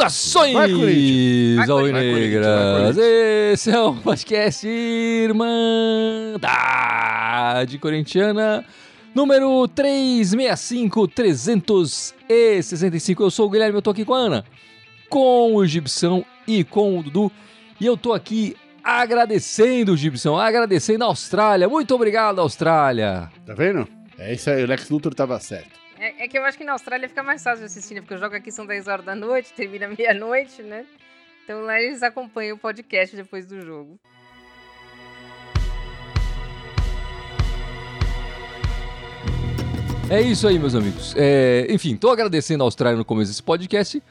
Saudações, 0.00 0.56
Alvinegras! 1.68 2.96
Esse 2.98 3.70
é 3.70 3.80
o 3.80 3.94
podcast 3.94 4.66
Irmandade 4.66 6.40
Corintiana, 7.78 8.64
número 9.14 9.68
365, 9.68 11.06
365. 11.06 13.22
Eu 13.22 13.30
sou 13.30 13.46
o 13.46 13.50
Guilherme, 13.50 13.76
eu 13.76 13.82
tô 13.82 13.90
aqui 13.90 14.04
com 14.04 14.14
a 14.14 14.18
Ana, 14.18 14.44
com 15.08 15.54
o 15.54 15.64
Gibson 15.64 16.24
e 16.48 16.64
com 16.64 16.98
o 16.98 17.02
Dudu. 17.02 17.30
E 17.80 17.86
eu 17.86 17.96
tô 17.96 18.12
aqui 18.12 18.54
agradecendo 18.84 19.94
o 19.94 19.96
Gibson, 19.96 20.36
agradecendo 20.36 21.02
a 21.02 21.06
Austrália. 21.06 21.66
Muito 21.66 21.94
obrigado, 21.94 22.38
Austrália! 22.38 23.30
Tá 23.46 23.54
vendo? 23.54 23.88
É 24.18 24.34
isso 24.34 24.50
aí, 24.50 24.62
o 24.62 24.66
Lex 24.66 24.90
Luthor 24.90 25.14
tava 25.14 25.40
certo. 25.40 25.80
É, 25.98 26.24
é 26.24 26.28
que 26.28 26.36
eu 26.36 26.44
acho 26.44 26.58
que 26.58 26.64
na 26.64 26.72
Austrália 26.72 27.08
fica 27.08 27.22
mais 27.22 27.42
fácil 27.42 27.60
de 27.60 27.64
assistir, 27.64 27.94
né? 27.94 28.02
Porque 28.02 28.12
eu 28.12 28.18
jogo 28.18 28.36
aqui 28.36 28.52
são 28.52 28.66
10 28.66 28.86
horas 28.86 29.06
da 29.06 29.14
noite, 29.14 29.54
termina 29.54 29.88
meia-noite, 29.96 30.62
né? 30.62 30.84
Então 31.42 31.62
lá 31.62 31.80
eles 31.80 32.02
acompanham 32.02 32.54
o 32.54 32.58
podcast 32.58 33.16
depois 33.16 33.46
do 33.46 33.58
jogo. 33.62 33.98
É 40.10 40.20
isso 40.20 40.46
aí, 40.46 40.58
meus 40.58 40.74
amigos. 40.74 41.14
É, 41.16 41.66
enfim, 41.70 41.96
tô 41.96 42.10
agradecendo 42.10 42.62
a 42.62 42.66
Austrália 42.66 42.98
no 42.98 43.06
começo 43.06 43.30
desse 43.30 43.42
podcast, 43.42 44.02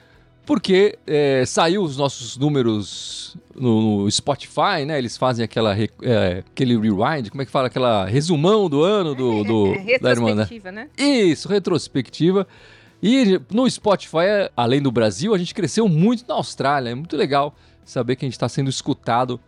porque 0.49 0.97
é, 1.05 1.45
saiu 1.45 1.83
os 1.83 1.95
nossos 1.95 2.35
números 2.35 3.37
no, 3.55 4.01
no 4.01 4.09
Spotify, 4.11 4.83
né? 4.83 4.97
Eles 4.97 5.15
fazem 5.15 5.45
aquela 5.45 5.75
re- 5.75 5.91
é, 6.01 6.43
aquele 6.51 6.75
rewind, 6.75 7.29
como 7.29 7.43
é 7.43 7.45
que 7.45 7.51
fala? 7.51 7.67
Aquela 7.67 8.05
resumão 8.05 8.67
do 8.67 8.81
ano 8.83 9.13
do, 9.13 9.43
do 9.43 9.67
É, 9.87 9.99
da 9.99 10.09
irmã, 10.09 10.33
né? 10.33 10.41
retrospectiva, 10.47 10.71
né? 10.71 10.89
Isso, 10.97 11.47
retrospectiva. 11.47 12.47
E 12.99 13.39
no 13.53 13.69
Spotify, 13.69 14.49
além 14.57 14.81
do 14.81 14.91
Brasil, 14.91 15.35
a 15.35 15.37
gente 15.37 15.53
cresceu 15.53 15.87
muito 15.87 16.25
na 16.27 16.33
Austrália. 16.33 16.89
É 16.89 16.95
muito 16.95 17.15
legal 17.15 17.53
saber 17.85 18.15
que 18.15 18.25
a 18.25 18.27
gente 18.27 18.33
está 18.33 18.49
sendo 18.49 18.71
escutado 18.71 19.39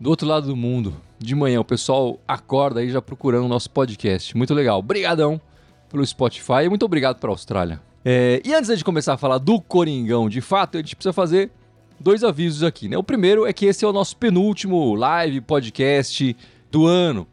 do 0.00 0.10
outro 0.10 0.26
lado 0.26 0.48
do 0.48 0.56
mundo. 0.56 0.92
De 1.20 1.36
manhã, 1.36 1.60
o 1.60 1.64
pessoal 1.64 2.18
acorda 2.26 2.80
aí 2.80 2.90
já 2.90 3.00
procurando 3.00 3.44
o 3.44 3.48
nosso 3.48 3.70
podcast. 3.70 4.36
Muito 4.36 4.52
legal. 4.52 4.80
Obrigadão 4.80 5.40
pelo 5.88 6.04
Spotify 6.04 6.64
e 6.64 6.68
muito 6.68 6.84
obrigado 6.84 7.16
para 7.20 7.30
a 7.30 7.32
Austrália. 7.32 7.80
É, 8.08 8.40
e 8.44 8.54
antes 8.54 8.78
de 8.78 8.84
começar 8.84 9.14
a 9.14 9.16
falar 9.16 9.38
do 9.38 9.60
Coringão, 9.60 10.28
de 10.28 10.40
fato, 10.40 10.76
a 10.76 10.80
gente 10.80 10.94
precisa 10.94 11.12
fazer 11.12 11.50
dois 11.98 12.22
avisos 12.22 12.62
aqui, 12.62 12.88
né? 12.88 12.96
O 12.96 13.02
primeiro 13.02 13.44
é 13.44 13.52
que 13.52 13.66
esse 13.66 13.84
é 13.84 13.88
o 13.88 13.92
nosso 13.92 14.16
penúltimo 14.16 14.94
live 14.94 15.40
podcast 15.40 16.36
do 16.70 16.86
ano. 16.86 17.26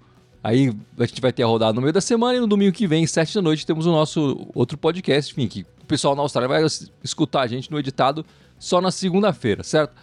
Aí 0.43 0.73
a 0.97 1.05
gente 1.05 1.21
vai 1.21 1.31
ter 1.31 1.43
a 1.43 1.45
rodada 1.45 1.73
no 1.73 1.81
meio 1.81 1.93
da 1.93 2.01
semana 2.01 2.37
e 2.37 2.39
no 2.41 2.47
domingo 2.47 2.71
que 2.75 2.87
vem, 2.87 3.05
sete 3.05 3.35
da 3.35 3.41
noite, 3.43 3.67
temos 3.67 3.85
o 3.85 3.91
nosso 3.91 4.47
outro 4.55 4.75
podcast, 4.75 5.31
enfim, 5.31 5.47
que 5.47 5.61
o 5.81 5.85
pessoal 5.85 6.15
na 6.15 6.23
Austrália 6.23 6.47
vai 6.49 6.65
es- 6.65 6.91
escutar 7.03 7.41
a 7.41 7.47
gente 7.47 7.69
no 7.69 7.77
editado 7.77 8.25
só 8.57 8.81
na 8.81 8.89
segunda-feira, 8.89 9.61
certo? 9.63 9.93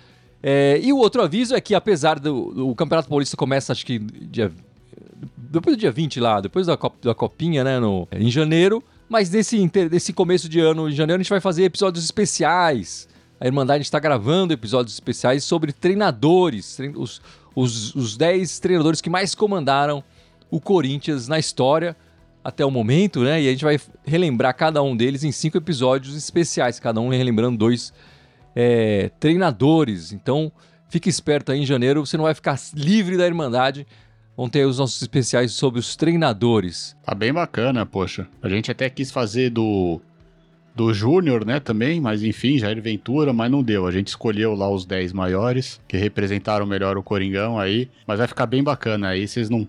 É, 0.41 0.79
e 0.81 0.93
o 0.93 0.99
outro 0.99 1.21
aviso 1.21 1.53
é 1.53 1.61
que 1.61 1.75
apesar 1.75 2.21
do, 2.21 2.55
do 2.55 2.75
Campeonato 2.77 3.09
Paulista 3.09 3.37
começa 3.37 3.73
acho 3.73 3.85
que 3.85 3.99
dia 3.99 4.53
depois 5.37 5.77
do 5.77 5.81
dia 5.81 5.91
20 5.91 6.21
lá, 6.21 6.41
depois 6.41 6.67
da, 6.69 6.77
cop- 6.77 6.97
da 7.05 7.15
copinha, 7.15 7.65
né, 7.65 7.81
no, 7.81 8.07
em 8.13 8.31
janeiro, 8.31 8.83
mas 9.11 9.29
nesse, 9.29 9.59
inter- 9.59 9.91
nesse 9.91 10.13
começo 10.13 10.49
de 10.49 10.61
ano, 10.61 10.89
em 10.89 10.93
janeiro, 10.93 11.21
a 11.21 11.23
gente 11.23 11.31
vai 11.31 11.41
fazer 11.41 11.65
episódios 11.65 12.05
especiais. 12.05 13.09
A 13.41 13.47
Irmandade 13.47 13.83
está 13.83 13.99
gravando 13.99 14.53
episódios 14.55 14.95
especiais 14.95 15.43
sobre 15.43 15.73
treinadores, 15.73 16.77
trein- 16.77 16.95
os, 16.97 17.21
os, 17.55 17.95
os 17.95 18.17
10 18.17 18.61
treinadores 18.61 19.01
que 19.01 19.11
mais 19.11 19.35
comandaram 19.35 20.05
o 20.51 20.61
Corinthians 20.61 21.27
na 21.27 21.39
história 21.39 21.97
até 22.45 22.65
o 22.65 22.71
momento, 22.71 23.21
né? 23.23 23.43
E 23.43 23.49
a 23.49 23.51
gente 23.51 23.65
vai 23.65 23.79
relembrar 24.07 24.55
cada 24.57 24.83
um 24.83 24.97
deles 24.97 25.25
em 25.25 25.33
cinco 25.33 25.57
episódios 25.59 26.15
especiais, 26.15 26.79
cada 26.79 27.01
um 27.01 27.09
relembrando 27.09 27.59
dois 27.59 27.93
é, 28.55 29.11
treinadores. 29.21 30.13
Então, 30.13 30.51
fique 30.89 31.09
esperto 31.09 31.51
aí 31.53 31.61
em 31.61 31.67
janeiro, 31.67 32.05
você 32.07 32.17
não 32.17 32.25
vai 32.25 32.35
ficar 32.35 32.59
livre 32.75 33.17
da 33.17 33.27
Irmandade. 33.27 33.87
Vão 34.37 34.49
ter 34.49 34.65
os 34.65 34.79
nossos 34.79 35.01
especiais 35.03 35.53
sobre 35.53 35.79
os 35.81 35.95
treinadores. 35.97 36.97
Tá 37.05 37.15
bem 37.15 37.33
bacana, 37.33 37.85
poxa. 37.85 38.27
A 38.43 38.49
gente 38.49 38.71
até 38.71 38.89
quis 38.89 39.11
fazer 39.11 39.51
do 39.51 40.01
do 40.73 40.95
Júnior, 40.95 41.45
né, 41.45 41.59
também, 41.61 42.01
mas 42.01 42.23
enfim, 42.23 42.57
Jair 42.57 42.81
Ventura, 42.81 43.33
mas 43.33 43.51
não 43.51 43.63
deu. 43.63 43.87
A 43.87 43.91
gente 43.91 44.07
escolheu 44.07 44.55
lá 44.55 44.71
os 44.71 44.87
10 44.87 45.13
maiores, 45.13 45.81
que 45.87 45.97
representaram 45.97 46.65
melhor 46.65 46.97
o 46.97 47.03
Coringão 47.03 47.59
aí, 47.59 47.91
mas 48.07 48.19
vai 48.19 48.27
ficar 48.29 48.47
bem 48.47 48.63
bacana 48.63 49.09
aí, 49.09 49.27
vocês 49.29 49.51
não 49.51 49.67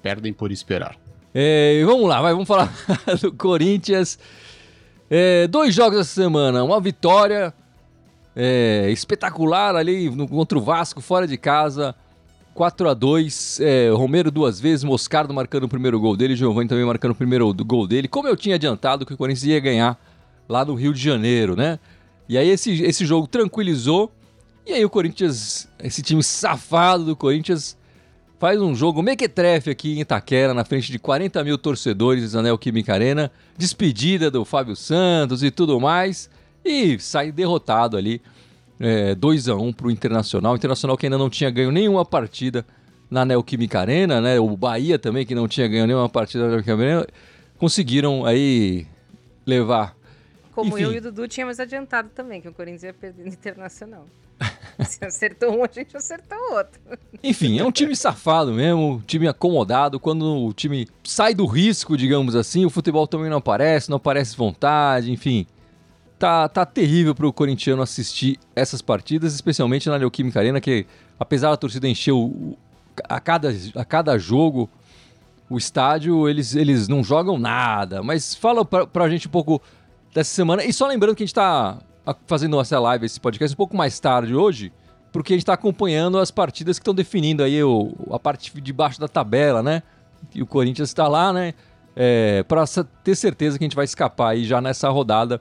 perdem 0.00 0.32
por 0.32 0.50
esperar. 0.52 0.96
É, 1.34 1.82
vamos 1.84 2.08
lá, 2.08 2.22
vai, 2.22 2.32
vamos 2.32 2.46
falar 2.48 2.72
do 3.20 3.32
Corinthians. 3.32 4.18
É, 5.10 5.46
dois 5.48 5.74
jogos 5.74 5.98
essa 5.98 6.14
semana, 6.22 6.62
uma 6.64 6.80
vitória 6.80 7.52
é, 8.34 8.88
espetacular 8.90 9.74
ali 9.76 10.08
no- 10.08 10.28
contra 10.28 10.56
o 10.56 10.62
Vasco, 10.62 11.02
fora 11.02 11.26
de 11.26 11.36
casa. 11.36 11.94
4 12.54 12.88
a 12.88 12.94
2 12.94 13.60
é, 13.60 13.90
Romero 13.90 14.30
duas 14.30 14.60
vezes, 14.60 14.84
Moscardo 14.84 15.32
marcando 15.32 15.64
o 15.64 15.68
primeiro 15.68 15.98
gol 15.98 16.16
dele, 16.16 16.36
Giovanni 16.36 16.68
também 16.68 16.84
marcando 16.84 17.12
o 17.12 17.14
primeiro 17.14 17.52
gol 17.54 17.86
dele. 17.86 18.08
Como 18.08 18.28
eu 18.28 18.36
tinha 18.36 18.56
adiantado 18.56 19.06
que 19.06 19.14
o 19.14 19.16
Corinthians 19.16 19.44
ia 19.44 19.60
ganhar 19.60 19.98
lá 20.48 20.64
no 20.64 20.74
Rio 20.74 20.92
de 20.92 21.00
Janeiro, 21.00 21.56
né? 21.56 21.78
E 22.28 22.36
aí 22.36 22.48
esse, 22.48 22.82
esse 22.82 23.04
jogo 23.06 23.26
tranquilizou. 23.26 24.12
E 24.66 24.72
aí 24.72 24.84
o 24.84 24.90
Corinthians, 24.90 25.68
esse 25.82 26.02
time 26.02 26.22
safado 26.22 27.04
do 27.04 27.16
Corinthians, 27.16 27.76
faz 28.38 28.60
um 28.60 28.74
jogo 28.74 29.02
mequetrefe 29.02 29.70
aqui 29.70 29.92
em 29.92 30.00
Itaquera, 30.00 30.52
na 30.52 30.64
frente 30.64 30.90
de 30.90 30.98
40 30.98 31.42
mil 31.44 31.56
torcedores 31.56 32.32
da 32.32 32.42
Neoquímica 32.42 32.92
Arena, 32.92 33.30
despedida 33.56 34.30
do 34.30 34.44
Fábio 34.44 34.74
Santos 34.76 35.42
e 35.42 35.50
tudo 35.50 35.80
mais, 35.80 36.28
e 36.64 36.98
sai 36.98 37.32
derrotado 37.32 37.96
ali, 37.96 38.20
é, 38.82 39.14
2 39.14 39.48
a 39.48 39.54
1 39.54 39.72
para 39.72 39.86
o 39.86 39.90
Internacional. 39.90 40.52
O 40.52 40.56
Internacional 40.56 40.96
que 40.96 41.06
ainda 41.06 41.16
não 41.16 41.30
tinha 41.30 41.48
ganho 41.50 41.70
nenhuma 41.70 42.04
partida 42.04 42.66
na 43.08 43.24
Neoquímica 43.24 43.78
Arena, 43.78 44.20
né? 44.20 44.40
O 44.40 44.56
Bahia 44.56 44.98
também, 44.98 45.24
que 45.24 45.34
não 45.34 45.46
tinha 45.46 45.68
ganho 45.68 45.86
nenhuma 45.86 46.08
partida 46.08 46.44
na 46.44 46.50
Neoquímica 46.56 46.82
Arena, 46.82 47.06
conseguiram 47.58 48.26
aí 48.26 48.84
levar. 49.46 49.96
Como 50.52 50.76
Enfim. 50.76 50.84
eu 50.84 50.92
e 50.94 50.98
o 50.98 51.00
Dudu 51.00 51.28
tínhamos 51.28 51.60
adiantado 51.60 52.10
também, 52.14 52.40
que 52.40 52.48
o 52.48 52.52
Corinthians 52.52 52.82
ia 52.82 52.92
perder 52.92 53.22
no 53.22 53.28
Internacional. 53.28 54.04
Se 54.84 55.04
acertou 55.04 55.56
um, 55.56 55.62
a 55.62 55.68
gente 55.72 55.96
acertou 55.96 56.38
outro. 56.52 56.80
Enfim, 57.22 57.60
é 57.60 57.64
um 57.64 57.70
time 57.70 57.94
safado 57.94 58.52
mesmo, 58.52 58.94
um 58.94 59.00
time 59.00 59.28
acomodado. 59.28 60.00
Quando 60.00 60.44
o 60.44 60.52
time 60.52 60.88
sai 61.04 61.34
do 61.34 61.46
risco, 61.46 61.96
digamos 61.96 62.34
assim, 62.34 62.64
o 62.64 62.70
futebol 62.70 63.06
também 63.06 63.30
não 63.30 63.36
aparece, 63.36 63.88
não 63.88 63.96
aparece 63.96 64.36
vontade, 64.36 65.12
enfim. 65.12 65.46
Tá, 66.22 66.48
tá 66.48 66.64
terrível 66.64 67.16
pro 67.16 67.32
corintiano 67.32 67.82
assistir 67.82 68.38
essas 68.54 68.80
partidas, 68.80 69.34
especialmente 69.34 69.88
na 69.88 69.98
Neoquímica 69.98 70.38
Arena, 70.38 70.60
que 70.60 70.86
apesar 71.18 71.50
da 71.50 71.56
torcida 71.56 71.88
encher 71.88 72.12
o- 72.12 72.56
a, 73.08 73.18
cada, 73.18 73.52
a 73.74 73.84
cada 73.84 74.16
jogo 74.16 74.70
o 75.50 75.58
estádio, 75.58 76.28
eles, 76.28 76.54
eles 76.54 76.86
não 76.86 77.02
jogam 77.02 77.36
nada. 77.40 78.04
Mas 78.04 78.36
fala 78.36 78.64
pra, 78.64 78.86
pra 78.86 79.10
gente 79.10 79.26
um 79.26 79.32
pouco 79.32 79.60
dessa 80.14 80.30
semana. 80.32 80.64
E 80.64 80.72
só 80.72 80.86
lembrando 80.86 81.16
que 81.16 81.24
a 81.24 81.26
gente 81.26 81.34
tá 81.34 81.78
fazendo 82.24 82.60
essa 82.60 82.78
live, 82.78 83.04
esse 83.04 83.18
podcast, 83.18 83.52
um 83.52 83.56
pouco 83.56 83.76
mais 83.76 83.98
tarde 83.98 84.32
hoje, 84.32 84.72
porque 85.10 85.32
a 85.32 85.36
gente 85.36 85.44
tá 85.46 85.54
acompanhando 85.54 86.20
as 86.20 86.30
partidas 86.30 86.78
que 86.78 86.82
estão 86.82 86.94
definindo 86.94 87.42
aí 87.42 87.64
o, 87.64 87.90
a 88.12 88.18
parte 88.20 88.60
de 88.60 88.72
baixo 88.72 89.00
da 89.00 89.08
tabela, 89.08 89.60
né? 89.60 89.82
E 90.32 90.40
o 90.40 90.46
Corinthians 90.46 90.88
está 90.88 91.08
lá, 91.08 91.32
né? 91.32 91.52
É, 91.96 92.44
para 92.44 92.62
ter 93.02 93.16
certeza 93.16 93.58
que 93.58 93.64
a 93.64 93.66
gente 93.66 93.74
vai 93.76 93.86
escapar 93.86 94.28
aí 94.28 94.44
já 94.44 94.60
nessa 94.60 94.88
rodada 94.88 95.40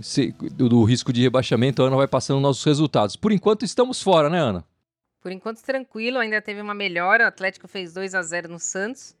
se- 0.00 0.32
do, 0.52 0.68
do 0.68 0.84
risco 0.84 1.12
de 1.12 1.22
rebaixamento. 1.22 1.82
A 1.82 1.86
Ana 1.86 1.96
vai 1.96 2.06
passando 2.08 2.40
nossos 2.40 2.64
resultados. 2.64 3.16
Por 3.16 3.32
enquanto 3.32 3.64
estamos 3.64 4.02
fora, 4.02 4.28
né, 4.30 4.38
Ana? 4.38 4.64
Por 5.20 5.30
enquanto, 5.30 5.62
tranquilo, 5.62 6.18
ainda 6.18 6.40
teve 6.42 6.60
uma 6.60 6.74
melhora. 6.74 7.24
O 7.24 7.28
Atlético 7.28 7.68
fez 7.68 7.92
2 7.94 8.14
a 8.14 8.22
0 8.22 8.48
no 8.48 8.58
Santos. 8.58 9.14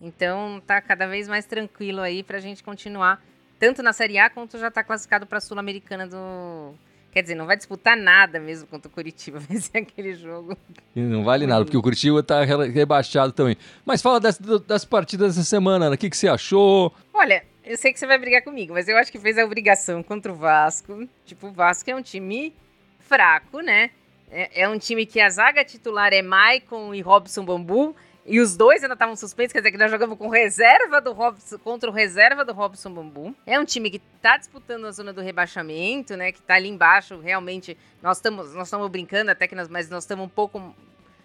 Então, 0.00 0.62
tá 0.66 0.80
cada 0.80 1.06
vez 1.06 1.28
mais 1.28 1.44
tranquilo 1.44 2.00
aí 2.00 2.22
pra 2.22 2.38
gente 2.38 2.62
continuar, 2.62 3.20
tanto 3.58 3.82
na 3.82 3.92
Série 3.92 4.16
A 4.18 4.30
quanto 4.30 4.56
já 4.58 4.70
tá 4.70 4.84
classificado 4.84 5.26
pra 5.26 5.40
Sul-Americana 5.40 6.06
do. 6.06 6.72
Quer 7.10 7.22
dizer, 7.22 7.34
não 7.34 7.46
vai 7.46 7.56
disputar 7.56 7.96
nada 7.96 8.38
mesmo 8.38 8.68
contra 8.68 8.86
o 8.88 8.92
Curitiba, 8.92 9.38
vai 9.48 9.56
ser 9.56 9.78
aquele 9.78 10.14
jogo. 10.14 10.56
E 10.94 11.00
Não 11.00 11.24
vale 11.24 11.46
nada, 11.46 11.64
porque 11.64 11.76
o 11.76 11.82
Curitiba 11.82 12.22
tá 12.22 12.44
re- 12.44 12.68
rebaixado 12.68 13.32
também. 13.32 13.56
Mas 13.84 14.00
fala 14.02 14.20
das, 14.20 14.38
das 14.66 14.84
partidas 14.84 15.34
dessa 15.34 15.48
semana, 15.48 15.86
Ana. 15.86 15.94
O 15.94 15.98
que, 15.98 16.10
que 16.10 16.16
você 16.16 16.28
achou? 16.28 16.94
Olha, 17.12 17.42
eu 17.68 17.76
sei 17.76 17.92
que 17.92 17.98
você 17.98 18.06
vai 18.06 18.18
brigar 18.18 18.42
comigo, 18.42 18.72
mas 18.72 18.88
eu 18.88 18.96
acho 18.96 19.12
que 19.12 19.18
fez 19.18 19.36
a 19.36 19.44
obrigação 19.44 20.02
contra 20.02 20.32
o 20.32 20.34
Vasco. 20.34 21.06
Tipo, 21.26 21.48
o 21.48 21.52
Vasco 21.52 21.90
é 21.90 21.94
um 21.94 22.02
time 22.02 22.54
fraco, 23.00 23.60
né? 23.60 23.90
É, 24.30 24.62
é 24.62 24.68
um 24.68 24.78
time 24.78 25.04
que 25.04 25.20
a 25.20 25.28
zaga 25.28 25.62
titular 25.62 26.12
é 26.12 26.22
Maicon 26.22 26.94
e 26.94 27.02
Robson 27.02 27.44
Bambu. 27.44 27.94
E 28.24 28.40
os 28.40 28.56
dois 28.56 28.82
ainda 28.82 28.92
estavam 28.92 29.16
suspensos, 29.16 29.54
quer 29.54 29.60
dizer 29.60 29.72
que 29.72 29.78
nós 29.78 29.90
jogamos 29.90 30.18
com 30.18 30.28
reserva 30.28 31.00
do 31.00 31.12
Robson 31.12 31.58
contra 31.58 31.88
o 31.88 31.92
reserva 31.92 32.44
do 32.44 32.52
Robson 32.52 32.92
Bambu. 32.92 33.34
É 33.46 33.58
um 33.58 33.64
time 33.64 33.90
que 33.90 34.02
está 34.16 34.36
disputando 34.36 34.86
a 34.86 34.90
zona 34.90 35.12
do 35.14 35.22
rebaixamento, 35.22 36.16
né? 36.16 36.32
Que 36.32 36.38
está 36.38 36.54
ali 36.54 36.68
embaixo, 36.68 37.18
realmente. 37.20 37.76
Nós 38.02 38.18
estamos 38.18 38.54
nós 38.54 38.66
estamos 38.66 38.88
brincando 38.90 39.30
até 39.30 39.46
que 39.46 39.54
nós, 39.54 39.68
mas 39.68 39.88
nós 39.88 40.04
estamos 40.04 40.26
um 40.26 40.28
pouco 40.28 40.74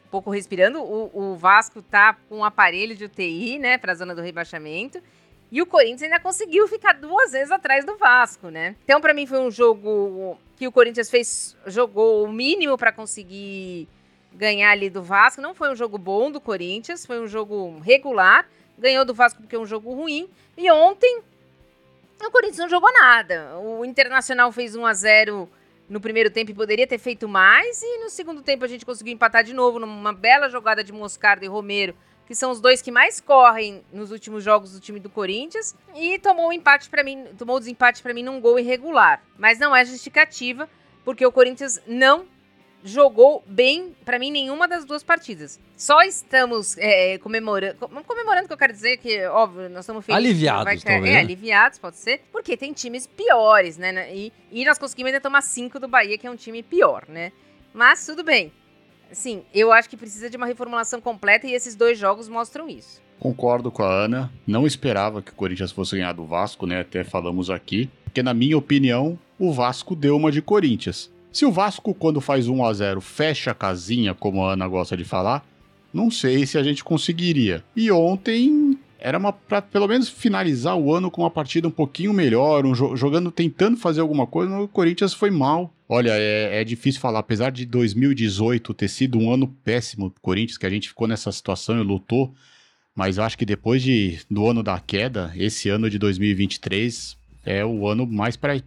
pouco 0.09 0.29
respirando. 0.29 0.81
O, 0.81 1.31
o 1.31 1.35
Vasco 1.35 1.81
tá 1.81 2.15
com 2.29 2.37
um 2.37 2.45
aparelho 2.45 2.95
de 2.95 3.05
UTI, 3.05 3.57
né, 3.57 3.77
para 3.77 3.93
a 3.93 3.95
zona 3.95 4.13
do 4.13 4.21
rebaixamento. 4.21 5.01
E 5.53 5.61
o 5.61 5.67
Corinthians 5.67 6.01
ainda 6.01 6.19
conseguiu 6.19 6.67
ficar 6.67 6.93
duas 6.93 7.31
vezes 7.31 7.51
atrás 7.51 7.85
do 7.85 7.95
Vasco, 7.95 8.49
né? 8.49 8.75
Então, 8.83 8.99
para 8.99 9.13
mim, 9.13 9.27
foi 9.27 9.37
um 9.37 9.51
jogo 9.51 10.35
que 10.57 10.67
o 10.67 10.71
Corinthians 10.71 11.11
fez, 11.11 11.55
jogou 11.67 12.23
o 12.23 12.31
mínimo 12.31 12.75
para 12.75 12.91
conseguir 12.91 13.87
ganhar 14.33 14.71
ali 14.71 14.89
do 14.89 15.03
Vasco. 15.03 15.43
Não 15.43 15.53
foi 15.53 15.71
um 15.71 15.75
jogo 15.75 15.99
bom 15.99 16.31
do 16.31 16.41
Corinthians, 16.41 17.05
foi 17.05 17.19
um 17.19 17.27
jogo 17.27 17.79
regular. 17.81 18.49
Ganhou 18.79 19.05
do 19.05 19.13
Vasco 19.13 19.41
porque 19.41 19.55
é 19.55 19.59
um 19.59 19.65
jogo 19.67 19.93
ruim. 19.93 20.27
E 20.57 20.71
ontem 20.71 21.21
o 22.19 22.31
Corinthians 22.31 22.57
não 22.57 22.69
jogou 22.69 22.91
nada. 22.91 23.55
O 23.59 23.85
Internacional 23.85 24.51
fez 24.51 24.75
1 24.75 24.83
a 24.83 24.93
0 24.95 25.47
no 25.87 26.01
primeiro 26.01 26.31
tempo 26.31 26.49
e 26.49 26.55
poderia 26.55 26.87
ter 26.87 26.97
feito 26.97 27.27
mais. 27.27 27.79
E 27.83 27.99
no 27.99 28.09
segundo 28.09 28.41
tempo 28.41 28.65
a 28.65 28.67
gente 28.67 28.83
conseguiu 28.87 29.13
empatar 29.13 29.43
de 29.43 29.53
novo 29.53 29.77
numa 29.77 30.13
bela 30.13 30.49
jogada 30.49 30.83
de 30.83 30.91
Moscardo 30.91 31.45
e 31.45 31.47
Romero, 31.47 31.95
que 32.25 32.35
são 32.35 32.51
os 32.51 32.61
dois 32.61 32.81
que 32.81 32.91
mais 32.91 33.19
correm 33.19 33.83
nos 33.91 34.11
últimos 34.11 34.43
jogos 34.43 34.73
do 34.73 34.79
time 34.79 34.99
do 34.99 35.09
Corinthians. 35.09 35.75
E 35.95 36.17
tomou 36.19 36.49
o 36.49 36.53
empate 36.53 36.89
para 36.89 37.03
mim, 37.03 37.25
tomou 37.37 37.57
o 37.57 37.59
desempate 37.59 38.01
para 38.01 38.13
mim 38.13 38.23
num 38.23 38.39
gol 38.39 38.59
irregular. 38.59 39.23
Mas 39.37 39.59
não 39.59 39.75
é 39.75 39.83
justificativa, 39.83 40.69
porque 41.03 41.25
o 41.25 41.31
Corinthians 41.31 41.81
não 41.85 42.25
jogou 42.83 43.43
bem, 43.47 43.95
para 44.03 44.19
mim, 44.19 44.29
nenhuma 44.29 44.67
das 44.67 44.83
duas 44.83 45.03
partidas. 45.03 45.59
Só 45.77 46.01
estamos 46.01 46.77
é, 46.77 47.17
comemorando. 47.19 47.77
Comemorando 48.05 48.47
que 48.47 48.53
eu 48.53 48.57
quero 48.57 48.73
dizer 48.73 48.97
que, 48.97 49.25
óbvio, 49.27 49.69
nós 49.69 49.85
estamos 49.85 50.05
felizes. 50.05 50.29
Aliviados, 50.29 50.63
vai, 50.65 50.77
talvez. 50.77 51.15
É, 51.15 51.19
aliviados, 51.19 51.79
pode 51.79 51.97
ser. 51.97 52.21
Porque 52.31 52.57
tem 52.57 52.73
times 52.73 53.07
piores, 53.07 53.77
né? 53.77 54.13
E, 54.13 54.33
e 54.51 54.65
nós 54.65 54.77
conseguimos 54.77 55.13
ainda 55.13 55.21
tomar 55.21 55.41
cinco 55.41 55.79
do 55.79 55.87
Bahia, 55.87 56.17
que 56.17 56.27
é 56.27 56.31
um 56.31 56.35
time 56.35 56.61
pior, 56.61 57.05
né? 57.07 57.31
Mas 57.73 58.05
tudo 58.05 58.23
bem. 58.23 58.51
Sim, 59.13 59.43
eu 59.53 59.71
acho 59.71 59.89
que 59.89 59.95
precisa 59.95 60.29
de 60.29 60.35
uma 60.35 60.45
reformulação 60.45 60.99
completa 60.99 61.47
e 61.47 61.53
esses 61.53 61.75
dois 61.75 61.97
jogos 61.97 62.27
mostram 62.27 62.67
isso. 62.67 63.01
Concordo 63.19 63.71
com 63.71 63.83
a 63.83 64.05
Ana. 64.05 64.31
Não 64.45 64.67
esperava 64.67 65.21
que 65.21 65.31
o 65.31 65.35
Corinthians 65.35 65.71
fosse 65.71 65.95
ganhar 65.95 66.13
do 66.13 66.25
Vasco, 66.25 66.65
né? 66.65 66.81
Até 66.81 67.03
falamos 67.03 67.49
aqui. 67.49 67.89
Porque, 68.03 68.21
na 68.21 68.33
minha 68.33 68.57
opinião, 68.57 69.17
o 69.39 69.53
Vasco 69.53 69.95
deu 69.95 70.15
uma 70.17 70.31
de 70.31 70.41
Corinthians. 70.41 71.11
Se 71.31 71.45
o 71.45 71.51
Vasco, 71.51 71.93
quando 71.93 72.21
faz 72.21 72.47
1 72.47 72.65
a 72.65 72.73
0 72.73 73.01
fecha 73.01 73.51
a 73.51 73.55
casinha, 73.55 74.13
como 74.13 74.43
a 74.43 74.53
Ana 74.53 74.67
gosta 74.67 74.97
de 74.97 75.03
falar, 75.03 75.45
não 75.93 76.11
sei 76.11 76.45
se 76.45 76.57
a 76.57 76.63
gente 76.63 76.83
conseguiria. 76.83 77.63
E 77.75 77.91
ontem 77.91 78.77
era 79.03 79.17
uma 79.17 79.33
para 79.33 79.61
pelo 79.61 79.85
menos 79.85 80.07
finalizar 80.07 80.77
o 80.77 80.95
ano 80.95 81.11
com 81.11 81.23
uma 81.23 81.29
partida 81.29 81.67
um 81.67 81.71
pouquinho 81.71 82.13
melhor, 82.13 82.65
um, 82.65 82.73
jogando, 82.73 83.29
tentando 83.31 83.75
fazer 83.75 83.99
alguma 83.99 84.25
coisa, 84.25 84.57
o 84.57 84.67
Corinthians 84.67 85.13
foi 85.13 85.29
mal. 85.29 85.73
Olha, 85.89 86.11
é, 86.13 86.61
é, 86.61 86.63
difícil 86.63 87.01
falar, 87.01 87.19
apesar 87.19 87.51
de 87.51 87.65
2018 87.65 88.73
ter 88.73 88.87
sido 88.87 89.19
um 89.19 89.31
ano 89.31 89.45
péssimo 89.45 90.09
pro 90.09 90.21
Corinthians, 90.21 90.57
que 90.57 90.65
a 90.65 90.69
gente 90.69 90.87
ficou 90.87 91.05
nessa 91.05 91.33
situação 91.33 91.77
e 91.77 91.83
lutou, 91.83 92.33
mas 92.95 93.17
eu 93.17 93.25
acho 93.25 93.37
que 93.37 93.45
depois 93.45 93.83
de, 93.83 94.19
do 94.31 94.47
ano 94.47 94.63
da 94.63 94.79
queda, 94.79 95.33
esse 95.35 95.67
ano 95.67 95.89
de 95.89 95.99
2023 95.99 97.17
é 97.45 97.65
o 97.65 97.85
ano 97.85 98.07
mais 98.07 98.37
para 98.37 98.57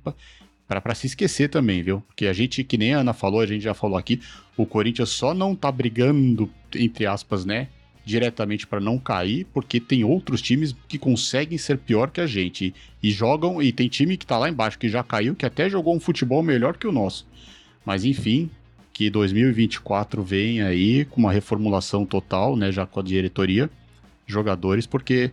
para 0.68 0.94
se 0.94 1.06
esquecer 1.06 1.48
também, 1.48 1.82
viu? 1.82 2.02
Porque 2.08 2.26
a 2.26 2.32
gente, 2.32 2.62
que 2.62 2.76
nem 2.76 2.92
a 2.92 2.98
Ana 2.98 3.14
falou, 3.14 3.40
a 3.40 3.46
gente 3.46 3.62
já 3.62 3.72
falou 3.72 3.96
aqui, 3.96 4.20
o 4.56 4.66
Corinthians 4.66 5.10
só 5.10 5.32
não 5.32 5.54
tá 5.54 5.72
brigando, 5.72 6.50
entre 6.74 7.06
aspas, 7.06 7.44
né? 7.44 7.68
Diretamente 8.06 8.66
para 8.66 8.80
não 8.80 8.98
cair, 8.98 9.46
porque 9.52 9.80
tem 9.80 10.04
outros 10.04 10.40
times 10.40 10.74
que 10.88 10.96
conseguem 10.96 11.58
ser 11.58 11.76
pior 11.76 12.08
que 12.10 12.20
a 12.20 12.26
gente. 12.26 12.72
E, 13.02 13.10
jogam, 13.10 13.60
e 13.60 13.72
tem 13.72 13.88
time 13.88 14.16
que 14.16 14.24
tá 14.24 14.38
lá 14.38 14.48
embaixo 14.48 14.78
que 14.78 14.88
já 14.88 15.02
caiu, 15.02 15.34
que 15.34 15.44
até 15.44 15.68
jogou 15.68 15.94
um 15.94 16.00
futebol 16.00 16.42
melhor 16.42 16.76
que 16.78 16.86
o 16.86 16.92
nosso. 16.92 17.26
Mas 17.84 18.04
enfim, 18.04 18.48
que 18.92 19.10
2024 19.10 20.22
vem 20.22 20.62
aí 20.62 21.04
com 21.04 21.20
uma 21.20 21.32
reformulação 21.32 22.06
total, 22.06 22.56
né? 22.56 22.72
Já 22.72 22.86
com 22.86 23.00
a 23.00 23.02
diretoria, 23.02 23.68
jogadores, 24.26 24.86
porque 24.86 25.32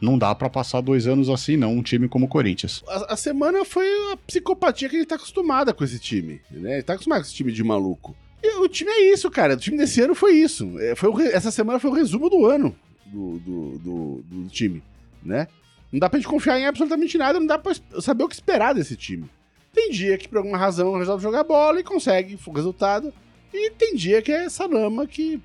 não 0.00 0.18
dá 0.18 0.34
para 0.34 0.50
passar 0.50 0.80
dois 0.80 1.06
anos 1.06 1.28
assim, 1.28 1.56
não, 1.56 1.74
um 1.74 1.82
time 1.82 2.08
como 2.08 2.26
o 2.26 2.28
Corinthians. 2.28 2.82
A, 2.88 3.14
a, 3.14 3.16
semana 3.16 3.64
foi 3.64 3.86
a 4.12 4.16
psicopatia 4.16 4.88
que 4.88 4.96
gente 4.96 5.06
tá 5.06 5.14
acostumada 5.14 5.72
com 5.72 5.84
esse 5.84 5.98
time, 5.98 6.40
né? 6.50 6.82
Tá 6.82 6.94
acostumado 6.94 7.20
com 7.20 7.26
esse 7.26 7.34
time 7.34 7.52
de 7.52 7.62
maluco. 7.62 8.16
E 8.44 8.58
o 8.58 8.68
time 8.68 8.90
é 8.90 9.10
isso, 9.10 9.30
cara. 9.30 9.54
O 9.54 9.56
time 9.56 9.78
desse 9.78 10.02
ano 10.02 10.14
foi 10.14 10.32
isso. 10.32 10.78
É, 10.78 10.94
foi 10.94 11.08
o, 11.08 11.20
essa 11.22 11.50
semana 11.50 11.78
foi 11.78 11.90
o 11.90 11.94
resumo 11.94 12.28
do 12.28 12.44
ano 12.44 12.76
do, 13.06 13.38
do, 13.38 13.78
do, 13.78 14.22
do 14.22 14.48
time, 14.50 14.82
né? 15.22 15.48
Não 15.90 15.98
dá 15.98 16.10
pra 16.10 16.18
gente 16.18 16.28
confiar 16.28 16.58
em 16.58 16.66
absolutamente 16.66 17.16
nada, 17.16 17.40
não 17.40 17.46
dá 17.46 17.56
pra 17.56 17.72
saber 18.00 18.24
o 18.24 18.28
que 18.28 18.34
esperar 18.34 18.74
desse 18.74 18.96
time. 18.96 19.30
Tem 19.72 19.90
dia 19.90 20.18
que, 20.18 20.28
por 20.28 20.38
alguma 20.38 20.58
razão, 20.58 20.98
resolve 20.98 21.22
jogar 21.22 21.42
bola 21.42 21.80
e 21.80 21.84
consegue 21.84 22.38
o 22.46 22.52
resultado. 22.52 23.14
E 23.52 23.70
tem 23.70 23.94
dia 23.94 24.20
que 24.20 24.30
é 24.30 24.44
essa 24.44 24.66
lama 24.66 25.06
que 25.06 25.40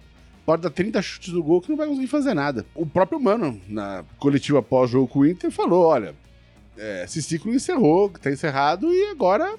pode 0.45 0.63
dar 0.63 0.69
30 0.69 1.01
chutes 1.01 1.31
do 1.31 1.41
gol 1.41 1.61
que 1.61 1.69
não 1.69 1.77
vai 1.77 1.87
conseguir 1.87 2.07
fazer 2.07 2.33
nada. 2.33 2.65
O 2.75 2.85
próprio 2.85 3.19
Mano, 3.19 3.61
na 3.67 4.03
coletiva 4.17 4.61
pós-jogo 4.61 5.07
com 5.07 5.19
o 5.19 5.25
Inter, 5.25 5.51
falou: 5.51 5.85
olha, 5.85 6.13
é, 6.77 7.05
esse 7.05 7.21
ciclo 7.21 7.53
encerrou, 7.53 8.09
tá 8.09 8.29
encerrado 8.29 8.91
e 8.91 9.05
agora 9.11 9.55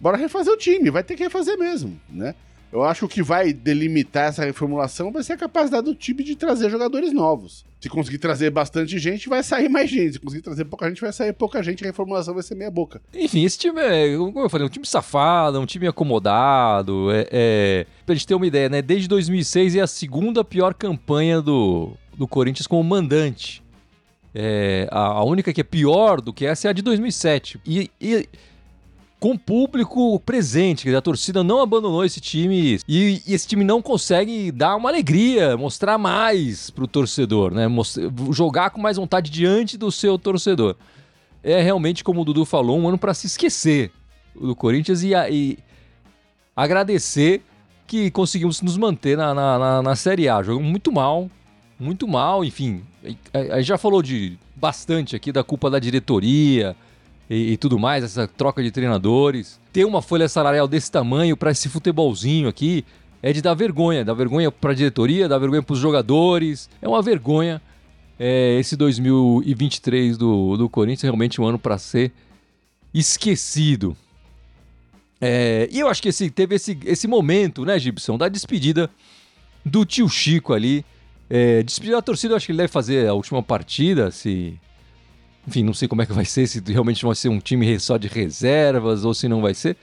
bora 0.00 0.16
refazer 0.16 0.52
o 0.52 0.56
time, 0.56 0.90
vai 0.90 1.02
ter 1.02 1.16
que 1.16 1.22
refazer 1.22 1.58
mesmo, 1.58 2.00
né? 2.08 2.34
Eu 2.72 2.82
acho 2.82 3.06
que 3.06 3.22
vai 3.22 3.52
delimitar 3.52 4.28
essa 4.28 4.44
reformulação 4.44 5.12
vai 5.12 5.22
ser 5.22 5.34
a 5.34 5.36
capacidade 5.36 5.84
do 5.84 5.94
time 5.94 6.22
de 6.22 6.34
trazer 6.34 6.68
jogadores 6.68 7.12
novos. 7.12 7.64
Se 7.80 7.88
conseguir 7.88 8.18
trazer 8.18 8.50
bastante 8.50 8.98
gente, 8.98 9.28
vai 9.28 9.42
sair 9.42 9.68
mais 9.68 9.88
gente. 9.88 10.14
Se 10.14 10.20
conseguir 10.20 10.42
trazer 10.42 10.64
pouca 10.64 10.88
gente, 10.88 11.00
vai 11.00 11.12
sair 11.12 11.32
pouca 11.32 11.62
gente. 11.62 11.84
A 11.84 11.86
reformulação 11.86 12.34
vai 12.34 12.42
ser 12.42 12.56
meia 12.56 12.70
boca. 12.70 13.00
Enfim, 13.14 13.44
esse 13.44 13.56
time 13.56 13.80
é, 13.80 14.16
como 14.16 14.40
eu 14.40 14.50
falei, 14.50 14.66
um 14.66 14.70
time 14.70 14.84
safado, 14.84 15.60
um 15.60 15.66
time 15.66 15.86
acomodado. 15.86 17.10
É, 17.12 17.28
é, 17.30 17.86
pra 18.04 18.14
gente 18.14 18.26
ter 18.26 18.34
uma 18.34 18.46
ideia, 18.46 18.68
né? 18.68 18.82
Desde 18.82 19.06
2006 19.08 19.76
é 19.76 19.80
a 19.80 19.86
segunda 19.86 20.44
pior 20.44 20.74
campanha 20.74 21.40
do, 21.40 21.92
do 22.16 22.26
Corinthians 22.26 22.66
como 22.66 22.82
mandante. 22.82 23.62
É, 24.34 24.88
a, 24.90 25.00
a 25.00 25.24
única 25.24 25.52
que 25.52 25.60
é 25.60 25.64
pior 25.64 26.20
do 26.20 26.32
que 26.32 26.44
essa 26.44 26.66
é 26.66 26.70
a 26.70 26.72
de 26.72 26.82
2007. 26.82 27.60
E, 27.64 27.90
e 28.00 28.28
com 29.18 29.36
público 29.36 30.20
presente, 30.20 30.94
a 30.94 31.00
torcida 31.00 31.42
não 31.42 31.60
abandonou 31.60 32.04
esse 32.04 32.20
time 32.20 32.78
e, 32.86 33.22
e, 33.26 33.34
esse 33.34 33.48
time 33.48 33.64
não 33.64 33.80
consegue 33.80 34.52
dar 34.52 34.76
uma 34.76 34.90
alegria, 34.90 35.56
mostrar 35.56 35.96
mais 35.96 36.70
pro 36.70 36.86
torcedor, 36.86 37.52
né? 37.52 37.66
Jogar 38.30 38.70
com 38.70 38.80
mais 38.80 38.98
vontade 38.98 39.30
diante 39.30 39.78
do 39.78 39.90
seu 39.90 40.18
torcedor. 40.18 40.76
É 41.42 41.62
realmente, 41.62 42.04
como 42.04 42.20
o 42.20 42.24
Dudu 42.24 42.44
falou, 42.44 42.78
um 42.78 42.88
ano 42.88 42.98
para 42.98 43.14
se 43.14 43.26
esquecer 43.26 43.90
do 44.34 44.54
Corinthians 44.54 45.02
e, 45.02 45.12
e, 45.30 45.58
agradecer 46.54 47.42
que 47.86 48.10
conseguimos 48.10 48.60
nos 48.60 48.76
manter 48.76 49.16
na, 49.16 49.32
na, 49.32 49.58
na, 49.58 49.82
na 49.82 49.96
Série 49.96 50.28
A. 50.28 50.42
Jogamos 50.42 50.68
muito 50.68 50.92
mal, 50.92 51.30
muito 51.78 52.06
mal, 52.06 52.44
enfim. 52.44 52.82
A, 53.32 53.54
a 53.54 53.56
gente 53.58 53.68
já 53.68 53.78
falou 53.78 54.02
de 54.02 54.38
bastante 54.54 55.16
aqui 55.16 55.32
da 55.32 55.44
culpa 55.44 55.70
da 55.70 55.78
diretoria, 55.78 56.76
e, 57.28 57.52
e, 57.52 57.56
tudo 57.56 57.78
mais, 57.78 58.04
essa 58.04 58.28
troca 58.28 58.62
de 58.62 58.70
treinadores. 58.70 59.60
Ter 59.72 59.84
uma 59.84 60.00
folha 60.00 60.28
salarial 60.28 60.68
desse 60.68 60.90
tamanho 60.90 61.36
para 61.36 61.50
esse 61.50 61.68
futebolzinho 61.68 62.48
aqui 62.48 62.84
é 63.22 63.32
de 63.32 63.42
dar 63.42 63.54
vergonha. 63.54 64.04
Dá 64.04 64.14
vergonha 64.14 64.50
para 64.50 64.72
a 64.72 64.74
diretoria, 64.74 65.28
dá 65.28 65.38
vergonha 65.38 65.62
para 65.62 65.72
os 65.72 65.78
jogadores. 65.78 66.70
É 66.80 66.88
uma 66.88 67.02
vergonha 67.02 67.60
é, 68.18 68.58
esse 68.58 68.76
2023 68.76 70.16
do, 70.16 70.56
do 70.56 70.68
Corinthians, 70.68 71.02
realmente 71.02 71.40
um 71.40 71.46
ano 71.46 71.58
para 71.58 71.78
ser 71.78 72.12
esquecido. 72.94 73.96
É, 75.20 75.68
e 75.70 75.80
eu 75.80 75.88
acho 75.88 76.02
que 76.02 76.08
esse, 76.08 76.30
teve 76.30 76.54
esse, 76.54 76.78
esse 76.84 77.08
momento, 77.08 77.64
né, 77.64 77.78
Gibson, 77.78 78.16
da 78.16 78.28
despedida 78.28 78.90
do 79.64 79.84
tio 79.84 80.08
Chico 80.08 80.52
ali. 80.52 80.84
É, 81.28 81.62
despedida 81.62 81.96
da 81.96 82.02
torcida, 82.02 82.32
eu 82.32 82.36
acho 82.36 82.46
que 82.46 82.52
ele 82.52 82.58
deve 82.58 82.72
fazer 82.72 83.08
a 83.08 83.12
última 83.12 83.42
partida, 83.42 84.10
se 84.10 84.58
enfim, 85.46 85.62
não 85.62 85.72
sei 85.72 85.86
como 85.86 86.02
é 86.02 86.06
que 86.06 86.12
vai 86.12 86.24
ser, 86.24 86.46
se 86.46 86.60
realmente 86.66 87.04
vai 87.04 87.14
ser 87.14 87.28
um 87.28 87.38
time 87.38 87.78
só 87.78 87.96
de 87.96 88.08
reservas 88.08 89.04
ou 89.04 89.14
se 89.14 89.28
não 89.28 89.40
vai 89.40 89.54
ser. 89.54 89.76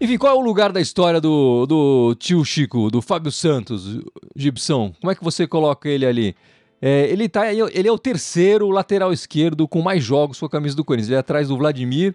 Enfim, 0.00 0.16
qual 0.16 0.34
é 0.34 0.38
o 0.38 0.42
lugar 0.42 0.72
da 0.72 0.80
história 0.80 1.20
do, 1.20 1.66
do 1.66 2.14
tio 2.18 2.44
Chico, 2.44 2.90
do 2.90 3.02
Fábio 3.02 3.30
Santos, 3.30 4.00
Gibson? 4.34 4.92
Como 5.00 5.10
é 5.10 5.14
que 5.14 5.22
você 5.22 5.46
coloca 5.46 5.88
ele 5.88 6.06
ali? 6.06 6.34
É, 6.80 7.06
ele, 7.10 7.28
tá, 7.28 7.52
ele 7.52 7.88
é 7.88 7.92
o 7.92 7.98
terceiro 7.98 8.68
lateral 8.70 9.12
esquerdo 9.12 9.68
com 9.68 9.80
mais 9.80 10.02
jogos 10.02 10.40
com 10.40 10.46
a 10.46 10.50
camisa 10.50 10.74
do 10.74 10.84
Corinthians. 10.84 11.10
Ele 11.10 11.16
é 11.16 11.20
atrás 11.20 11.48
do 11.48 11.56
Vladimir 11.56 12.14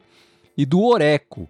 e 0.58 0.66
do 0.66 0.84
Oreco. 0.84 1.48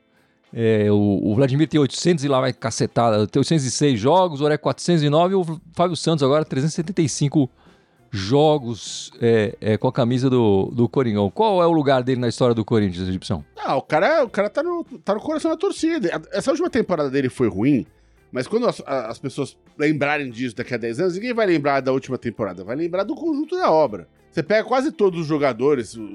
É, 0.53 0.91
o, 0.91 1.21
o, 1.23 1.35
Vladimir 1.35 1.67
tem 1.67 1.79
800 1.79 2.23
e 2.23 2.27
lá 2.27 2.39
vai 2.39 2.53
cacetada, 2.53 3.27
tem 3.27 3.39
806 3.39 3.99
jogos, 3.99 4.39
o 4.39 4.45
Oreco 4.45 4.63
409 4.63 5.33
e 5.33 5.35
o 5.35 5.61
Fábio 5.73 5.95
Santos 5.95 6.23
agora 6.23 6.45
375 6.45 7.39
jogos 7.39 7.66
jogos 8.11 9.11
é, 9.21 9.55
é, 9.59 9.77
com 9.77 9.87
a 9.87 9.91
camisa 9.91 10.29
do, 10.29 10.71
do 10.73 10.87
Coringão. 10.87 11.29
Qual 11.29 11.61
é 11.61 11.67
o 11.67 11.71
lugar 11.71 12.03
dele 12.03 12.21
na 12.21 12.27
história 12.27 12.55
do 12.55 12.65
Corinthians, 12.65 13.07
Egipção? 13.07 13.43
Ah, 13.57 13.75
o 13.75 13.81
cara, 13.81 14.23
o 14.23 14.29
cara 14.29 14.49
tá, 14.49 14.63
no, 14.63 14.83
tá 14.83 15.13
no 15.13 15.21
coração 15.21 15.51
da 15.51 15.57
torcida. 15.57 16.21
Essa 16.31 16.51
última 16.51 16.69
temporada 16.69 17.09
dele 17.09 17.29
foi 17.29 17.47
ruim, 17.47 17.85
Mas 18.31 18.47
quando 18.47 18.67
as, 18.67 18.81
as, 18.85 19.19
pessoas 19.19 19.57
lembrarem 19.77 20.29
disso 20.29 20.55
daqui 20.55 20.73
a 20.73 20.77
10 20.77 20.99
anos, 20.99 21.13
ninguém 21.15 21.33
vai 21.33 21.45
lembrar 21.45 21.81
da 21.81 21.91
última 21.91 22.17
temporada, 22.17 22.63
vai 22.63 22.75
lembrar 22.75 23.03
do 23.03 23.15
conjunto 23.15 23.55
da 23.55 23.71
obra. 23.71 24.07
Você 24.31 24.43
pega 24.43 24.67
quase 24.67 24.91
todos 24.91 25.21
os 25.21 25.27
jogadores, 25.27 25.95
os, 25.95 26.09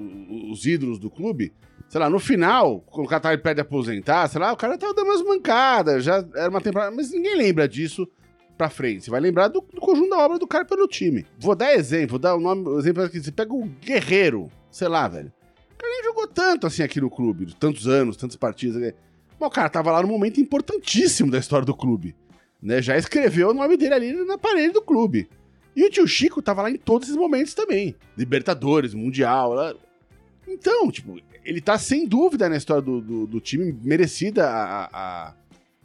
os 0.51 0.67
ídolos 0.67 0.99
do 0.99 1.11
clube, 1.11 1.53
sei 1.89 2.01
lá, 2.01 2.09
no 2.09 2.19
final, 2.19 2.81
quando 2.87 3.07
o 3.07 3.11
Qatar 3.11 3.39
pede 3.43 3.61
aposentar, 3.61 4.29
sei 4.29 4.41
lá, 4.41 4.53
o 4.53 4.57
cara 4.57 4.79
tava 4.79 4.95
dando 4.95 5.09
umas 5.09 5.23
mancadas, 5.23 6.05
já 6.05 6.25
era 6.35 6.49
uma 6.49 6.61
temporada, 6.61 6.95
mas 6.95 7.11
ninguém 7.11 7.37
lembra 7.37 7.69
disso 7.69 8.09
pra 8.57 8.71
frente. 8.71 9.05
Você 9.05 9.11
vai 9.11 9.21
lembrar 9.21 9.49
do, 9.49 9.65
do 9.73 9.81
conjunto 9.81 10.11
da 10.11 10.19
obra 10.19 10.39
do 10.39 10.47
cara 10.47 10.65
pelo 10.65 10.87
time. 10.87 11.27
Vou 11.39 11.55
dar 11.55 11.75
exemplo, 11.75 12.11
vou 12.11 12.19
dar 12.19 12.37
um 12.37 12.41
nome, 12.41 12.79
exemplo 12.79 13.03
aqui. 13.03 13.21
Você 13.21 13.33
pega 13.33 13.53
o 13.53 13.65
Guerreiro, 13.85 14.51
sei 14.71 14.89
lá, 14.89 15.09
velho. 15.09 15.33
O 15.73 15.77
cara 15.77 15.93
nem 15.93 16.05
jogou 16.05 16.27
tanto 16.27 16.67
assim 16.67 16.83
aqui 16.83 17.01
no 17.01 17.11
clube, 17.11 17.55
tantos 17.59 17.89
anos, 17.89 18.17
tantas 18.17 18.37
partidas. 18.37 18.81
Né? 18.81 18.93
Mas 19.39 19.49
o 19.49 19.53
cara 19.53 19.69
tava 19.69 19.91
lá 19.91 20.03
num 20.03 20.09
momento 20.09 20.41
importantíssimo 20.41 21.31
da 21.31 21.39
história 21.39 21.67
do 21.67 21.75
clube. 21.75 22.15
Né? 22.63 22.81
Já 22.81 22.97
escreveu 22.97 23.51
o 23.51 23.55
nome 23.55 23.77
dele 23.77 23.95
ali 23.95 24.13
na 24.25 24.39
parede 24.39 24.73
do 24.73 24.83
clube. 24.83 25.29
E 25.75 25.85
o 25.85 25.91
tio 25.91 26.07
Chico 26.07 26.43
tava 26.43 26.63
lá 26.63 26.71
em 26.71 26.77
todos 26.77 27.09
esses 27.09 27.19
momentos 27.19 27.55
também. 27.55 27.97
Libertadores, 28.17 28.95
Mundial. 28.95 29.55
Lá. 29.55 29.75
Então, 30.47 30.91
tipo, 30.91 31.19
ele 31.45 31.61
tá 31.61 31.79
sem 31.79 32.07
dúvida 32.07 32.49
na 32.49 32.57
história 32.57 32.83
do, 32.83 33.01
do, 33.01 33.27
do 33.27 33.41
time, 33.41 33.77
merecida 33.83 34.49
a, 34.49 34.85
a, 34.93 35.35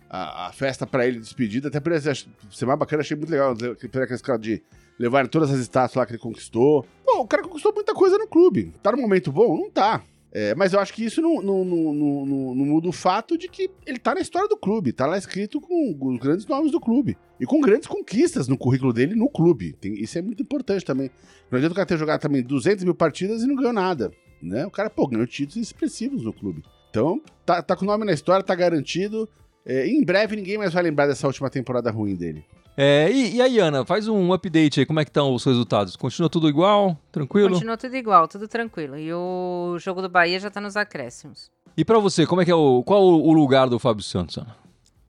a, 0.09 0.47
a 0.47 0.51
festa 0.51 0.85
para 0.85 1.05
ele, 1.05 1.19
despedida. 1.19 1.67
Até 1.67 1.79
por 1.79 1.91
ser 1.99 2.65
mais 2.65 2.79
bacana, 2.79 3.01
achei 3.01 3.17
muito 3.17 3.29
legal. 3.29 3.55
Pela 3.55 4.05
aquela 4.05 4.39
de 4.39 4.61
levar 4.97 5.27
todas 5.27 5.51
as 5.51 5.59
estátuas 5.59 5.95
lá 5.95 6.05
que 6.05 6.13
ele 6.13 6.19
conquistou. 6.19 6.85
Pô, 7.05 7.21
o 7.21 7.27
cara 7.27 7.43
conquistou 7.43 7.73
muita 7.73 7.93
coisa 7.93 8.17
no 8.17 8.27
clube. 8.27 8.73
Tá 8.81 8.91
no 8.91 8.97
momento 8.97 9.31
bom? 9.31 9.57
Não 9.57 9.69
tá. 9.69 10.03
É, 10.31 10.53
mas 10.53 10.73
eu 10.73 10.79
acho 10.79 10.93
que 10.93 11.05
isso 11.05 11.21
não, 11.21 11.41
não, 11.41 11.63
não, 11.65 12.25
não 12.55 12.65
muda 12.65 12.89
o 12.89 12.91
fato 12.91 13.37
de 13.37 13.47
que 13.47 13.71
ele 13.85 13.97
tá 13.97 14.13
na 14.13 14.21
história 14.21 14.47
do 14.47 14.57
clube, 14.57 14.91
tá 14.91 15.05
lá 15.07 15.17
escrito 15.17 15.59
com 15.61 15.97
os 15.99 16.19
grandes 16.19 16.45
nomes 16.45 16.71
do 16.71 16.79
clube. 16.79 17.17
E 17.39 17.45
com 17.45 17.61
grandes 17.61 17.87
conquistas 17.87 18.47
no 18.47 18.57
currículo 18.57 18.91
dele 18.91 19.15
no 19.15 19.29
clube. 19.29 19.73
Tem, 19.73 19.93
isso 19.93 20.17
é 20.17 20.21
muito 20.21 20.43
importante 20.43 20.83
também. 20.83 21.09
Não 21.49 21.57
adianta 21.57 21.73
o 21.73 21.75
cara 21.75 21.87
ter 21.87 21.97
jogado 21.97 22.19
também 22.19 22.43
200 22.43 22.83
mil 22.83 22.95
partidas 22.95 23.41
e 23.41 23.47
não 23.47 23.55
ganhou 23.55 23.73
nada. 23.73 24.11
Né? 24.41 24.65
O 24.65 24.71
cara, 24.71 24.89
pô, 24.89 25.07
ganhou 25.07 25.25
títulos 25.25 25.65
expressivos 25.65 26.23
no 26.23 26.33
clube. 26.33 26.61
Então, 26.89 27.21
tá, 27.45 27.61
tá 27.61 27.75
com 27.75 27.83
o 27.83 27.87
nome 27.87 28.05
na 28.05 28.13
história, 28.13 28.43
tá 28.43 28.53
garantido. 28.53 29.29
É, 29.69 29.85
em 29.85 30.01
breve 30.01 30.37
ninguém 30.37 30.57
mais 30.57 30.71
vai 30.71 30.81
lembrar 30.81 31.07
dessa 31.07 31.27
última 31.27 31.49
temporada 31.49 31.91
ruim 31.91 32.15
dele. 32.15 32.45
É, 32.77 33.11
e, 33.11 33.35
e 33.35 33.41
aí, 33.41 33.59
Ana, 33.59 33.83
faz 33.83 34.07
um 34.07 34.31
update 34.31 34.79
aí, 34.79 34.85
como 34.85 35.01
é 35.01 35.03
que 35.03 35.09
estão 35.09 35.33
os 35.33 35.43
resultados? 35.43 35.97
Continua 35.97 36.29
tudo 36.29 36.47
igual? 36.47 36.97
Tranquilo? 37.11 37.49
Continua 37.49 37.75
tudo 37.75 37.95
igual, 37.97 38.27
tudo 38.29 38.47
tranquilo. 38.47 38.97
E 38.97 39.11
o 39.11 39.77
jogo 39.77 40.01
do 40.01 40.07
Bahia 40.07 40.39
já 40.39 40.49
tá 40.49 40.61
nos 40.61 40.77
acréscimos. 40.77 41.51
E 41.75 41.83
para 41.83 41.99
você, 41.99 42.25
como 42.25 42.41
é 42.41 42.45
que 42.45 42.51
é 42.51 42.55
o. 42.55 42.81
Qual 42.83 43.03
o 43.03 43.33
lugar 43.33 43.67
do 43.67 43.77
Fábio 43.77 44.03
Santos, 44.03 44.37
Ana? 44.37 44.55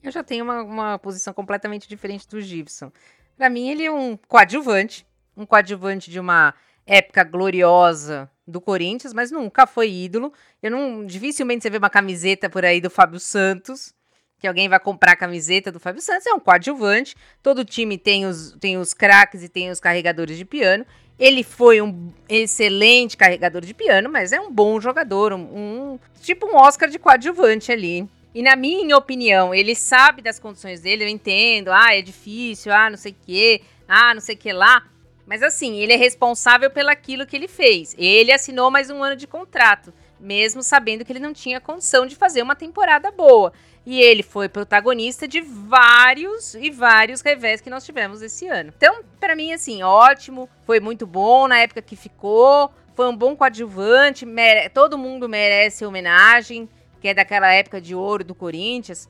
Eu 0.02 0.10
já 0.10 0.24
tenho 0.24 0.44
uma, 0.44 0.62
uma 0.62 0.98
posição 0.98 1.32
completamente 1.32 1.88
diferente 1.88 2.26
do 2.26 2.40
Gibson. 2.40 2.90
Para 3.36 3.48
mim, 3.48 3.68
ele 3.68 3.84
é 3.84 3.92
um 3.92 4.16
coadjuvante, 4.26 5.06
um 5.36 5.46
coadjuvante 5.46 6.10
de 6.10 6.18
uma 6.18 6.52
época 6.84 7.22
gloriosa 7.22 8.28
do 8.46 8.60
Corinthians, 8.60 9.12
mas 9.12 9.30
nunca 9.30 9.66
foi 9.66 9.92
ídolo. 9.92 10.32
Eu 10.62 10.70
não 10.70 11.04
dificilmente 11.04 11.62
você 11.62 11.70
vê 11.70 11.76
uma 11.76 11.90
camiseta 11.90 12.48
por 12.48 12.64
aí 12.64 12.80
do 12.80 12.90
Fábio 12.90 13.20
Santos 13.20 13.94
que 14.38 14.46
alguém 14.46 14.68
vai 14.68 14.78
comprar 14.78 15.12
a 15.12 15.16
camiseta 15.16 15.72
do 15.72 15.80
Fábio 15.80 16.00
Santos, 16.00 16.26
é 16.26 16.32
um 16.32 16.40
coadjuvante. 16.40 17.16
Todo 17.42 17.64
time 17.64 17.98
tem 17.98 18.26
os, 18.26 18.56
tem 18.60 18.78
os 18.78 18.94
craques 18.94 19.42
e 19.42 19.48
tem 19.48 19.70
os 19.70 19.80
carregadores 19.80 20.36
de 20.36 20.44
piano. 20.44 20.86
Ele 21.18 21.42
foi 21.42 21.82
um 21.82 22.12
excelente 22.28 23.16
carregador 23.16 23.62
de 23.62 23.74
piano, 23.74 24.08
mas 24.08 24.32
é 24.32 24.40
um 24.40 24.52
bom 24.52 24.80
jogador, 24.80 25.32
um, 25.32 25.40
um 25.40 25.98
tipo 26.22 26.46
um 26.46 26.56
Oscar 26.56 26.88
de 26.88 26.98
coadjuvante 26.98 27.72
ali. 27.72 28.08
E 28.32 28.42
na 28.42 28.54
minha 28.54 28.96
opinião, 28.96 29.52
ele 29.52 29.74
sabe 29.74 30.22
das 30.22 30.38
condições 30.38 30.80
dele, 30.80 31.02
eu 31.02 31.08
entendo, 31.08 31.72
ah, 31.72 31.92
é 31.92 32.00
difícil, 32.00 32.72
ah, 32.72 32.88
não 32.88 32.96
sei 32.96 33.10
o 33.10 33.16
quê, 33.26 33.62
ah, 33.88 34.14
não 34.14 34.20
sei 34.20 34.36
o 34.36 34.38
que 34.38 34.52
lá. 34.52 34.86
Mas 35.26 35.42
assim, 35.42 35.76
ele 35.76 35.92
é 35.92 35.96
responsável 35.96 36.70
pelaquilo 36.70 37.26
que 37.26 37.34
ele 37.34 37.48
fez. 37.48 37.96
Ele 37.98 38.30
assinou 38.30 38.70
mais 38.70 38.88
um 38.88 39.02
ano 39.02 39.16
de 39.16 39.26
contrato, 39.26 39.92
mesmo 40.20 40.62
sabendo 40.62 41.04
que 41.04 41.12
ele 41.12 41.18
não 41.18 41.32
tinha 41.32 41.60
condição 41.60 42.06
de 42.06 42.14
fazer 42.14 42.40
uma 42.40 42.54
temporada 42.54 43.10
boa. 43.10 43.52
E 43.90 44.02
ele 44.02 44.22
foi 44.22 44.50
protagonista 44.50 45.26
de 45.26 45.40
vários 45.40 46.54
e 46.54 46.70
vários 46.70 47.22
revés 47.22 47.62
que 47.62 47.70
nós 47.70 47.86
tivemos 47.86 48.20
esse 48.20 48.46
ano. 48.46 48.70
Então, 48.76 49.02
para 49.18 49.34
mim, 49.34 49.50
assim, 49.50 49.82
ótimo, 49.82 50.46
foi 50.66 50.78
muito 50.78 51.06
bom 51.06 51.48
na 51.48 51.60
época 51.60 51.80
que 51.80 51.96
ficou, 51.96 52.70
foi 52.94 53.08
um 53.08 53.16
bom 53.16 53.34
coadjuvante, 53.34 54.26
mere... 54.26 54.68
todo 54.68 54.98
mundo 54.98 55.26
merece 55.26 55.86
homenagem, 55.86 56.68
que 57.00 57.08
é 57.08 57.14
daquela 57.14 57.50
época 57.50 57.80
de 57.80 57.94
ouro 57.94 58.22
do 58.22 58.34
Corinthians, 58.34 59.08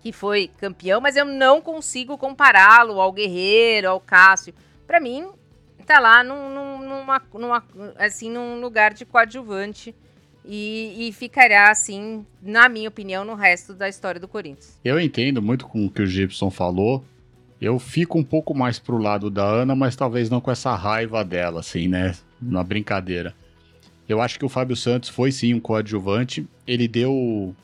que 0.00 0.10
foi 0.10 0.50
campeão, 0.56 0.98
mas 0.98 1.14
eu 1.14 1.26
não 1.26 1.60
consigo 1.60 2.16
compará-lo 2.16 2.98
ao 2.98 3.12
Guerreiro, 3.12 3.90
ao 3.90 4.00
Cássio. 4.00 4.54
Para 4.86 5.00
mim, 5.00 5.28
tá 5.84 6.00
lá 6.00 6.24
num, 6.24 6.78
numa, 6.78 7.22
numa, 7.34 7.64
assim, 7.98 8.30
num 8.30 8.58
lugar 8.58 8.94
de 8.94 9.04
coadjuvante 9.04 9.94
e, 10.46 11.08
e, 11.08 11.12
ficará, 11.12 11.70
assim, 11.70 12.24
na 12.40 12.68
minha 12.68 12.88
opinião, 12.88 13.24
no 13.24 13.34
resto 13.34 13.74
da 13.74 13.88
história 13.88 14.20
do 14.20 14.28
Corinthians. 14.28 14.78
Eu 14.84 15.00
entendo 15.00 15.42
muito 15.42 15.66
com 15.66 15.86
o 15.86 15.90
que 15.90 16.02
o 16.02 16.06
Gibson 16.06 16.50
falou. 16.50 17.04
Eu 17.60 17.78
fico 17.78 18.18
um 18.18 18.22
pouco 18.22 18.54
mais 18.54 18.78
pro 18.78 18.98
lado 18.98 19.30
da 19.30 19.44
Ana, 19.44 19.74
mas 19.74 19.96
talvez 19.96 20.30
não 20.30 20.40
com 20.40 20.50
essa 20.50 20.74
raiva 20.74 21.24
dela, 21.24 21.60
assim, 21.60 21.88
né? 21.88 22.14
Na 22.40 22.62
brincadeira. 22.62 23.34
Eu 24.08 24.20
acho 24.20 24.38
que 24.38 24.44
o 24.44 24.48
Fábio 24.48 24.76
Santos 24.76 25.08
foi 25.08 25.32
sim 25.32 25.52
um 25.54 25.60
coadjuvante. 25.60 26.46
Ele 26.66 26.86
deu 26.86 27.54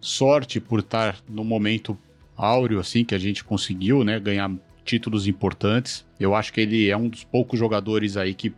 sorte 0.00 0.60
por 0.60 0.80
estar 0.80 1.16
no 1.28 1.44
momento 1.44 1.96
áureo, 2.36 2.78
assim, 2.78 3.04
que 3.04 3.14
a 3.14 3.18
gente 3.18 3.42
conseguiu, 3.42 4.04
né? 4.04 4.20
Ganhar 4.20 4.50
títulos 4.84 5.26
importantes. 5.26 6.04
Eu 6.18 6.34
acho 6.34 6.52
que 6.52 6.60
ele 6.60 6.88
é 6.88 6.96
um 6.96 7.08
dos 7.08 7.24
poucos 7.24 7.58
jogadores 7.58 8.16
aí 8.16 8.34
que 8.34 8.52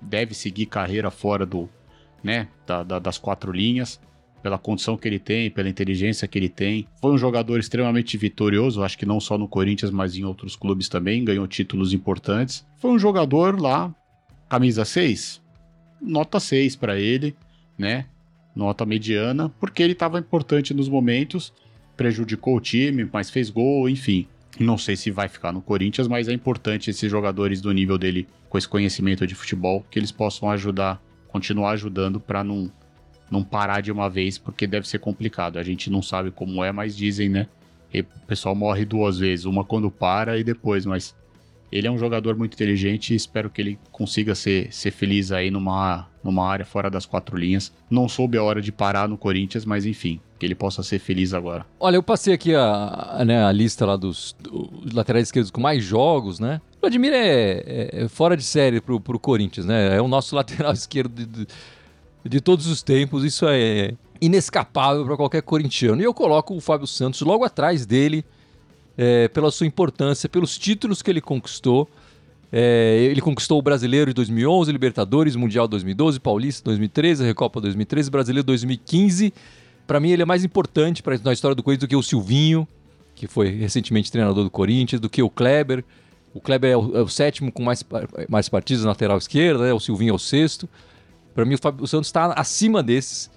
deve 0.00 0.34
seguir 0.34 0.66
carreira 0.66 1.10
fora 1.10 1.46
do, 1.46 1.68
né, 2.24 2.48
da, 2.66 2.82
da, 2.82 2.98
das 2.98 3.18
quatro 3.18 3.52
linhas, 3.52 4.00
pela 4.42 4.58
condição 4.58 4.96
que 4.96 5.06
ele 5.06 5.18
tem, 5.18 5.50
pela 5.50 5.68
inteligência 5.68 6.26
que 6.26 6.38
ele 6.38 6.48
tem. 6.48 6.86
Foi 7.00 7.12
um 7.12 7.18
jogador 7.18 7.58
extremamente 7.58 8.16
vitorioso, 8.16 8.82
acho 8.82 8.98
que 8.98 9.06
não 9.06 9.20
só 9.20 9.38
no 9.38 9.46
Corinthians, 9.48 9.90
mas 9.90 10.16
em 10.16 10.24
outros 10.24 10.56
clubes 10.56 10.88
também, 10.88 11.24
ganhou 11.24 11.46
títulos 11.46 11.92
importantes. 11.92 12.66
Foi 12.76 12.90
um 12.90 12.98
jogador 12.98 13.60
lá, 13.60 13.94
camisa 14.48 14.84
6, 14.84 15.40
nota 16.00 16.40
6 16.40 16.76
para 16.76 16.98
ele, 16.98 17.36
né? 17.78 18.06
Nota 18.54 18.84
mediana, 18.86 19.48
porque 19.60 19.82
ele 19.82 19.94
estava 19.94 20.18
importante 20.18 20.74
nos 20.74 20.88
momentos, 20.88 21.52
prejudicou 21.96 22.56
o 22.56 22.60
time, 22.60 23.08
mas 23.12 23.30
fez 23.30 23.50
gol, 23.50 23.88
enfim. 23.88 24.28
Não 24.60 24.78
sei 24.78 24.94
se 24.94 25.10
vai 25.10 25.28
ficar 25.28 25.52
no 25.52 25.60
Corinthians, 25.60 26.06
mas 26.06 26.28
é 26.28 26.32
importante 26.32 26.90
esses 26.90 27.10
jogadores 27.10 27.60
do 27.60 27.72
nível 27.72 27.98
dele, 27.98 28.28
com 28.48 28.56
esse 28.58 28.68
conhecimento 28.68 29.26
de 29.26 29.34
futebol, 29.34 29.84
que 29.90 29.98
eles 29.98 30.12
possam 30.12 30.50
ajudar 30.50 31.02
continuar 31.34 31.72
ajudando 31.72 32.20
para 32.20 32.44
não, 32.44 32.70
não 33.28 33.42
parar 33.42 33.80
de 33.80 33.90
uma 33.90 34.08
vez, 34.08 34.38
porque 34.38 34.68
deve 34.68 34.86
ser 34.86 35.00
complicado. 35.00 35.58
A 35.58 35.64
gente 35.64 35.90
não 35.90 36.00
sabe 36.00 36.30
como 36.30 36.62
é, 36.62 36.70
mas 36.70 36.96
dizem, 36.96 37.28
né? 37.28 37.48
o 37.92 38.26
pessoal 38.26 38.54
morre 38.54 38.84
duas 38.84 39.18
vezes, 39.18 39.44
uma 39.44 39.64
quando 39.64 39.90
para 39.90 40.38
e 40.38 40.44
depois, 40.44 40.86
mas 40.86 41.12
ele 41.72 41.88
é 41.88 41.90
um 41.90 41.98
jogador 41.98 42.36
muito 42.36 42.54
inteligente 42.54 43.12
e 43.12 43.16
espero 43.16 43.50
que 43.50 43.60
ele 43.60 43.78
consiga 43.90 44.32
ser, 44.32 44.72
ser 44.72 44.92
feliz 44.92 45.32
aí 45.32 45.50
numa, 45.50 46.08
numa 46.22 46.48
área 46.48 46.64
fora 46.64 46.88
das 46.88 47.04
quatro 47.04 47.36
linhas. 47.36 47.72
Não 47.90 48.08
soube 48.08 48.38
a 48.38 48.42
hora 48.44 48.62
de 48.62 48.70
parar 48.70 49.08
no 49.08 49.18
Corinthians, 49.18 49.64
mas 49.64 49.84
enfim, 49.84 50.20
que 50.38 50.46
ele 50.46 50.54
possa 50.54 50.84
ser 50.84 51.00
feliz 51.00 51.34
agora. 51.34 51.66
Olha, 51.80 51.96
eu 51.96 52.02
passei 52.02 52.32
aqui 52.32 52.54
a, 52.54 53.16
a, 53.18 53.24
né, 53.24 53.44
a 53.44 53.50
lista 53.50 53.84
lá 53.84 53.96
dos, 53.96 54.36
dos, 54.40 54.92
laterais 54.92 55.24
esquerdos 55.26 55.50
com 55.50 55.60
mais 55.60 55.82
jogos, 55.82 56.38
né? 56.38 56.60
Vladimir 56.84 57.14
é, 57.14 57.62
é, 57.66 57.90
é, 58.02 58.08
fora 58.08 58.36
de 58.36 58.42
série 58.42 58.78
pro, 58.78 59.00
pro 59.00 59.18
Corinthians, 59.18 59.64
né? 59.64 59.96
É 59.96 60.02
o 60.02 60.08
nosso 60.08 60.36
lateral 60.36 60.72
esquerdo 60.72 61.14
de, 61.14 61.24
de, 61.24 61.46
de 62.26 62.40
todos 62.40 62.66
os 62.66 62.82
tempos, 62.82 63.24
isso 63.24 63.46
é 63.48 63.94
inescapável 64.20 65.04
para 65.06 65.16
qualquer 65.16 65.42
corintiano. 65.42 66.00
E 66.02 66.04
eu 66.04 66.12
coloco 66.12 66.54
o 66.54 66.60
Fábio 66.60 66.86
Santos 66.86 67.22
logo 67.22 67.42
atrás 67.42 67.86
dele, 67.86 68.22
é, 68.98 69.28
pela 69.28 69.50
sua 69.50 69.66
importância, 69.66 70.28
pelos 70.28 70.58
títulos 70.58 71.00
que 71.00 71.10
ele 71.10 71.22
conquistou. 71.22 71.88
É, 72.52 73.08
ele 73.10 73.20
conquistou 73.22 73.58
o 73.58 73.62
Brasileiro 73.62 74.10
de 74.10 74.14
2011, 74.14 74.70
Libertadores, 74.70 75.34
Mundial 75.36 75.66
2012, 75.66 76.20
Paulista 76.20 76.64
2013, 76.64 77.24
Recopa 77.24 77.62
2013, 77.62 78.10
Brasileiro 78.10 78.46
2015. 78.46 79.32
Para 79.86 79.98
mim, 79.98 80.10
ele 80.10 80.22
é 80.22 80.26
mais 80.26 80.44
importante 80.44 81.02
para 81.02 81.14
a 81.14 81.32
história 81.32 81.54
do 81.54 81.62
Corinthians 81.62 81.88
do 81.88 81.88
que 81.88 81.96
o 81.96 82.02
Silvinho, 82.02 82.68
que 83.14 83.26
foi 83.26 83.48
recentemente 83.48 84.12
treinador 84.12 84.44
do 84.44 84.50
Corinthians, 84.50 85.00
do 85.00 85.08
que 85.08 85.22
o 85.22 85.30
Kleber. 85.30 85.82
O 86.34 86.40
Kleber 86.40 86.72
é 86.72 86.76
o, 86.76 86.96
é 86.96 87.00
o 87.00 87.08
sétimo 87.08 87.52
com 87.52 87.62
mais, 87.62 87.84
mais 88.28 88.48
partidas 88.48 88.82
na 88.82 88.90
lateral 88.90 89.16
esquerda, 89.16 89.64
né? 89.64 89.72
o 89.72 89.78
Silvinho 89.78 90.10
é 90.10 90.14
o 90.14 90.18
sexto. 90.18 90.68
Para 91.32 91.44
mim, 91.44 91.54
o, 91.54 91.58
Fábio, 91.58 91.86
Santos 91.86 92.08
está 92.08 92.32
acima 92.32 92.82
desses 92.82 93.30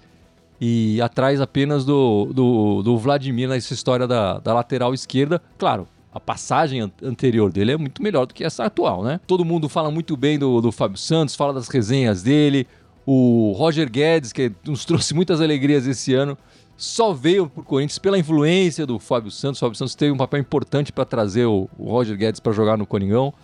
e 0.60 1.00
atrás 1.00 1.40
apenas 1.40 1.84
do, 1.84 2.32
do, 2.32 2.82
do 2.82 2.98
Vladimir 2.98 3.48
nessa 3.48 3.72
história 3.72 4.06
da, 4.06 4.40
da 4.40 4.52
lateral 4.52 4.92
esquerda. 4.92 5.40
Claro, 5.56 5.86
a 6.12 6.18
passagem 6.18 6.92
anterior 7.02 7.52
dele 7.52 7.72
é 7.72 7.76
muito 7.76 8.02
melhor 8.02 8.26
do 8.26 8.34
que 8.34 8.42
essa 8.42 8.64
atual, 8.64 9.04
né? 9.04 9.20
Todo 9.26 9.44
mundo 9.44 9.68
fala 9.68 9.90
muito 9.90 10.16
bem 10.16 10.38
do, 10.38 10.60
do 10.60 10.72
Fábio 10.72 10.98
Santos, 10.98 11.36
fala 11.36 11.52
das 11.52 11.68
resenhas 11.68 12.22
dele. 12.22 12.66
O 13.06 13.52
Roger 13.56 13.90
Guedes, 13.90 14.32
que 14.32 14.52
nos 14.66 14.84
trouxe 14.86 15.14
muitas 15.14 15.40
alegrias 15.40 15.86
esse 15.86 16.14
ano, 16.14 16.36
só 16.78 17.12
veio 17.12 17.48
pro 17.48 17.64
Corinthians 17.64 17.98
pela 17.98 18.16
influência 18.16 18.86
do 18.86 19.00
Fábio 19.00 19.32
Santos. 19.32 19.60
O 19.60 19.64
Fábio 19.66 19.76
Santos 19.76 19.96
teve 19.96 20.12
um 20.12 20.16
papel 20.16 20.38
importante 20.38 20.92
para 20.92 21.04
trazer 21.04 21.44
o, 21.44 21.68
o 21.76 21.90
Roger 21.90 22.16
Guedes 22.16 22.38
para 22.38 22.52
jogar 22.52 22.78
no 22.78 22.86
Coringão. 22.86 23.34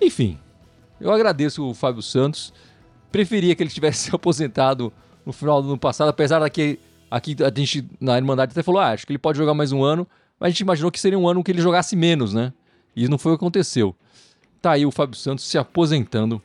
Enfim, 0.00 0.38
eu 1.00 1.10
agradeço 1.10 1.68
o 1.68 1.74
Fábio 1.74 2.02
Santos. 2.02 2.52
Preferia 3.10 3.52
que 3.56 3.64
ele 3.64 3.70
tivesse 3.70 4.04
se 4.04 4.10
aposentado 4.14 4.92
no 5.26 5.32
final 5.32 5.60
do 5.60 5.68
ano 5.70 5.78
passado, 5.78 6.08
apesar 6.08 6.38
daqui 6.38 6.78
aqui 7.10 7.36
a 7.42 7.52
gente 7.58 7.84
na 8.00 8.16
Irmandade 8.16 8.52
até 8.52 8.62
falou, 8.62 8.80
ah, 8.80 8.92
acho 8.92 9.06
que 9.06 9.12
ele 9.12 9.18
pode 9.18 9.38
jogar 9.38 9.54
mais 9.54 9.72
um 9.72 9.82
ano, 9.82 10.06
mas 10.38 10.48
a 10.48 10.50
gente 10.50 10.60
imaginou 10.60 10.90
que 10.90 11.00
seria 11.00 11.18
um 11.18 11.28
ano 11.28 11.42
que 11.42 11.50
ele 11.50 11.60
jogasse 11.60 11.96
menos, 11.96 12.32
né? 12.32 12.52
E 12.94 13.08
não 13.08 13.18
foi 13.18 13.32
o 13.32 13.38
que 13.38 13.42
aconteceu. 13.42 13.94
Tá 14.62 14.72
aí 14.72 14.86
o 14.86 14.92
Fábio 14.92 15.16
Santos 15.16 15.44
se 15.44 15.58
aposentando. 15.58 16.40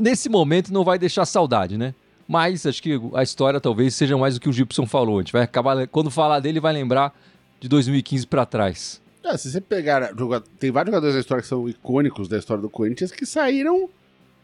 Nesse 0.00 0.28
momento 0.28 0.72
não 0.72 0.82
vai 0.82 0.98
deixar 0.98 1.24
saudade, 1.26 1.78
né? 1.78 1.94
Mas 2.32 2.64
acho 2.64 2.82
que 2.82 2.98
a 3.12 3.22
história 3.22 3.60
talvez 3.60 3.94
seja 3.94 4.16
mais 4.16 4.32
do 4.32 4.40
que 4.40 4.48
o 4.48 4.52
Gibson 4.54 4.86
falou. 4.86 5.18
A 5.18 5.20
gente 5.20 5.34
vai 5.34 5.42
acabar, 5.42 5.86
quando 5.86 6.10
falar 6.10 6.40
dele, 6.40 6.60
vai 6.60 6.72
lembrar 6.72 7.14
de 7.60 7.68
2015 7.68 8.26
para 8.26 8.46
trás. 8.46 9.02
É, 9.22 9.36
se 9.36 9.52
você 9.52 9.60
pegar. 9.60 10.14
Tem 10.58 10.70
vários 10.70 10.90
jogadores 10.90 11.14
da 11.14 11.20
história 11.20 11.42
que 11.42 11.48
são 11.48 11.68
icônicos 11.68 12.28
da 12.28 12.38
história 12.38 12.62
do 12.62 12.70
Corinthians 12.70 13.12
que 13.12 13.26
saíram 13.26 13.86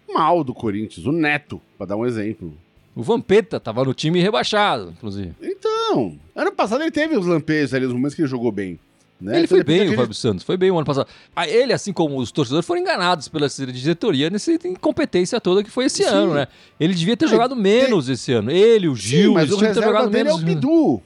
mal 0.07 0.45
do 0.45 0.53
Corinthians. 0.53 1.07
O 1.07 1.13
Neto, 1.13 1.63
para 1.79 1.87
dar 1.87 1.97
um 1.97 2.05
exemplo. 2.05 2.53
O 2.95 3.03
Vampeta 3.03 3.59
tava 3.59 3.83
no 3.83 3.95
time 3.95 4.21
rebaixado, 4.21 4.91
inclusive. 4.91 5.33
Então, 5.41 6.19
ano 6.37 6.53
passado 6.53 6.83
ele 6.83 6.91
teve 6.91 7.17
os 7.17 7.25
lampejos 7.25 7.73
ali, 7.73 7.87
os 7.87 7.93
momentos 7.95 8.15
que 8.15 8.21
ele 8.21 8.29
jogou 8.29 8.53
bem. 8.53 8.79
Né? 9.21 9.37
Ele 9.37 9.45
então, 9.45 9.57
foi 9.57 9.65
bem, 9.65 9.89
o 9.89 9.97
Fábio 9.97 10.15
Santos, 10.15 10.45
foi 10.45 10.57
bem 10.57 10.71
o 10.71 10.77
ano 10.77 10.87
passado. 10.87 11.09
Ah, 11.35 11.49
ele, 11.49 11.73
assim 11.73 11.93
como 11.93 12.19
os 12.19 12.31
torcedores, 12.31 12.65
foram 12.65 12.81
enganados 12.81 13.29
pela 13.29 13.49
diretoria 13.49 14.31
nessa 14.31 14.53
incompetência 14.53 15.41
toda 15.41 15.65
que 15.65 15.71
foi 15.71 15.87
esse 15.87 16.05
Sim. 16.05 16.09
ano, 16.09 16.35
né? 16.35 16.47
Ele 16.79 16.95
devia 16.95 17.17
ter 17.17 17.25
é, 17.25 17.29
jogado 17.29 17.57
menos 17.57 18.07
tem... 18.07 18.15
esse 18.15 18.33
ano. 18.33 18.51
Ele, 18.51 18.89
o 18.89 18.95
Gil, 18.95 19.31
Sim, 19.31 19.35
mas 19.35 19.51
o 19.51 19.59
ter 19.59 19.75
jogado 19.75 20.11
menos. 20.11 20.33
é 20.33 20.37
o 20.37 20.39
Bidu. 20.39 21.03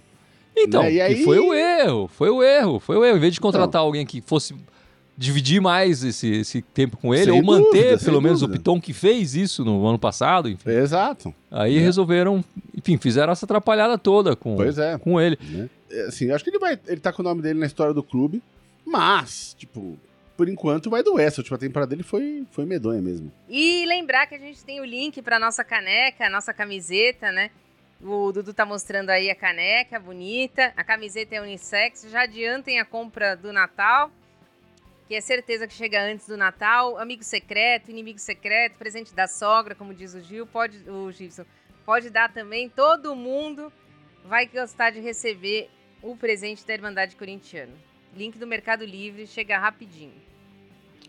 Então, 0.54 0.82
né? 0.82 1.00
aí... 1.00 1.24
foi 1.24 1.38
o 1.38 1.54
erro, 1.54 2.08
foi 2.08 2.28
o 2.28 2.42
erro, 2.42 2.78
foi 2.78 2.96
o 2.96 3.04
erro. 3.04 3.16
Em 3.16 3.20
vez 3.20 3.32
de 3.32 3.40
contratar 3.40 3.68
então... 3.68 3.80
alguém 3.80 4.04
que 4.04 4.20
fosse 4.20 4.54
dividir 5.16 5.60
mais 5.60 6.02
esse, 6.02 6.28
esse 6.28 6.62
tempo 6.62 6.96
com 6.96 7.14
ele, 7.14 7.24
sem 7.24 7.32
ou 7.32 7.42
manter 7.42 7.98
pelo 8.02 8.20
menos 8.20 8.40
dúvida. 8.40 8.56
o 8.56 8.58
Piton 8.58 8.80
que 8.80 8.92
fez 8.92 9.34
isso 9.34 9.64
no 9.64 9.86
ano 9.86 9.98
passado. 9.98 10.48
Enfim. 10.48 10.70
Exato. 10.70 11.34
Aí 11.50 11.78
é. 11.78 11.80
resolveram, 11.80 12.44
enfim, 12.76 12.96
fizeram 12.98 13.32
essa 13.32 13.44
atrapalhada 13.46 13.96
toda 13.96 14.34
com, 14.34 14.56
pois 14.56 14.78
é. 14.78 14.98
com 14.98 15.20
ele. 15.20 15.38
É. 15.54 15.68
Assim, 16.08 16.30
acho 16.30 16.44
que 16.44 16.50
ele 16.50 16.58
vai. 16.58 16.78
Ele 16.86 17.00
tá 17.00 17.12
com 17.12 17.22
o 17.22 17.24
nome 17.24 17.42
dele 17.42 17.58
na 17.58 17.66
história 17.66 17.94
do 17.94 18.02
clube, 18.02 18.42
mas, 18.84 19.54
tipo, 19.58 19.98
por 20.36 20.48
enquanto 20.48 20.90
vai 20.90 21.02
doer. 21.02 21.26
Essa 21.26 21.40
última 21.40 21.58
temporada 21.58 21.90
dele 21.90 22.02
foi, 22.02 22.46
foi 22.50 22.64
medonha 22.64 23.00
mesmo. 23.00 23.32
E 23.48 23.84
lembrar 23.86 24.26
que 24.26 24.34
a 24.34 24.38
gente 24.38 24.64
tem 24.64 24.80
o 24.80 24.84
link 24.84 25.20
pra 25.22 25.38
nossa 25.38 25.64
caneca, 25.64 26.28
nossa 26.30 26.52
camiseta, 26.52 27.30
né? 27.30 27.50
O 28.00 28.32
Dudu 28.32 28.52
tá 28.52 28.66
mostrando 28.66 29.10
aí 29.10 29.30
a 29.30 29.34
caneca 29.34 30.00
bonita. 30.00 30.72
A 30.76 30.82
camiseta 30.82 31.36
é 31.36 31.40
unissex. 31.40 32.06
Já 32.10 32.22
adiantem 32.22 32.80
a 32.80 32.84
compra 32.84 33.36
do 33.36 33.52
Natal 33.52 34.10
que 35.12 35.16
é 35.16 35.20
certeza 35.20 35.66
que 35.66 35.74
chega 35.74 36.02
antes 36.02 36.26
do 36.26 36.38
Natal, 36.38 36.96
amigo 36.96 37.22
secreto, 37.22 37.90
inimigo 37.90 38.18
secreto, 38.18 38.78
presente 38.78 39.14
da 39.14 39.28
sogra, 39.28 39.74
como 39.74 39.92
diz 39.92 40.14
o 40.14 40.22
Gil, 40.22 40.46
pode 40.46 40.88
o 40.88 41.12
Gilson, 41.12 41.44
pode 41.84 42.08
dar 42.08 42.32
também, 42.32 42.70
todo 42.70 43.14
mundo 43.14 43.70
vai 44.24 44.46
gostar 44.46 44.88
de 44.88 45.00
receber 45.00 45.68
o 46.02 46.16
presente 46.16 46.66
da 46.66 46.74
Irmandade 46.74 47.16
Corintiana. 47.16 47.72
Link 48.16 48.38
do 48.38 48.46
Mercado 48.46 48.84
Livre, 48.84 49.26
chega 49.26 49.58
rapidinho. 49.58 50.12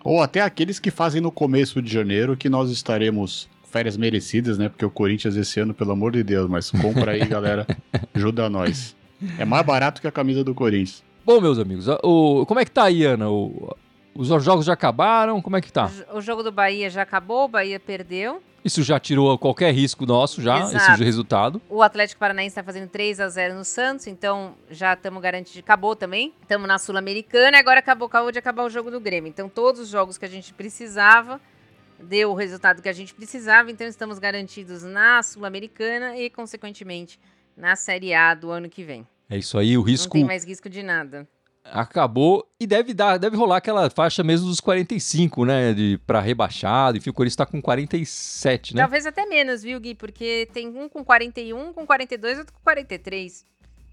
Ou 0.04 0.22
até 0.22 0.42
aqueles 0.42 0.80
que 0.80 0.92
fazem 0.92 1.22
no 1.22 1.32
começo 1.32 1.82
de 1.82 1.92
janeiro, 1.92 2.38
que 2.38 2.50
nós 2.50 2.70
estaremos 2.70 3.50
férias 3.64 3.98
merecidas, 3.98 4.58
né? 4.58 4.70
Porque 4.70 4.86
o 4.86 4.90
Corinthians 4.90 5.36
esse 5.36 5.60
ano, 5.60 5.74
pelo 5.74 5.92
amor 5.92 6.12
de 6.12 6.24
Deus, 6.24 6.50
mas 6.50 6.70
compra 6.70 7.14
aí, 7.14 7.26
galera, 7.26 7.66
ajuda 8.14 8.50
nós. 8.50 8.96
É 9.40 9.46
mais 9.46 9.66
barato 9.66 10.00
que 10.00 10.08
a 10.08 10.12
camisa 10.12 10.44
do 10.44 10.54
Corinthians. 10.54 11.04
Bom, 11.26 11.40
meus 11.42 11.58
amigos, 11.58 11.88
o, 12.04 12.46
como 12.46 12.60
é 12.60 12.66
que 12.66 12.72
tá 12.72 12.84
aí, 12.84 13.06
Ana? 13.06 13.30
O, 13.30 13.76
os 14.14 14.28
jogos 14.28 14.66
já 14.66 14.74
acabaram? 14.74 15.42
Como 15.42 15.56
é 15.56 15.62
que 15.62 15.72
tá? 15.72 15.90
O 16.14 16.22
jogo 16.22 16.44
do 16.44 16.52
Bahia 16.52 16.90
já 16.90 17.02
acabou, 17.02 17.46
o 17.46 17.48
Bahia 17.48 17.80
perdeu. 17.80 18.42
Isso 18.64 18.82
já 18.82 19.00
tirou 19.00 19.38
qualquer 19.38 19.74
risco 19.74 20.06
nosso, 20.06 20.42
já, 20.42 20.62
Exato. 20.62 20.94
esse 20.94 21.04
resultado. 21.04 21.62
O 21.70 21.82
Atlético 21.82 22.20
Paranaense 22.20 22.50
está 22.50 22.64
fazendo 22.64 22.88
3 22.88 23.20
a 23.20 23.28
0 23.28 23.56
no 23.56 23.66
Santos, 23.66 24.08
então 24.08 24.56
já 24.70 24.94
estamos 24.94 25.22
garantidos. 25.22 25.60
Acabou 25.60 25.96
também. 25.96 26.34
Estamos 26.42 26.68
na 26.68 26.80
Sul-Americana, 26.80 27.58
agora 27.60 27.80
acabou, 27.80 28.08
acabou 28.08 28.32
de 28.32 28.40
acabar 28.40 28.64
o 28.64 28.70
jogo 28.70 28.90
do 28.90 29.00
Grêmio. 29.02 29.30
Então, 29.30 29.50
todos 29.50 29.82
os 29.82 29.90
jogos 29.90 30.18
que 30.18 30.24
a 30.24 30.30
gente 30.30 30.54
precisava, 30.54 31.42
deu 32.00 32.32
o 32.32 32.34
resultado 32.34 32.82
que 32.82 32.90
a 32.90 32.94
gente 32.94 33.14
precisava, 33.14 33.70
então 33.70 33.86
estamos 33.86 34.18
garantidos 34.18 34.82
na 34.82 35.22
Sul-Americana 35.22 36.18
e, 36.18 36.30
consequentemente, 36.30 37.20
na 37.58 37.76
Série 37.76 38.14
A 38.14 38.34
do 38.34 38.50
ano 38.50 38.70
que 38.70 38.84
vem. 38.84 39.06
É 39.30 39.38
isso 39.38 39.58
aí, 39.58 39.78
o 39.78 39.82
risco. 39.82 40.16
Não 40.16 40.22
tem 40.22 40.28
mais 40.28 40.46
risco 40.46 40.70
de 40.70 40.82
nada 40.82 41.28
acabou 41.66 42.46
e 42.60 42.68
deve 42.68 42.94
dar, 42.94 43.18
deve 43.18 43.36
rolar 43.36 43.58
aquela 43.58 43.90
faixa 43.90 44.24
mesmo 44.24 44.48
dos 44.48 44.60
45, 44.60 45.46
né, 45.46 45.74
de 45.74 46.00
para 46.06 46.20
rebaixado, 46.20 46.98
enfim, 46.98 47.10
o 47.10 47.14
Corinthians 47.14 47.36
tá 47.38 47.46
com 47.46 47.62
47, 47.62 48.76
né? 48.76 48.82
Talvez 48.82 49.06
até 49.06 49.26
menos, 49.26 49.64
viu, 49.64 49.80
Gui, 49.80 49.96
porque 49.96 50.48
tem 50.54 50.68
um 50.68 50.90
com 50.90 51.04
41, 51.04 51.74
com 51.74 51.86
42 51.86 52.38
e 52.38 52.40
outro 52.40 52.54
com 52.54 52.62
43. 52.64 53.46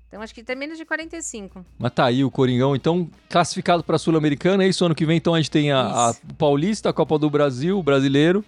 Então 0.09 0.21
acho 0.21 0.35
que 0.35 0.43
tem 0.43 0.57
menos 0.57 0.77
de 0.77 0.85
45. 0.85 1.65
Mas 1.79 1.93
tá 1.93 2.07
aí 2.07 2.25
o 2.25 2.31
Coringão, 2.31 2.75
então, 2.75 3.09
classificado 3.29 3.85
para 3.85 3.97
Sul-Americana, 3.97 4.65
é 4.65 4.69
isso 4.69 4.85
ano 4.85 4.95
que 4.95 5.07
vem, 5.07 5.17
então 5.17 5.35
a 5.35 5.39
gente 5.39 5.51
tem 5.51 5.71
a, 5.71 6.11
a 6.11 6.15
Paulista, 6.37 6.91
a 6.91 6.93
Copa 6.93 7.17
do 7.17 7.31
Brasil, 7.31 7.79
o 7.79 7.83
Brasileiro 7.83 8.45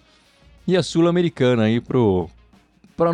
e 0.67 0.75
a 0.75 0.83
Sul-Americana 0.83 1.63
aí 1.63 1.79
pro 1.79 2.29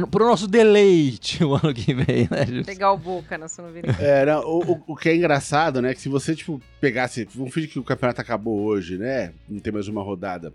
para 0.08 0.24
o 0.24 0.28
nosso 0.28 0.48
deleite 0.48 1.44
o 1.44 1.56
ano 1.56 1.74
que 1.74 1.94
vem, 1.94 2.28
né? 2.30 2.64
Pegar 2.66 2.92
o 2.92 2.98
boca 2.98 3.38
na 3.38 3.48
sua 3.48 3.70
É, 4.00 4.26
não, 4.26 4.42
o, 4.42 4.84
o, 4.88 4.96
que 4.96 5.10
é 5.10 5.16
engraçado, 5.16 5.82
né, 5.82 5.94
que 5.94 6.02
se 6.02 6.10
você, 6.10 6.36
tipo, 6.36 6.62
pegasse, 6.80 7.28
vamos 7.34 7.54
fingir 7.54 7.70
que 7.70 7.80
o 7.80 7.84
campeonato 7.84 8.22
acabou 8.22 8.62
hoje, 8.62 8.98
né, 8.98 9.32
não 9.48 9.60
tem 9.60 9.72
mais 9.72 9.88
uma 9.88 10.04
rodada, 10.04 10.54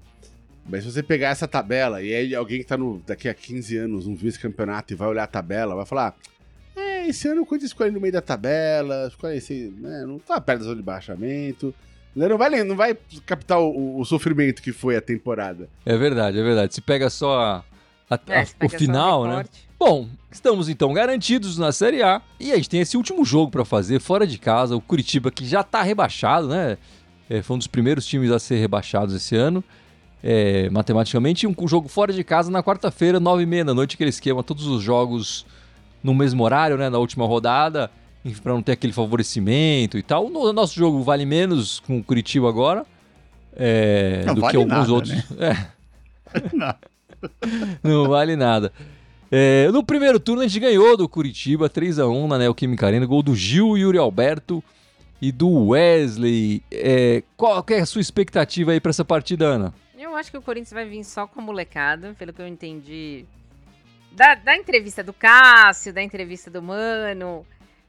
mas 0.69 0.85
se 0.85 0.93
você 0.93 1.03
pegar 1.03 1.31
essa 1.31 1.47
tabela 1.47 2.03
e 2.03 2.15
aí 2.15 2.35
alguém 2.35 2.59
que 2.59 2.65
tá 2.65 2.77
no, 2.77 3.03
daqui 3.07 3.29
a 3.29 3.35
15 3.35 3.77
anos 3.77 4.07
não 4.07 4.15
viu 4.15 4.29
esse 4.29 4.39
campeonato 4.39 4.93
e 4.93 4.97
vai 4.97 5.09
olhar 5.09 5.25
a 5.25 5.29
tabela, 5.29 5.75
vai 5.75 5.87
falar, 5.87 6.17
é, 6.77 7.07
esse 7.07 7.29
ano 7.29 7.43
o 7.43 7.47
Corinthians 7.47 7.73
ficou 7.73 7.85
ali 7.85 7.95
no 7.95 8.01
meio 8.01 8.13
da 8.13 8.23
tabela, 8.23 9.11
ficou 9.11 9.29
aí, 9.29 9.39
assim, 9.39 9.75
né, 9.79 10.05
não 10.07 10.19
tá 10.19 10.41
perto 10.41 10.61
da 10.61 10.65
zona 10.65 10.77
de 10.77 10.83
baixamento, 10.83 11.75
né, 12.15 12.29
não 12.29 12.39
vai, 12.39 12.65
não 12.65 12.77
vai 12.77 12.97
captar 13.27 13.61
o, 13.61 13.99
o, 13.99 14.05
sofrimento 14.05 14.63
que 14.63 14.73
foi 14.73 14.97
a 14.97 15.01
temporada. 15.01 15.69
É 15.85 15.97
verdade, 15.97 16.39
é 16.39 16.43
verdade. 16.43 16.75
Se 16.75 16.81
pega 16.81 17.11
só 17.11 17.65
a, 18.09 18.15
a, 18.15 18.21
é, 18.35 18.43
a, 18.43 18.67
o 18.67 18.69
final, 18.69 19.27
né? 19.27 19.45
Bom, 19.79 20.09
estamos 20.31 20.69
então 20.69 20.93
garantidos 20.93 21.59
na 21.59 21.73
Série 21.73 22.03
A 22.03 22.23
e 22.39 22.53
a 22.53 22.57
gente 22.57 22.71
tem 22.71 22.81
esse 22.81 22.97
último 22.97 23.25
jogo 23.25 23.51
para 23.51 23.65
fazer 23.65 24.01
fora 24.01 24.27
de 24.27 24.39
casa, 24.39 24.77
o 24.77 24.81
Curitiba 24.81 25.31
que 25.31 25.47
já 25.47 25.63
tá 25.63 25.83
rebaixado, 25.83 26.49
né? 26.49 26.79
É, 27.29 27.43
foi 27.43 27.57
um 27.57 27.59
dos 27.59 27.67
primeiros 27.67 28.07
times 28.07 28.31
a 28.31 28.39
ser 28.39 28.57
rebaixados 28.59 29.15
esse 29.15 29.35
ano. 29.35 29.65
É, 30.23 30.71
matematicamente, 30.71 31.47
um 31.47 31.69
jogo 31.69 31.89
fora 31.89 32.13
de 32.13 32.25
casa 32.25 32.51
na 32.51 32.63
quarta-feira, 32.63 33.21
nove 33.21 33.43
e 33.43 33.47
meia 33.47 33.65
da 33.65 33.75
noite, 33.75 33.95
aquele 33.95 34.11
esquema, 34.11 34.43
todos 34.43 34.67
os 34.67 34.83
jogos 34.83 35.45
no 36.03 36.15
mesmo 36.15 36.43
horário, 36.43 36.79
né? 36.79 36.89
Na 36.89 36.99
última 36.99 37.27
rodada, 37.27 37.91
para 38.43 38.53
não 38.53 38.63
ter 38.63 38.73
aquele 38.73 38.93
favorecimento 38.93 39.99
e 39.99 40.03
tal. 40.03 40.27
O 40.27 40.53
nosso 40.53 40.75
jogo 40.75 41.03
vale 41.03 41.27
menos 41.27 41.81
com 41.81 41.99
o 41.99 42.03
Curitiba 42.03 42.49
agora 42.49 42.87
é, 43.57 44.25
do 44.35 44.41
vale 44.41 44.51
que 44.51 44.57
alguns 44.57 44.71
nada, 44.71 44.93
outros. 44.93 45.15
Né? 45.15 45.25
É. 45.41 46.51
Não. 46.53 46.75
não 47.83 48.09
vale 48.09 48.37
nada. 48.37 48.73
É, 49.31 49.69
no 49.73 49.83
primeiro 49.83 50.21
turno 50.21 50.43
a 50.43 50.47
gente 50.47 50.61
ganhou 50.61 50.97
do 50.97 51.09
Curitiba 51.09 51.69
3 51.69 51.99
a 51.99 52.07
1 52.07 52.29
na 52.29 52.39
Neoquímica 52.39 52.87
Arena, 52.87 53.07
gol 53.07 53.23
do 53.23 53.35
Gil, 53.35 53.77
Yuri 53.77 53.99
Alberto 53.99 54.63
e 55.21 55.33
do 55.33 55.69
Wesley. 55.69 56.63
É, 56.71 57.23
qual 57.37 57.65
é 57.71 57.81
a 57.81 57.87
sua 57.87 58.01
expectativa 58.01 58.73
aí 58.73 58.81
para 58.81 58.91
essa 58.91 59.05
partida, 59.05 59.47
Ana? 59.47 59.75
Eu 59.99 60.15
acho 60.15 60.31
que 60.31 60.37
o 60.37 60.43
Corinthians 60.43 60.73
vai 60.73 60.85
vir 60.85 61.03
só 61.03 61.27
com 61.27 61.41
molecada, 61.41 62.15
pelo 62.19 62.33
que 62.33 62.41
eu 62.41 62.47
entendi. 62.47 63.25
Da, 64.13 64.37
da 64.37 64.57
entrevista 64.57 65.03
do 65.03 65.13
Cássio, 65.13 65.93
da 65.93 66.03
entrevista 66.03 66.49
do 66.49 66.63
Mano, 66.63 67.45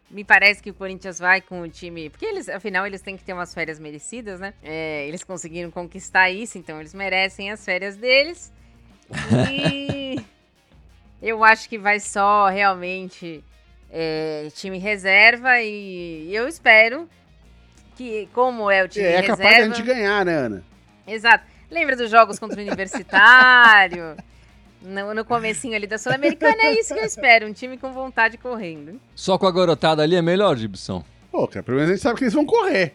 me 0.09 0.23
parece 0.23 0.63
que 0.63 0.71
o 0.71 0.73
Corinthians 0.73 1.19
vai 1.19 1.41
com 1.41 1.61
o 1.61 1.69
time. 1.69 2.09
Porque 2.09 2.25
eles, 2.25 2.49
afinal, 2.49 2.87
eles 2.87 3.01
têm 3.01 3.17
que 3.17 3.23
ter 3.23 3.33
umas 3.33 3.53
férias 3.53 3.79
merecidas, 3.79 4.39
né? 4.39 4.53
É, 4.63 5.07
eles 5.07 5.23
conseguiram 5.23 5.69
conquistar 5.69 6.31
isso, 6.31 6.57
então 6.57 6.79
eles 6.79 6.93
merecem 6.93 7.51
as 7.51 7.63
férias 7.63 7.95
deles. 7.95 8.51
E 9.51 10.23
eu 11.21 11.43
acho 11.43 11.67
que 11.69 11.77
vai 11.77 11.99
só 11.99 12.47
realmente 12.47 13.43
é, 13.91 14.49
time 14.53 14.77
reserva 14.77 15.61
e 15.61 16.33
eu 16.33 16.47
espero 16.47 17.09
que, 17.95 18.27
como 18.33 18.69
é 18.69 18.83
o 18.83 18.87
time 18.87 19.05
é, 19.05 19.21
reserva... 19.21 19.33
É 19.33 19.37
capaz 19.37 19.55
de 19.55 19.61
a 19.61 19.75
gente 19.75 19.81
ganhar, 19.85 20.25
né, 20.25 20.35
Ana? 20.35 20.63
Exato. 21.07 21.45
Lembra 21.69 21.95
dos 21.95 22.11
jogos 22.11 22.37
contra 22.37 22.59
o 22.59 22.61
Universitário? 22.61 24.15
No, 24.81 25.13
no 25.13 25.25
comecinho 25.25 25.75
ali 25.75 25.87
da 25.87 25.97
Sul-Americana, 25.97 26.61
é 26.61 26.73
isso 26.73 26.93
que 26.93 26.99
eu 26.99 27.05
espero. 27.05 27.47
Um 27.47 27.53
time 27.53 27.77
com 27.77 27.91
vontade 27.91 28.37
correndo. 28.37 28.99
Só 29.15 29.37
com 29.37 29.47
a 29.47 29.51
garotada 29.51 30.03
ali 30.03 30.15
é 30.15 30.21
melhor, 30.21 30.55
Gibson? 30.55 31.03
Pô, 31.31 31.47
cara, 31.47 31.63
pelo 31.63 31.77
menos 31.77 31.89
a 31.89 31.93
gente 31.93 32.03
sabe 32.03 32.17
que 32.17 32.23
eles 32.25 32.33
vão 32.33 32.45
correr. 32.45 32.93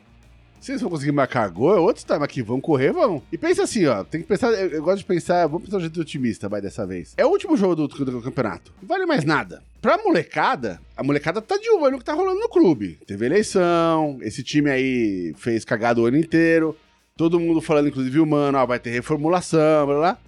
Se 0.61 0.73
eles 0.73 0.83
vão 0.83 0.91
conseguir 0.91 1.13
marcar 1.13 1.49
gol, 1.49 1.75
é 1.75 1.81
outro 1.81 2.05
time 2.05 2.23
aqui. 2.23 2.43
Vão 2.43 2.61
correr, 2.61 2.93
vão. 2.93 3.23
E 3.33 3.39
pensa 3.39 3.63
assim, 3.63 3.87
ó. 3.87 4.05
Tem 4.05 4.21
que 4.21 4.27
pensar. 4.27 4.49
Eu, 4.53 4.69
eu 4.69 4.83
gosto 4.83 4.99
de 4.99 5.05
pensar. 5.07 5.47
Vamos 5.47 5.65
pensar 5.65 5.79
um 5.79 5.81
jeito 5.81 6.01
otimista, 6.01 6.51
vai, 6.51 6.61
dessa 6.61 6.87
vez. 6.87 7.15
É 7.17 7.25
o 7.25 7.31
último 7.31 7.57
jogo 7.57 7.75
do, 7.75 7.89
do, 7.89 8.05
do 8.05 8.23
campeonato. 8.23 8.73
Não 8.81 8.87
vale 8.87 9.07
mais 9.07 9.25
nada. 9.25 9.63
Pra 9.81 9.97
molecada, 9.97 10.79
a 10.95 11.03
molecada 11.03 11.41
tá 11.41 11.57
de 11.57 11.71
olho 11.71 11.93
no 11.93 11.99
que 11.99 12.05
tá 12.05 12.13
rolando 12.13 12.41
no 12.41 12.49
clube. 12.51 12.99
Teve 13.07 13.25
eleição, 13.25 14.19
esse 14.21 14.43
time 14.43 14.69
aí 14.69 15.33
fez 15.39 15.65
cagada 15.65 16.01
o 16.01 16.05
ano 16.05 16.19
inteiro. 16.19 16.77
Todo 17.17 17.41
mundo 17.41 17.63
falando, 17.63 17.89
inclusive 17.89 18.21
o 18.21 18.27
mano, 18.27 18.59
ó, 18.59 18.67
vai 18.67 18.79
ter 18.79 18.91
reformulação, 18.91 19.87
blá 19.87 19.97
blá. 19.97 20.19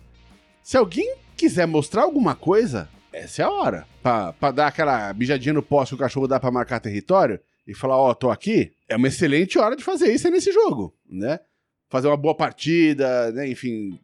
Se 0.62 0.78
alguém 0.78 1.14
quiser 1.36 1.66
mostrar 1.66 2.02
alguma 2.02 2.34
coisa, 2.34 2.88
essa 3.12 3.42
é 3.42 3.44
a 3.44 3.50
hora. 3.50 3.86
Pra, 4.02 4.32
pra 4.32 4.50
dar 4.50 4.68
aquela 4.68 5.12
bijadinha 5.12 5.52
no 5.52 5.62
poste 5.62 5.90
que 5.90 5.96
o 5.96 6.04
cachorro 6.04 6.26
dá 6.26 6.40
pra 6.40 6.50
marcar 6.50 6.80
território 6.80 7.38
e 7.66 7.74
falar, 7.74 7.96
ó, 7.96 8.12
tô 8.14 8.30
aqui, 8.30 8.72
é 8.88 8.96
uma 8.96 9.08
excelente 9.08 9.58
hora 9.58 9.76
de 9.76 9.84
fazer 9.84 10.12
isso 10.12 10.28
nesse 10.30 10.52
jogo, 10.52 10.94
né? 11.08 11.38
Fazer 11.88 12.08
uma 12.08 12.16
boa 12.16 12.34
partida, 12.34 13.30
né? 13.32 13.48
Enfim, 13.48 13.98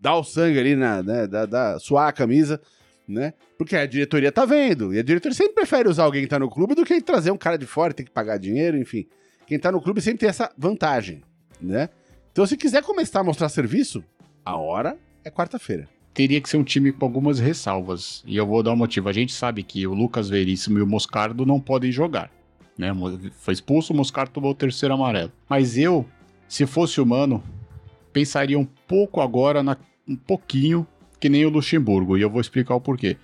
dar 0.00 0.16
o 0.16 0.24
sangue 0.24 0.58
ali, 0.58 0.76
na, 0.76 1.02
né? 1.02 1.26
Da, 1.26 1.46
da, 1.46 1.78
suar 1.78 2.08
a 2.08 2.12
camisa, 2.12 2.60
né? 3.06 3.34
Porque 3.56 3.74
a 3.74 3.86
diretoria 3.86 4.30
tá 4.30 4.44
vendo. 4.44 4.94
E 4.94 4.98
a 4.98 5.02
diretoria 5.02 5.36
sempre 5.36 5.54
prefere 5.54 5.88
usar 5.88 6.04
alguém 6.04 6.22
que 6.22 6.28
tá 6.28 6.38
no 6.38 6.50
clube 6.50 6.74
do 6.74 6.84
que 6.84 7.00
trazer 7.00 7.30
um 7.30 7.36
cara 7.36 7.58
de 7.58 7.66
fora, 7.66 7.92
tem 7.92 8.06
que 8.06 8.12
pagar 8.12 8.38
dinheiro, 8.38 8.76
enfim. 8.76 9.06
Quem 9.46 9.58
tá 9.58 9.72
no 9.72 9.80
clube 9.80 10.00
sempre 10.00 10.20
tem 10.20 10.28
essa 10.28 10.52
vantagem, 10.56 11.22
né? 11.60 11.88
Então, 12.30 12.46
se 12.46 12.56
quiser 12.56 12.82
começar 12.82 13.20
a 13.20 13.24
mostrar 13.24 13.48
serviço, 13.48 14.04
a 14.44 14.56
hora 14.56 14.96
é 15.24 15.30
quarta-feira. 15.30 15.88
Teria 16.14 16.40
que 16.40 16.48
ser 16.48 16.56
um 16.56 16.64
time 16.64 16.92
com 16.92 17.04
algumas 17.04 17.38
ressalvas. 17.38 18.22
E 18.26 18.36
eu 18.36 18.46
vou 18.46 18.62
dar 18.62 18.72
um 18.72 18.76
motivo. 18.76 19.08
A 19.08 19.12
gente 19.12 19.32
sabe 19.32 19.62
que 19.62 19.86
o 19.86 19.94
Lucas 19.94 20.28
Veríssimo 20.28 20.78
e 20.78 20.82
o 20.82 20.86
Moscardo 20.86 21.46
não 21.46 21.60
podem 21.60 21.90
jogar. 21.90 22.30
Né? 22.78 22.92
Foi 23.40 23.52
expulso, 23.52 23.92
o 23.92 23.96
Moscardo 23.96 24.30
tomou 24.30 24.52
o 24.52 24.54
terceiro 24.54 24.94
amarelo. 24.94 25.32
Mas 25.48 25.76
eu, 25.76 26.06
se 26.46 26.64
fosse 26.64 27.00
humano, 27.00 27.42
pensaria 28.12 28.58
um 28.58 28.64
pouco 28.64 29.20
agora, 29.20 29.62
na, 29.62 29.76
um 30.08 30.14
pouquinho, 30.14 30.86
que 31.18 31.28
nem 31.28 31.44
o 31.44 31.50
Luxemburgo. 31.50 32.16
E 32.16 32.22
eu 32.22 32.30
vou 32.30 32.40
explicar 32.40 32.76
o 32.76 32.80
porquê. 32.80 33.16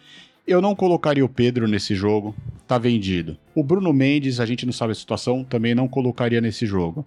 Eu 0.47 0.61
não 0.61 0.75
colocaria 0.75 1.25
o 1.25 1.29
Pedro 1.29 1.67
nesse 1.69 1.95
jogo, 1.95 2.35
tá 2.67 2.77
vendido. 2.77 3.38
O 3.55 3.62
Bruno 3.62 3.93
Mendes, 3.93 4.40
a 4.40 4.47
gente 4.47 4.67
não 4.67 4.73
sabe 4.73 4.93
a 4.93 4.97
situação, 4.97 5.45
também 5.45 5.75
não 5.75 5.88
colocaria 5.88 6.40
nesse 6.40 6.67
jogo. 6.67 7.07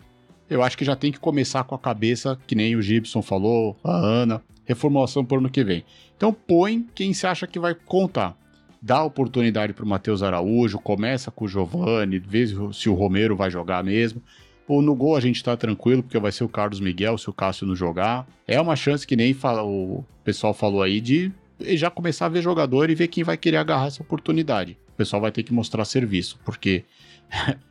Eu 0.49 0.63
acho 0.63 0.77
que 0.77 0.85
já 0.85 0.95
tem 0.95 1.11
que 1.11 1.19
começar 1.19 1.65
com 1.65 1.75
a 1.75 1.79
cabeça, 1.79 2.39
que 2.47 2.55
nem 2.55 2.75
o 2.75 2.81
Gibson 2.81 3.21
falou, 3.21 3.77
a 3.83 3.95
Ana, 3.95 4.41
reformulação 4.65 5.23
por 5.23 5.39
ano 5.39 5.49
que 5.49 5.63
vem. 5.63 5.83
Então 6.15 6.33
põe 6.33 6.87
quem 6.95 7.13
se 7.13 7.27
acha 7.27 7.45
que 7.45 7.59
vai 7.59 7.75
contar. 7.75 8.35
Dá 8.81 9.03
oportunidade 9.03 9.73
para 9.73 9.83
o 9.83 9.87
Matheus 9.87 10.21
Araújo, 10.21 10.79
começa 10.79 11.31
com 11.31 11.45
o 11.45 11.47
Giovani, 11.47 12.19
vê 12.19 12.45
se 12.73 12.89
o 12.89 12.93
Romero 12.93 13.35
vai 13.35 13.49
jogar 13.49 13.83
mesmo. 13.83 14.21
Ou 14.67 14.81
no 14.81 14.93
gol 14.93 15.15
a 15.15 15.19
gente 15.19 15.43
tá 15.43 15.55
tranquilo, 15.55 16.03
porque 16.03 16.19
vai 16.19 16.31
ser 16.31 16.43
o 16.43 16.49
Carlos 16.49 16.79
Miguel 16.79 17.17
se 17.17 17.29
o 17.29 17.33
Cássio 17.33 17.65
não 17.65 17.75
jogar. 17.75 18.27
É 18.47 18.59
uma 18.59 18.75
chance 18.75 19.07
que 19.07 19.15
nem 19.15 19.33
fala, 19.33 19.63
o 19.63 20.03
pessoal 20.23 20.53
falou 20.53 20.81
aí 20.81 20.99
de 20.99 21.31
já 21.59 21.89
começar 21.89 22.25
a 22.25 22.29
ver 22.29 22.41
jogador 22.41 22.89
e 22.89 22.95
ver 22.95 23.07
quem 23.07 23.23
vai 23.23 23.37
querer 23.37 23.57
agarrar 23.57 23.87
essa 23.87 24.03
oportunidade. 24.03 24.77
O 24.89 24.97
pessoal 24.97 25.21
vai 25.21 25.31
ter 25.31 25.43
que 25.43 25.53
mostrar 25.53 25.85
serviço, 25.85 26.39
porque 26.43 26.83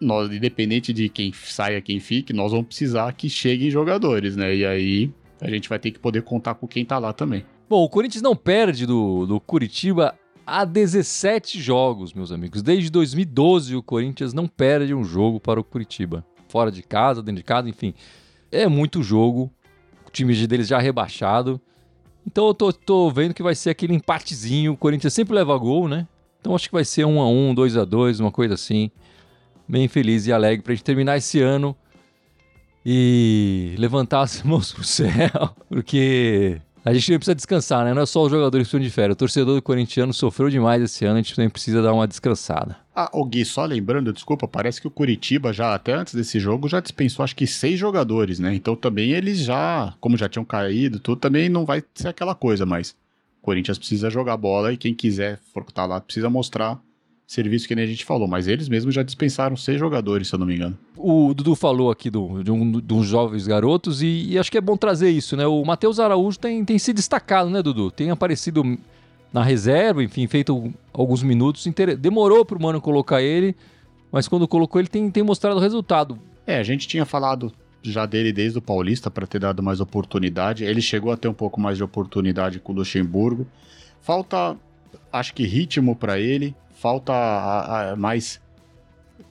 nós, 0.00 0.30
independente 0.30 0.92
de 0.92 1.08
quem 1.08 1.32
saia, 1.32 1.80
quem 1.80 2.00
fique, 2.00 2.32
nós 2.32 2.50
vamos 2.50 2.66
precisar 2.66 3.12
que 3.12 3.30
cheguem 3.30 3.70
jogadores, 3.70 4.36
né? 4.36 4.54
E 4.54 4.66
aí 4.66 5.10
a 5.40 5.48
gente 5.48 5.68
vai 5.68 5.78
ter 5.78 5.90
que 5.90 5.98
poder 5.98 6.22
contar 6.22 6.54
com 6.54 6.66
quem 6.66 6.84
tá 6.84 6.98
lá 6.98 7.12
também. 7.12 7.44
Bom, 7.68 7.82
o 7.82 7.88
Corinthians 7.88 8.22
não 8.22 8.36
perde 8.36 8.86
do, 8.86 9.24
do 9.24 9.40
Curitiba 9.40 10.14
há 10.46 10.64
17 10.64 11.60
jogos, 11.60 12.12
meus 12.12 12.32
amigos. 12.32 12.62
Desde 12.62 12.90
2012 12.90 13.76
o 13.76 13.82
Corinthians 13.82 14.32
não 14.32 14.46
perde 14.46 14.94
um 14.94 15.04
jogo 15.04 15.40
para 15.40 15.60
o 15.60 15.64
Curitiba. 15.64 16.24
Fora 16.48 16.70
de 16.70 16.82
casa, 16.82 17.22
dentro 17.22 17.40
de 17.40 17.44
casa, 17.44 17.68
enfim. 17.68 17.94
É 18.50 18.68
muito 18.68 19.02
jogo. 19.02 19.50
O 20.06 20.10
time 20.10 20.34
deles 20.46 20.68
já 20.68 20.78
rebaixado. 20.78 21.60
Então 22.26 22.46
eu 22.46 22.54
tô, 22.54 22.72
tô 22.72 23.10
vendo 23.10 23.34
que 23.34 23.42
vai 23.42 23.54
ser 23.54 23.70
aquele 23.70 23.94
empatezinho. 23.94 24.72
O 24.72 24.76
Corinthians 24.76 25.12
sempre 25.12 25.34
leva 25.34 25.56
gol, 25.58 25.88
né? 25.88 26.06
Então 26.40 26.54
acho 26.54 26.68
que 26.68 26.74
vai 26.74 26.84
ser 26.84 27.04
1 27.04 27.20
a 27.20 27.28
1 27.28 27.54
2 27.54 27.76
a 27.76 27.84
2 27.84 28.20
uma 28.20 28.30
coisa 28.30 28.54
assim 28.54 28.90
bem 29.66 29.88
feliz 29.88 30.26
e 30.26 30.32
alegre 30.32 30.62
pra 30.62 30.74
gente 30.74 30.84
terminar 30.84 31.16
esse 31.16 31.40
ano 31.40 31.76
e 32.84 33.74
levantar 33.78 34.20
as 34.20 34.42
mãos 34.44 34.72
pro 34.72 34.84
céu, 34.84 35.56
porque 35.68 36.60
a 36.84 36.92
gente 36.92 37.06
precisa 37.16 37.34
descansar, 37.34 37.84
né? 37.84 37.94
Não 37.94 38.02
é 38.02 38.06
só 38.06 38.22
os 38.22 38.30
jogadores 38.30 38.66
que 38.66 38.76
estão 38.76 38.80
de 38.80 38.90
férias. 38.90 39.14
O 39.14 39.18
torcedor 39.18 39.54
do 39.54 39.62
corintiano 39.62 40.12
sofreu 40.12 40.50
demais 40.50 40.82
esse 40.82 41.04
ano, 41.06 41.14
a 41.14 41.22
gente 41.22 41.34
também 41.34 41.48
precisa 41.48 41.80
dar 41.80 41.94
uma 41.94 42.06
descansada. 42.06 42.76
Ah, 42.94 43.08
o 43.12 43.24
Gui, 43.24 43.44
só 43.44 43.64
lembrando, 43.64 44.12
desculpa, 44.12 44.46
parece 44.46 44.80
que 44.80 44.86
o 44.86 44.90
Curitiba 44.90 45.52
já, 45.52 45.74
até 45.74 45.94
antes 45.94 46.14
desse 46.14 46.38
jogo, 46.38 46.68
já 46.68 46.80
dispensou 46.80 47.24
acho 47.24 47.34
que 47.34 47.46
seis 47.46 47.78
jogadores, 47.78 48.38
né? 48.38 48.54
Então 48.54 48.76
também 48.76 49.12
eles 49.12 49.38
já, 49.38 49.94
como 49.98 50.16
já 50.16 50.28
tinham 50.28 50.44
caído, 50.44 51.00
tudo, 51.00 51.18
também 51.18 51.48
não 51.48 51.64
vai 51.64 51.82
ser 51.94 52.08
aquela 52.08 52.34
coisa, 52.34 52.66
mas 52.66 52.90
o 53.40 53.42
Corinthians 53.42 53.78
precisa 53.78 54.10
jogar 54.10 54.36
bola 54.36 54.72
e 54.72 54.76
quem 54.76 54.94
quiser 54.94 55.40
for 55.52 55.62
estar 55.62 55.72
tá 55.72 55.86
lá 55.86 56.00
precisa 56.00 56.28
mostrar 56.28 56.78
serviço 57.26 57.66
que 57.66 57.74
nem 57.74 57.84
a 57.84 57.88
gente 57.88 58.04
falou, 58.04 58.28
mas 58.28 58.46
eles 58.46 58.68
mesmos 58.68 58.94
já 58.94 59.02
dispensaram 59.02 59.56
seis 59.56 59.78
jogadores, 59.78 60.28
se 60.28 60.34
eu 60.34 60.38
não 60.38 60.46
me 60.46 60.56
engano. 60.56 60.78
O 60.96 61.32
Dudu 61.34 61.54
falou 61.54 61.90
aqui 61.90 62.10
do, 62.10 62.42
de, 62.42 62.50
um, 62.50 62.80
de 62.80 62.94
uns 62.94 63.06
jovens 63.06 63.46
garotos 63.46 64.02
e, 64.02 64.26
e, 64.30 64.38
acho 64.38 64.50
que 64.50 64.58
é 64.58 64.60
bom 64.60 64.76
trazer 64.76 65.10
isso, 65.10 65.36
né? 65.36 65.46
O 65.46 65.64
Matheus 65.64 65.98
Araújo 65.98 66.38
tem, 66.38 66.64
tem 66.64 66.78
se 66.78 66.92
destacado, 66.92 67.48
né, 67.50 67.62
Dudu? 67.62 67.90
Tem 67.90 68.10
aparecido 68.10 68.62
na 69.32 69.42
reserva, 69.42 70.02
enfim, 70.02 70.26
feito 70.26 70.72
alguns 70.92 71.22
minutos. 71.22 71.66
Demorou 71.98 72.44
pro 72.44 72.60
Mano 72.60 72.80
colocar 72.80 73.22
ele, 73.22 73.56
mas 74.12 74.28
quando 74.28 74.46
colocou 74.46 74.80
ele 74.80 74.88
tem, 74.88 75.10
tem 75.10 75.22
mostrado 75.22 75.58
resultado. 75.58 76.18
É, 76.46 76.58
a 76.58 76.62
gente 76.62 76.86
tinha 76.86 77.04
falado 77.04 77.52
já 77.82 78.06
dele 78.06 78.32
desde 78.32 78.58
o 78.58 78.62
Paulista 78.62 79.10
para 79.10 79.26
ter 79.26 79.38
dado 79.38 79.62
mais 79.62 79.80
oportunidade. 79.80 80.64
Ele 80.64 80.80
chegou 80.80 81.10
a 81.10 81.16
ter 81.16 81.28
um 81.28 81.34
pouco 81.34 81.60
mais 81.60 81.76
de 81.76 81.84
oportunidade 81.84 82.60
com 82.60 82.72
o 82.72 82.76
Luxemburgo. 82.76 83.46
Falta, 84.00 84.56
acho 85.12 85.34
que 85.34 85.44
ritmo 85.44 85.96
para 85.96 86.18
ele 86.18 86.54
falta 86.84 87.14
a, 87.14 87.92
a, 87.92 87.96
mais 87.96 88.44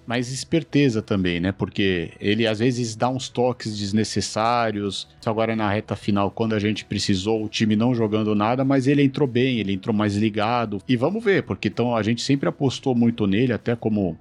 mais 0.08 0.32
esperteza 0.34 1.02
também, 1.02 1.40
né? 1.40 1.52
Porque 1.52 2.12
ele 2.20 2.48
às 2.48 2.60
vezes 2.60 2.96
dá 2.96 3.08
uns 3.08 3.30
toques 3.30 3.78
desnecessários. 3.78 5.08
Agora 5.24 5.56
na 5.56 5.70
reta 5.72 5.96
final, 5.96 6.32
quando 6.32 6.54
a 6.54 6.60
gente 6.60 6.84
precisou, 6.84 7.46
o 7.46 7.48
time 7.48 7.76
não 7.76 7.94
jogando 7.94 8.34
nada, 8.34 8.66
mas 8.66 8.88
ele 8.88 9.04
entrou 9.04 9.28
bem, 9.28 9.60
ele 9.60 9.72
entrou 9.72 9.96
mais 9.96 10.16
ligado. 10.16 10.82
E 10.90 10.98
vamos 10.98 11.24
ver, 11.24 11.44
porque 11.44 11.68
então 11.68 11.96
a 11.96 12.02
gente 12.02 12.24
sempre 12.24 12.50
apostou 12.50 12.96
muito 12.96 13.28
nele, 13.28 13.54
até 13.54 13.76
como 13.76 14.18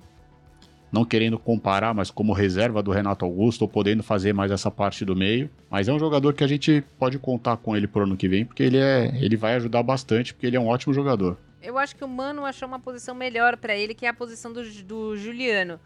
não 0.93 1.05
querendo 1.05 1.39
comparar, 1.39 1.95
mas 1.95 2.11
como 2.11 2.35
reserva 2.35 2.83
do 2.83 2.93
Renato 2.93 3.25
Augusto, 3.25 3.63
ou 3.63 3.69
podendo 3.69 4.03
fazer 4.03 4.35
mais 4.35 4.53
essa 4.53 4.71
parte 4.71 5.07
do 5.07 5.17
meio. 5.17 5.49
Mas 5.71 5.89
é 5.89 5.93
um 5.93 5.99
jogador 5.99 6.35
que 6.35 6.45
a 6.45 6.47
gente 6.47 6.85
pode 6.99 7.19
contar 7.19 7.57
com 7.57 7.75
ele 7.75 7.89
pro 7.89 8.03
ano 8.03 8.17
que 8.17 8.29
vem, 8.29 8.45
porque 8.45 8.63
ele 8.63 8.77
é, 8.77 9.11
ele 9.21 9.37
vai 9.37 9.55
ajudar 9.55 9.83
bastante, 9.83 10.35
porque 10.35 10.47
ele 10.47 10.57
é 10.57 10.61
um 10.61 10.69
ótimo 10.69 10.93
jogador. 10.93 11.39
Eu 11.63 11.79
acho 11.79 11.95
que 11.97 12.05
o 12.05 12.09
Mano 12.09 12.45
achou 12.45 12.67
uma 12.67 12.81
posição 12.81 13.15
melhor 13.15 13.57
para 13.57 13.77
ele, 13.77 13.95
que 13.95 14.05
é 14.05 14.09
a 14.09 14.15
posição 14.15 14.53
do, 14.53 14.63
do 14.83 15.17
Juliano 15.17 15.81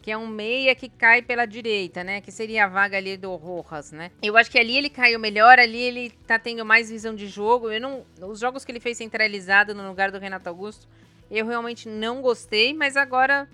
que 0.00 0.10
é 0.10 0.16
um 0.16 0.26
meia 0.26 0.74
que 0.74 0.88
cai 0.88 1.20
pela 1.22 1.46
direita, 1.46 2.02
né? 2.02 2.20
Que 2.20 2.32
seria 2.32 2.64
a 2.64 2.68
vaga 2.68 2.96
ali 2.96 3.16
do 3.16 3.34
Rojas, 3.36 3.92
né? 3.92 4.10
Eu 4.22 4.36
acho 4.36 4.50
que 4.50 4.58
ali 4.58 4.76
ele 4.76 4.88
caiu 4.88 5.18
melhor, 5.18 5.58
ali 5.58 5.78
ele 5.78 6.10
tá 6.26 6.38
tendo 6.38 6.64
mais 6.64 6.90
visão 6.90 7.14
de 7.14 7.26
jogo. 7.26 7.70
Eu 7.70 7.80
não, 7.80 8.04
os 8.22 8.40
jogos 8.40 8.64
que 8.64 8.72
ele 8.72 8.80
fez 8.80 8.96
centralizado 8.96 9.74
no 9.74 9.86
lugar 9.86 10.10
do 10.10 10.18
Renato 10.18 10.48
Augusto, 10.48 10.88
eu 11.30 11.46
realmente 11.46 11.88
não 11.88 12.22
gostei, 12.22 12.72
mas 12.72 12.96
agora 12.96 13.48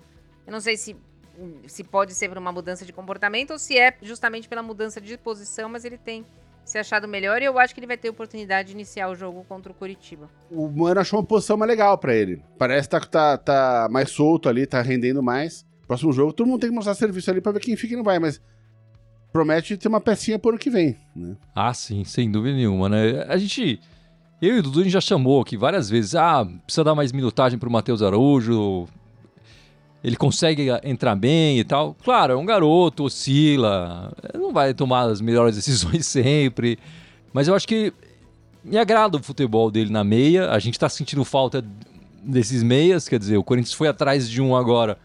eu 0.45 0.51
não 0.51 0.59
sei 0.59 0.77
se 0.77 0.95
se 1.67 1.83
pode 1.83 2.15
ser 2.15 2.29
por 2.29 2.37
uma 2.39 2.51
mudança 2.51 2.83
de 2.83 2.91
comportamento 2.91 3.51
ou 3.51 3.59
se 3.59 3.77
é 3.77 3.95
justamente 4.01 4.49
pela 4.49 4.63
mudança 4.63 4.99
de 4.99 5.15
posição, 5.19 5.69
mas 5.69 5.85
ele 5.85 5.95
tem 5.95 6.25
se 6.67 6.77
achado 6.77 7.07
melhor 7.07 7.41
e 7.41 7.45
eu 7.45 7.57
acho 7.57 7.73
que 7.73 7.79
ele 7.79 7.87
vai 7.87 7.97
ter 7.97 8.09
oportunidade 8.09 8.67
de 8.67 8.73
iniciar 8.73 9.09
o 9.09 9.15
jogo 9.15 9.45
contra 9.47 9.71
o 9.71 9.75
Curitiba. 9.75 10.29
O 10.51 10.67
Mano 10.67 10.99
achou 10.99 11.17
uma 11.17 11.25
posição 11.25 11.55
mais 11.55 11.69
legal 11.69 11.97
para 11.97 12.13
ele. 12.13 12.41
Parece 12.57 12.89
que 12.89 12.91
tá, 12.91 12.99
tá, 12.99 13.37
tá, 13.37 13.87
mais 13.89 14.11
solto 14.11 14.49
ali, 14.49 14.67
tá 14.67 14.81
rendendo 14.81 15.23
mais. 15.23 15.65
Próximo 15.87 16.11
jogo, 16.11 16.33
todo 16.33 16.45
mundo 16.45 16.59
tem 16.59 16.69
que 16.69 16.75
mostrar 16.75 16.93
serviço 16.93 17.31
ali 17.31 17.39
pra 17.39 17.53
ver 17.53 17.61
quem 17.61 17.77
fica 17.77 17.93
e 17.93 17.97
não 17.97 18.03
vai, 18.03 18.19
mas 18.19 18.41
promete 19.31 19.77
ter 19.77 19.87
uma 19.87 20.01
pecinha 20.01 20.37
por 20.37 20.49
ano 20.49 20.59
que 20.59 20.69
vem. 20.69 20.97
Né? 21.15 21.37
Ah, 21.55 21.73
sim, 21.73 22.03
sem 22.03 22.29
dúvida 22.29 22.55
nenhuma, 22.55 22.89
né? 22.89 23.23
A 23.29 23.37
gente. 23.37 23.79
Eu 24.41 24.57
e 24.57 24.59
o 24.59 24.63
Dudu 24.63 24.81
a 24.81 24.83
gente 24.83 24.93
já 24.93 25.01
chamou 25.01 25.41
aqui 25.41 25.55
várias 25.55 25.89
vezes. 25.89 26.15
Ah, 26.15 26.45
precisa 26.65 26.83
dar 26.83 26.93
mais 26.93 27.13
minutagem 27.13 27.57
pro 27.57 27.71
Matheus 27.71 28.01
Araújo 28.01 28.87
ele 30.03 30.15
consegue 30.15 30.67
entrar 30.83 31.15
bem 31.15 31.59
e 31.59 31.63
tal. 31.63 31.95
Claro, 32.03 32.33
é 32.33 32.35
um 32.35 32.45
garoto, 32.45 33.03
oscila, 33.03 34.11
não 34.33 34.53
vai 34.53 34.73
tomar 34.73 35.03
as 35.03 35.21
melhores 35.21 35.55
decisões 35.57 36.05
sempre, 36.05 36.77
mas 37.33 37.47
eu 37.47 37.55
acho 37.55 37.67
que 37.67 37.93
me 38.63 38.77
agrada 38.77 39.17
o 39.17 39.23
futebol 39.23 39.71
dele 39.71 39.91
na 39.91 40.03
meia. 40.03 40.51
A 40.51 40.59
gente 40.59 40.75
está 40.75 40.89
sentindo 40.89 41.23
falta 41.23 41.63
desses 42.23 42.61
meias, 42.63 43.07
quer 43.07 43.19
dizer, 43.19 43.37
o 43.37 43.43
Corinthians 43.43 43.73
foi 43.73 43.87
atrás 43.87 44.29
de 44.29 44.41
um 44.41 44.55
agora 44.55 44.97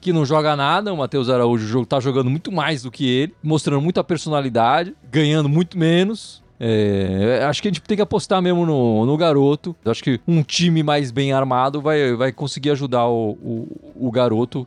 que 0.00 0.12
não 0.12 0.24
joga 0.24 0.54
nada. 0.54 0.92
O 0.92 0.96
Matheus 0.96 1.28
Araújo 1.28 1.82
está 1.82 1.98
jogando 2.00 2.30
muito 2.30 2.52
mais 2.52 2.82
do 2.82 2.90
que 2.90 3.06
ele, 3.06 3.34
mostrando 3.42 3.82
muita 3.82 4.04
personalidade, 4.04 4.94
ganhando 5.10 5.48
muito 5.48 5.76
menos. 5.76 6.42
É, 6.60 7.44
acho 7.48 7.62
que 7.62 7.68
a 7.68 7.70
gente 7.70 7.80
tem 7.82 7.96
que 7.96 8.02
apostar 8.02 8.42
mesmo 8.42 8.66
no, 8.66 9.06
no 9.06 9.16
garoto. 9.16 9.76
Acho 9.84 10.02
que 10.02 10.20
um 10.26 10.42
time 10.42 10.82
mais 10.82 11.10
bem 11.10 11.32
armado 11.32 11.80
vai, 11.80 12.14
vai 12.14 12.32
conseguir 12.32 12.70
ajudar 12.70 13.06
o, 13.06 13.30
o, 13.42 14.06
o 14.08 14.10
garoto. 14.10 14.66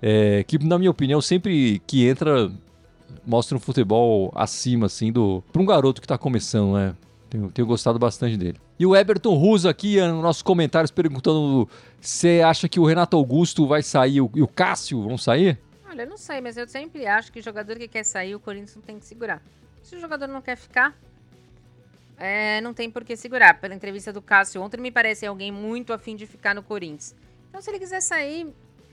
É, 0.00 0.44
que, 0.44 0.58
na 0.64 0.78
minha 0.78 0.90
opinião, 0.90 1.20
sempre 1.20 1.80
que 1.86 2.06
entra, 2.06 2.50
mostra 3.26 3.56
um 3.56 3.60
futebol 3.60 4.30
acima, 4.34 4.86
assim, 4.86 5.10
do. 5.10 5.42
para 5.52 5.62
um 5.62 5.66
garoto 5.66 6.00
que 6.00 6.04
está 6.04 6.18
começando, 6.18 6.74
né? 6.74 6.94
Tenho, 7.28 7.50
tenho 7.50 7.66
gostado 7.66 7.98
bastante 7.98 8.36
dele. 8.36 8.58
E 8.78 8.86
o 8.86 8.94
Everton 8.94 9.34
Russo 9.34 9.68
aqui, 9.68 10.00
nos 10.00 10.22
nossos 10.22 10.42
comentários, 10.42 10.90
perguntando 10.90 11.68
se 12.00 12.42
acha 12.42 12.68
que 12.68 12.78
o 12.78 12.84
Renato 12.84 13.16
Augusto 13.16 13.66
vai 13.66 13.82
sair 13.82 14.16
e 14.16 14.42
o 14.42 14.48
Cássio 14.48 15.02
vão 15.02 15.16
sair? 15.16 15.58
Olha, 15.88 16.02
eu 16.02 16.08
não 16.08 16.16
sei, 16.16 16.40
mas 16.40 16.56
eu 16.56 16.68
sempre 16.68 17.06
acho 17.06 17.32
que 17.32 17.40
o 17.40 17.42
jogador 17.42 17.76
que 17.76 17.88
quer 17.88 18.04
sair, 18.04 18.34
o 18.34 18.40
Corinthians 18.40 18.76
não 18.76 18.82
tem 18.82 18.98
que 18.98 19.06
segurar. 19.06 19.42
Se 19.82 19.96
o 19.96 20.00
jogador 20.00 20.26
não 20.26 20.42
quer 20.42 20.56
ficar, 20.56 20.94
é, 22.16 22.60
não 22.60 22.72
tem 22.72 22.90
por 22.90 23.04
que 23.04 23.16
segurar. 23.16 23.60
Pela 23.60 23.74
entrevista 23.74 24.12
do 24.12 24.22
Cássio 24.22 24.62
ontem, 24.62 24.80
me 24.80 24.90
parece 24.90 25.26
alguém 25.26 25.50
muito 25.50 25.92
afim 25.92 26.16
de 26.16 26.26
ficar 26.26 26.54
no 26.54 26.62
Corinthians. 26.62 27.14
Então, 27.48 27.60
se 27.60 27.70
ele 27.70 27.78
quiser 27.78 28.00
sair, 28.00 28.52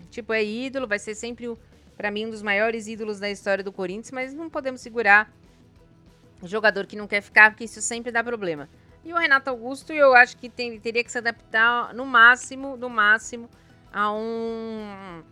tipo, 0.10 0.34
é 0.34 0.44
ídolo, 0.44 0.88
vai 0.88 1.00
ser 1.00 1.16
sempre, 1.16 1.56
para 1.98 2.12
mim, 2.12 2.28
um 2.28 2.30
dos 2.30 2.42
maiores 2.42 2.88
ídolos 2.88 3.20
da 3.20 3.30
história 3.30 3.64
do 3.64 3.72
Corinthians, 3.72 4.12
mas 4.12 4.34
não 4.34 4.50
podemos 4.50 4.82
segurar 4.82 5.32
jogador 6.44 6.86
que 6.86 6.96
não 6.96 7.08
quer 7.08 7.22
ficar, 7.22 7.52
porque 7.52 7.66
isso 7.66 7.82
sempre 7.82 8.12
dá 8.12 8.24
problema. 8.24 8.68
E 9.04 9.14
o 9.14 9.18
Renato 9.18 9.50
Augusto, 9.50 9.92
eu 9.94 10.14
acho 10.14 10.38
que 10.38 10.48
tem, 10.50 10.80
teria 10.80 11.04
que 11.04 11.12
se 11.12 11.18
adaptar 11.18 11.94
no 11.94 12.06
máximo, 12.06 12.78
no 12.78 12.90
máximo, 12.90 13.50
a 13.92 14.12
um, 14.14 15.24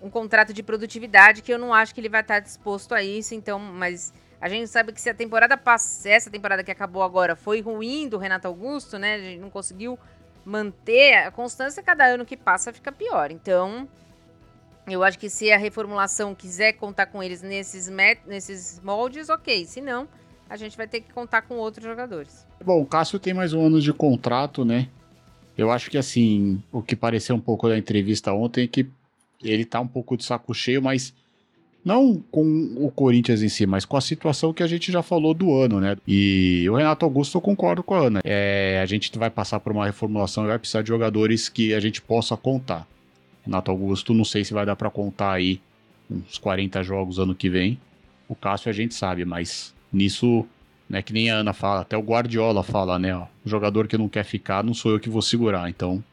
um 0.00 0.10
contrato 0.10 0.52
de 0.52 0.62
produtividade 0.62 1.42
que 1.42 1.52
eu 1.52 1.58
não 1.58 1.74
acho 1.74 1.94
que 1.94 2.00
ele 2.00 2.08
vai 2.08 2.20
estar 2.20 2.38
disposto 2.40 2.94
a 2.94 3.02
isso. 3.02 3.34
Então, 3.34 3.58
mas 3.58 4.12
a 4.40 4.48
gente 4.48 4.68
sabe 4.68 4.92
que 4.92 5.00
se 5.00 5.10
a 5.10 5.14
temporada 5.14 5.56
passa, 5.56 6.08
essa 6.08 6.30
temporada 6.30 6.62
que 6.62 6.70
acabou 6.70 7.02
agora 7.02 7.34
foi 7.34 7.60
ruim 7.60 8.08
do 8.08 8.18
Renato 8.18 8.46
Augusto, 8.46 8.98
né? 8.98 9.14
A 9.14 9.18
gente 9.18 9.40
não 9.40 9.50
conseguiu 9.50 9.98
manter 10.44 11.14
a 11.14 11.30
constância, 11.30 11.82
cada 11.82 12.04
ano 12.06 12.24
que 12.24 12.36
passa 12.36 12.72
fica 12.72 12.92
pior. 12.92 13.30
Então, 13.30 13.88
eu 14.86 15.02
acho 15.02 15.18
que 15.18 15.28
se 15.28 15.50
a 15.50 15.58
reformulação 15.58 16.34
quiser 16.34 16.74
contar 16.74 17.06
com 17.06 17.22
eles 17.22 17.42
nesses, 17.42 17.90
nesses 18.26 18.80
moldes, 18.82 19.28
ok. 19.28 19.66
Se 19.66 19.80
não, 19.80 20.08
a 20.48 20.56
gente 20.56 20.76
vai 20.76 20.86
ter 20.86 21.00
que 21.00 21.12
contar 21.12 21.42
com 21.42 21.56
outros 21.56 21.84
jogadores. 21.84 22.46
Bom, 22.64 22.80
o 22.80 22.86
Cássio 22.86 23.18
tem 23.18 23.34
mais 23.34 23.52
um 23.52 23.66
ano 23.66 23.80
de 23.80 23.92
contrato, 23.92 24.64
né? 24.64 24.88
Eu 25.56 25.70
acho 25.72 25.90
que 25.90 25.98
assim, 25.98 26.62
o 26.70 26.80
que 26.80 26.94
pareceu 26.94 27.34
um 27.34 27.40
pouco 27.40 27.68
da 27.68 27.76
entrevista 27.76 28.32
ontem 28.32 28.64
é 28.64 28.68
que 28.68 28.88
ele 29.42 29.64
tá 29.64 29.80
um 29.80 29.88
pouco 29.88 30.16
de 30.16 30.24
saco 30.24 30.54
cheio, 30.54 30.80
mas 30.80 31.12
não 31.84 32.22
com 32.30 32.42
o 32.76 32.90
Corinthians 32.90 33.42
em 33.42 33.48
si, 33.48 33.66
mas 33.66 33.84
com 33.84 33.96
a 33.96 34.00
situação 34.00 34.52
que 34.52 34.62
a 34.62 34.66
gente 34.66 34.92
já 34.92 35.02
falou 35.02 35.32
do 35.32 35.54
ano, 35.54 35.80
né? 35.80 35.96
E 36.06 36.68
o 36.68 36.76
Renato 36.76 37.04
Augusto, 37.04 37.38
eu 37.38 37.40
concordo 37.40 37.82
com 37.82 37.94
a 37.94 38.00
Ana. 38.00 38.20
É, 38.24 38.80
a 38.82 38.86
gente 38.86 39.16
vai 39.18 39.30
passar 39.30 39.60
por 39.60 39.72
uma 39.72 39.86
reformulação 39.86 40.44
e 40.44 40.48
vai 40.48 40.58
precisar 40.58 40.82
de 40.82 40.88
jogadores 40.88 41.48
que 41.48 41.72
a 41.72 41.80
gente 41.80 42.02
possa 42.02 42.36
contar. 42.36 42.86
Renato 43.44 43.70
Augusto, 43.70 44.12
não 44.12 44.24
sei 44.24 44.44
se 44.44 44.52
vai 44.52 44.66
dar 44.66 44.76
para 44.76 44.90
contar 44.90 45.32
aí 45.32 45.60
uns 46.10 46.38
40 46.38 46.82
jogos 46.82 47.18
ano 47.18 47.34
que 47.34 47.48
vem. 47.48 47.78
O 48.28 48.34
Cássio 48.34 48.68
a 48.68 48.72
gente 48.72 48.94
sabe, 48.94 49.24
mas 49.24 49.74
nisso, 49.92 50.44
né, 50.88 51.00
que 51.00 51.12
nem 51.12 51.30
a 51.30 51.36
Ana 51.36 51.52
fala, 51.52 51.80
até 51.80 51.96
o 51.96 52.02
Guardiola 52.02 52.62
fala, 52.62 52.98
né, 52.98 53.16
ó, 53.16 53.26
o 53.44 53.48
jogador 53.48 53.88
que 53.88 53.96
não 53.96 54.08
quer 54.08 54.24
ficar, 54.24 54.62
não 54.62 54.74
sou 54.74 54.92
eu 54.92 55.00
que 55.00 55.08
vou 55.08 55.22
segurar, 55.22 55.70
então 55.70 56.04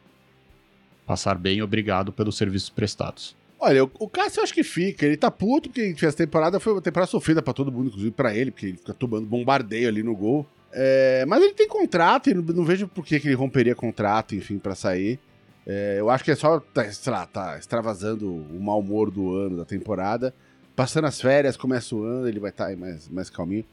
passar 1.06 1.38
bem, 1.38 1.62
obrigado 1.62 2.12
pelos 2.12 2.38
serviços 2.38 2.70
prestados. 2.70 3.36
Olha, 3.66 3.84
o, 3.84 3.92
o 4.00 4.08
Cássio 4.08 4.44
acho 4.44 4.54
que 4.54 4.64
fica. 4.64 5.08
Ele 5.08 5.18
tá 5.18 5.32
puto 5.32 5.70
porque 5.70 6.06
essa 6.06 6.16
temporada 6.16 6.60
foi 6.60 6.74
uma 6.74 6.82
temporada 6.82 7.10
sofrida 7.10 7.42
pra 7.42 7.52
todo 7.52 7.72
mundo, 7.72 7.88
inclusive 7.88 8.12
pra 8.12 8.36
ele, 8.36 8.52
porque 8.52 8.68
ele 8.68 8.78
fica 8.78 8.94
tomando 8.94 9.26
bombardeio 9.26 9.88
ali 9.88 10.04
no 10.04 10.16
gol. 10.16 10.46
É, 10.72 11.26
mas 11.26 11.42
ele 11.42 11.54
tem 11.54 11.68
contrato 11.68 12.30
e 12.30 12.34
não, 12.36 12.44
não 12.44 12.64
vejo 12.64 12.88
por 12.88 13.04
que, 13.04 13.20
que 13.20 13.28
ele 13.28 13.36
romperia 13.36 13.74
contrato, 13.74 14.36
enfim, 14.36 14.60
para 14.60 14.76
sair. 14.76 15.20
É, 15.66 15.96
eu 15.98 16.12
acho 16.12 16.24
que 16.24 16.30
é 16.30 16.36
só, 16.36 16.60
tá, 16.60 16.86
lá, 17.08 17.26
tá 17.26 17.58
extravasando 17.58 18.30
o 18.30 18.60
mau 18.62 18.80
humor 18.80 19.10
do 19.10 19.34
ano, 19.34 19.58
da 19.58 19.66
temporada. 19.66 20.32
Passando 20.76 21.06
as 21.06 21.20
férias, 21.20 21.58
começa 21.58 21.96
o 21.96 22.04
ano, 22.04 22.28
ele 22.28 22.40
vai 22.40 22.52
estar 22.52 22.70
tá 22.70 22.76
mais, 22.76 23.10
mais 23.10 23.32
calminho. 23.32 23.66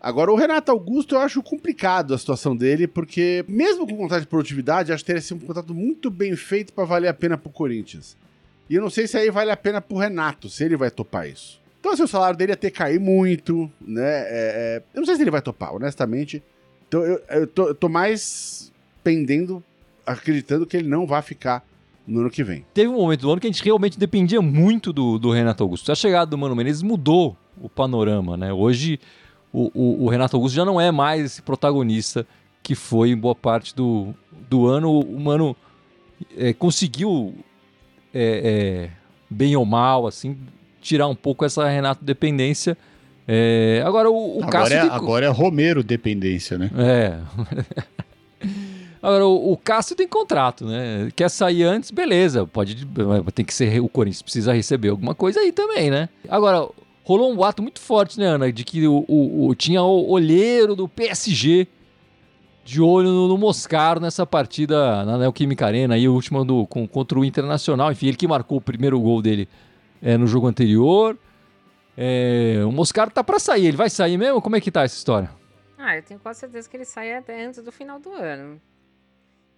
Agora, 0.00 0.30
o 0.30 0.36
Renato 0.36 0.70
Augusto, 0.70 1.16
eu 1.16 1.20
acho 1.20 1.42
complicado 1.42 2.14
a 2.14 2.18
situação 2.18 2.54
dele, 2.54 2.86
porque 2.86 3.44
mesmo 3.48 3.88
com 3.88 3.96
contrato 3.96 4.20
de 4.20 4.28
produtividade, 4.28 4.92
acho 4.92 5.02
que 5.02 5.06
teria 5.08 5.22
sido 5.22 5.42
um 5.42 5.46
contrato 5.46 5.74
muito 5.74 6.10
bem 6.10 6.36
feito 6.36 6.72
para 6.72 6.84
valer 6.84 7.08
a 7.08 7.14
pena 7.14 7.36
pro 7.36 7.50
Corinthians. 7.50 8.16
E 8.68 8.74
eu 8.74 8.82
não 8.82 8.90
sei 8.90 9.06
se 9.06 9.16
aí 9.16 9.30
vale 9.30 9.50
a 9.50 9.56
pena 9.56 9.80
pro 9.80 9.98
Renato, 9.98 10.48
se 10.48 10.64
ele 10.64 10.76
vai 10.76 10.90
topar 10.90 11.28
isso. 11.28 11.60
Então, 11.78 11.92
assim, 11.92 12.02
o 12.02 12.08
salário 12.08 12.36
dele 12.36 12.52
ia 12.52 12.56
ter 12.56 12.70
que 12.70 12.78
cair 12.78 12.98
muito, 12.98 13.70
né? 13.80 14.02
É, 14.02 14.26
é... 14.28 14.82
eu 14.92 15.00
não 15.00 15.06
sei 15.06 15.14
se 15.14 15.22
ele 15.22 15.30
vai 15.30 15.40
topar, 15.40 15.74
honestamente. 15.74 16.42
Então, 16.88 17.02
eu, 17.02 17.20
eu, 17.28 17.46
tô, 17.46 17.68
eu 17.68 17.74
tô 17.74 17.88
mais 17.88 18.72
pendendo, 19.04 19.62
acreditando 20.04 20.66
que 20.66 20.76
ele 20.76 20.88
não 20.88 21.06
vai 21.06 21.22
ficar 21.22 21.64
no 22.06 22.20
ano 22.20 22.30
que 22.30 22.42
vem. 22.44 22.64
Teve 22.72 22.88
um 22.88 22.96
momento 22.96 23.20
do 23.22 23.30
ano 23.30 23.40
que 23.40 23.46
a 23.46 23.50
gente 23.50 23.62
realmente 23.64 23.98
dependia 23.98 24.40
muito 24.40 24.92
do, 24.92 25.18
do 25.18 25.30
Renato 25.30 25.62
Augusto. 25.62 25.90
A 25.90 25.94
chegada 25.94 26.30
do 26.30 26.38
Mano 26.38 26.54
Menezes 26.54 26.82
mudou 26.82 27.36
o 27.60 27.68
panorama, 27.68 28.36
né? 28.36 28.52
Hoje 28.52 29.00
o, 29.52 29.70
o, 29.74 30.04
o, 30.04 30.08
Renato 30.08 30.36
Augusto 30.36 30.54
já 30.54 30.64
não 30.64 30.80
é 30.80 30.90
mais 30.90 31.24
esse 31.24 31.42
protagonista 31.42 32.26
que 32.62 32.74
foi 32.74 33.10
em 33.10 33.16
boa 33.16 33.34
parte 33.34 33.74
do, 33.74 34.14
do 34.48 34.66
ano. 34.66 35.00
O 35.00 35.20
Mano 35.20 35.56
é, 36.36 36.52
conseguiu 36.52 37.34
é, 38.16 38.40
é, 38.44 38.90
bem 39.28 39.54
ou 39.56 39.64
mal, 39.64 40.06
assim, 40.06 40.36
tirar 40.80 41.06
um 41.06 41.14
pouco 41.14 41.44
essa 41.44 41.68
Renato 41.68 42.04
dependência. 42.04 42.76
É, 43.28 43.82
agora 43.84 44.10
o, 44.10 44.38
o 44.38 44.44
agora 44.44 44.52
Cássio. 44.52 44.76
É, 44.76 44.80
Agora 44.80 45.26
é 45.26 45.28
Romero 45.28 45.82
dependência, 45.82 46.56
né? 46.56 46.70
É. 46.78 47.18
agora 49.02 49.26
o, 49.26 49.52
o, 49.52 49.56
Cássio 49.56 49.96
tem 49.96 50.06
contrato, 50.06 50.64
né? 50.64 51.08
Quer 51.14 51.28
sair 51.28 51.64
antes, 51.64 51.90
beleza. 51.90 52.46
Pode. 52.46 52.86
Tem 53.34 53.44
que 53.44 53.52
ser. 53.52 53.80
O 53.80 53.88
Corinthians 53.88 54.22
precisa 54.22 54.52
receber 54.52 54.88
alguma 54.90 55.14
coisa 55.14 55.40
aí 55.40 55.52
também, 55.52 55.90
né? 55.90 56.08
Agora, 56.28 56.68
rolou 57.02 57.32
um 57.32 57.36
boato 57.36 57.62
muito 57.62 57.80
forte, 57.80 58.18
né, 58.18 58.26
Ana? 58.26 58.52
De 58.52 58.64
que 58.64 58.86
o, 58.86 59.04
o, 59.08 59.48
o 59.48 59.54
tinha 59.54 59.82
o 59.82 60.08
olheiro 60.08 60.76
do 60.76 60.88
PSG 60.88 61.66
de 62.66 62.82
olho 62.82 63.08
no, 63.08 63.28
no 63.28 63.38
Moscaro 63.38 64.00
nessa 64.00 64.26
partida 64.26 65.04
na 65.04 65.16
Neoquímica 65.16 65.64
Arena, 65.64 65.94
aí, 65.94 66.08
o 66.08 66.12
último 66.12 66.44
do, 66.44 66.66
com, 66.66 66.86
contra 66.86 67.16
o 67.16 67.24
Internacional. 67.24 67.92
Enfim, 67.92 68.08
ele 68.08 68.16
que 68.16 68.26
marcou 68.26 68.58
o 68.58 68.60
primeiro 68.60 69.00
gol 69.00 69.22
dele 69.22 69.48
é, 70.02 70.16
no 70.18 70.26
jogo 70.26 70.48
anterior. 70.48 71.16
É, 71.96 72.60
o 72.66 72.72
Moscaro 72.72 73.10
tá 73.10 73.22
para 73.22 73.38
sair, 73.38 73.66
ele 73.66 73.76
vai 73.76 73.88
sair 73.88 74.18
mesmo? 74.18 74.42
Como 74.42 74.56
é 74.56 74.60
que 74.60 74.72
tá 74.72 74.82
essa 74.82 74.96
história? 74.96 75.30
Ah, 75.78 75.96
eu 75.96 76.02
tenho 76.02 76.18
quase 76.18 76.40
certeza 76.40 76.68
que 76.68 76.76
ele 76.76 76.84
sai 76.84 77.14
até 77.14 77.46
antes 77.46 77.62
do 77.62 77.70
final 77.70 78.00
do 78.00 78.10
ano. 78.10 78.60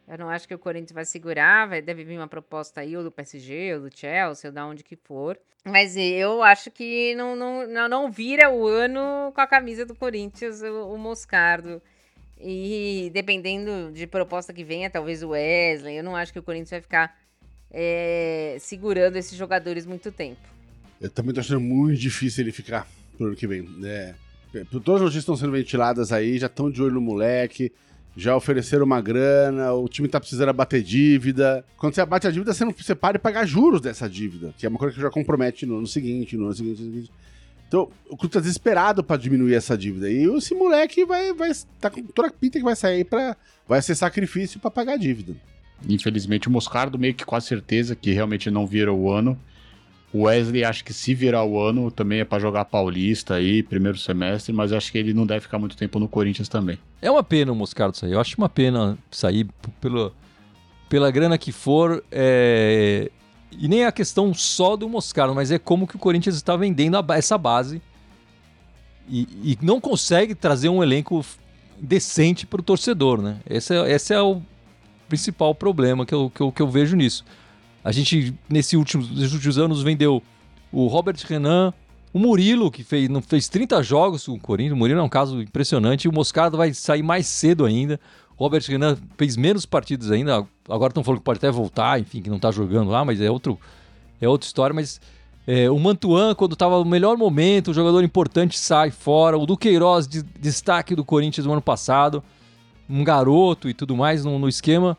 Eu 0.07 0.19
não 0.19 0.29
acho 0.29 0.47
que 0.47 0.55
o 0.55 0.59
Corinthians 0.59 0.93
vai 0.93 1.07
segurar, 1.07 1.67
vai, 1.67 1.81
deve 1.81 2.05
vir 2.05 2.19
uma 2.19 2.29
proposta 2.29 2.83
aí, 2.83 2.95
ou 2.95 3.03
do 3.03 3.11
PSG, 3.11 3.75
ou 3.75 3.81
do 3.89 3.91
Chelsea, 3.95 4.51
ou 4.51 4.55
da 4.55 4.67
onde 4.67 4.85
que 4.85 4.97
for. 4.97 5.39
Mas 5.65 5.97
eu 5.97 6.43
acho 6.43 6.71
que 6.71 7.15
não, 7.15 7.35
não, 7.35 7.67
não, 7.67 7.89
não 7.89 8.11
vira 8.11 8.51
o 8.51 8.67
ano 8.67 9.33
com 9.35 9.41
a 9.41 9.47
camisa 9.47 9.87
do 9.87 9.95
Corinthians, 9.95 10.61
o, 10.63 10.93
o 10.93 10.99
Moscardo. 10.99 11.81
E 12.41 13.11
dependendo 13.13 13.93
de 13.93 14.07
proposta 14.07 14.53
que 14.53 14.63
venha, 14.63 14.89
talvez 14.89 15.23
o 15.23 15.31
Wesley, 15.31 15.97
eu 15.97 16.05
não 16.05 16.15
acho 16.15 16.33
que 16.33 16.39
o 16.39 16.43
Corinthians 16.43 16.71
vai 16.71 16.81
ficar 16.81 17.19
é, 17.71 18.57
segurando 18.61 19.17
esses 19.17 19.37
jogadores 19.37 19.85
muito 19.85 20.13
tempo. 20.13 20.41
Eu 21.01 21.11
também 21.11 21.35
tô 21.35 21.41
achando 21.41 21.61
muito 21.61 21.99
difícil 21.99 22.45
ele 22.45 22.53
ficar 22.53 22.87
pro 23.17 23.27
ano 23.27 23.37
que 23.37 23.47
vem. 23.47 23.69
É, 23.85 24.15
todas 24.71 24.97
as 24.97 25.01
notícias 25.01 25.23
estão 25.23 25.37
sendo 25.37 25.53
ventiladas 25.53 26.13
aí, 26.13 26.39
já 26.39 26.47
estão 26.47 26.71
de 26.71 26.83
olho 26.83 26.95
no 26.95 27.01
moleque, 27.01 27.73
já 28.17 28.35
ofereceram 28.37 28.85
uma 28.85 29.01
grana, 29.01 29.73
o 29.73 29.89
time 29.89 30.09
tá 30.09 30.19
precisando 30.19 30.49
abater 30.49 30.83
dívida. 30.83 31.65
Quando 31.77 31.95
você 31.95 32.01
abate 32.01 32.27
a 32.27 32.31
dívida, 32.31 32.53
você 32.53 32.65
não 32.65 32.73
você 32.73 32.95
para 32.95 33.17
e 33.17 33.21
pagar 33.21 33.47
juros 33.47 33.81
dessa 33.81 34.09
dívida, 34.09 34.55
que 34.59 34.67
é 34.67 34.69
uma 34.69 34.79
coisa 34.79 34.95
que 34.95 35.01
já 35.01 35.11
compromete 35.11 35.67
no 35.67 35.79
ano 35.79 35.87
seguinte, 35.87 36.37
no 36.37 36.47
ano 36.47 36.55
seguinte, 36.55 36.81
no 36.81 36.87
ano 36.87 36.95
seguinte. 36.95 37.13
Então, 37.69 37.91
o 38.09 38.17
clube 38.17 38.33
tá 38.33 38.41
desesperado 38.41 39.05
para 39.05 39.21
diminuir 39.21 39.55
essa 39.55 39.77
dívida. 39.77 40.11
E 40.11 40.25
esse 40.25 40.55
moleque 40.55 41.05
vai, 41.05 41.35
vai 41.35 41.53
tá 41.79 41.91
com 41.91 42.03
toda 42.03 42.29
a 42.29 42.33
pinta 42.33 42.59
que 42.59 42.65
vai 42.65 42.75
sair 42.75 43.05
para 43.05 43.37
vai 43.69 43.83
ser 43.83 43.95
sacrifício 43.95 44.59
para 44.59 44.71
pagar 44.71 44.95
a 44.95 44.97
dívida. 44.97 45.37
Infelizmente, 45.87 46.49
o 46.49 46.51
Moscardo 46.51 46.99
meio 46.99 47.15
que 47.15 47.27
com 47.27 47.37
a 47.37 47.41
certeza 47.41 47.95
que 47.95 48.11
realmente 48.13 48.51
não 48.51 48.67
vira 48.67 48.93
o 48.93 49.13
ano. 49.13 49.39
O 50.11 50.23
Wesley 50.23 50.65
acho 50.65 50.83
que 50.83 50.95
se 50.95 51.15
virar 51.15 51.45
o 51.45 51.61
ano 51.61 51.91
também 51.91 52.21
é 52.21 52.25
para 52.25 52.39
jogar 52.39 52.65
Paulista 52.65 53.35
aí, 53.35 53.63
primeiro 53.63 53.99
semestre, 53.99 54.55
mas 54.55 54.73
acho 54.73 54.91
que 54.91 54.97
ele 54.97 55.13
não 55.13 55.27
deve 55.27 55.41
ficar 55.41 55.59
muito 55.59 55.77
tempo 55.77 55.99
no 55.99 56.09
Corinthians 56.09 56.49
também. 56.49 56.79
É 57.03 57.11
uma 57.11 57.23
pena 57.23 57.53
o 57.53 57.55
Moscardo 57.55 57.95
sair. 57.95 58.13
Eu 58.13 58.21
acho 58.21 58.35
uma 58.39 58.49
pena 58.49 58.97
sair 59.11 59.47
pelo, 59.79 60.11
pela 60.89 61.11
grana 61.11 61.37
que 61.37 61.53
for. 61.53 62.03
É, 62.11 63.11
e 63.51 63.69
nem 63.69 63.83
é 63.83 63.87
a 63.87 63.93
questão 63.93 64.33
só 64.35 64.77
do 64.77 64.89
Moscaro, 64.89 65.35
mas 65.35 65.51
é 65.51 65.59
como 65.59 65.87
que 65.87 65.97
o 65.97 65.99
Corinthians 65.99 66.37
está 66.37 66.57
vendendo 66.57 66.97
a, 66.97 67.05
essa 67.17 67.39
base 67.39 67.81
e, 69.09 69.27
e, 69.43 69.59
não 69.63 69.81
consegue 69.81 70.35
trazer 70.35 70.69
um 70.69 70.83
elenco 70.83 71.25
decente 71.81 72.47
para 72.47 72.61
o 72.61 72.63
torcedor, 72.63 73.23
né? 73.23 73.39
Esse 73.49 73.75
é, 73.75 73.91
esse 73.91 74.13
é 74.13 74.21
o 74.21 74.43
principal 75.09 75.55
problema 75.55 76.05
que 76.05 76.15
eu, 76.15 76.31
que, 76.31 76.41
eu, 76.41 76.53
que 76.53 76.61
eu 76.61 76.69
vejo 76.69 76.95
nisso. 76.95 77.25
A 77.83 77.91
gente, 77.91 78.35
nesse 78.49 78.77
últimos, 78.77 79.11
nesses 79.11 79.33
últimos 79.33 79.59
anos, 79.59 79.83
vendeu 79.83 80.23
o 80.71 80.87
Robert 80.89 81.17
Renan, 81.27 81.73
o 82.13 82.19
Murilo, 82.19 82.71
que 82.71 82.85
fez, 82.85 83.09
fez 83.27 83.49
30 83.49 83.83
jogos 83.83 84.27
com 84.27 84.33
o 84.33 84.41
Corinthians. 84.41 84.75
O 84.75 84.77
Murilo 84.77 85.01
é 85.01 85.03
um 85.03 85.09
caso 85.09 85.41
impressionante. 85.41 86.09
O 86.09 86.13
Moscardo 86.13 86.57
vai 86.57 86.75
sair 86.75 87.03
mais 87.03 87.27
cedo 87.27 87.65
ainda. 87.65 87.99
Robert 88.39 88.63
Renan 88.67 88.97
fez 89.19 89.37
menos 89.37 89.67
partidas 89.67 90.11
ainda. 90.11 90.47
Agora 90.67 90.91
estão 90.91 91.05
falando 91.05 91.19
que 91.19 91.25
pode 91.25 91.39
até 91.39 91.51
voltar, 91.51 92.01
enfim, 92.01 92.23
que 92.23 92.31
não 92.31 92.37
está 92.37 92.51
jogando 92.51 92.91
lá, 92.91 93.05
mas 93.05 93.21
é 93.21 93.31
outro 93.31 93.59
é 94.21 94.29
outra 94.29 94.47
história, 94.47 94.73
mas 94.73 95.01
É, 95.51 95.71
o 95.71 95.79
Mantuan, 95.79 96.35
quando 96.35 96.53
estava 96.53 96.79
no 96.79 96.85
melhor 96.85 97.17
momento, 97.17 97.71
o 97.71 97.75
jogador 97.75 98.05
importante 98.05 98.59
sai 98.59 98.91
fora. 98.91 99.39
O 99.39 99.47
Duqueiroz, 99.47 100.07
de, 100.07 100.23
destaque 100.23 100.95
do 100.95 101.03
Corinthians 101.03 101.47
no 101.47 101.53
ano 101.53 101.63
passado. 101.63 102.23
Um 102.87 103.03
garoto 103.03 103.67
e 103.67 103.73
tudo 103.73 103.97
mais 103.97 104.27
no, 104.27 104.39
no 104.39 104.47
esquema, 104.47 104.95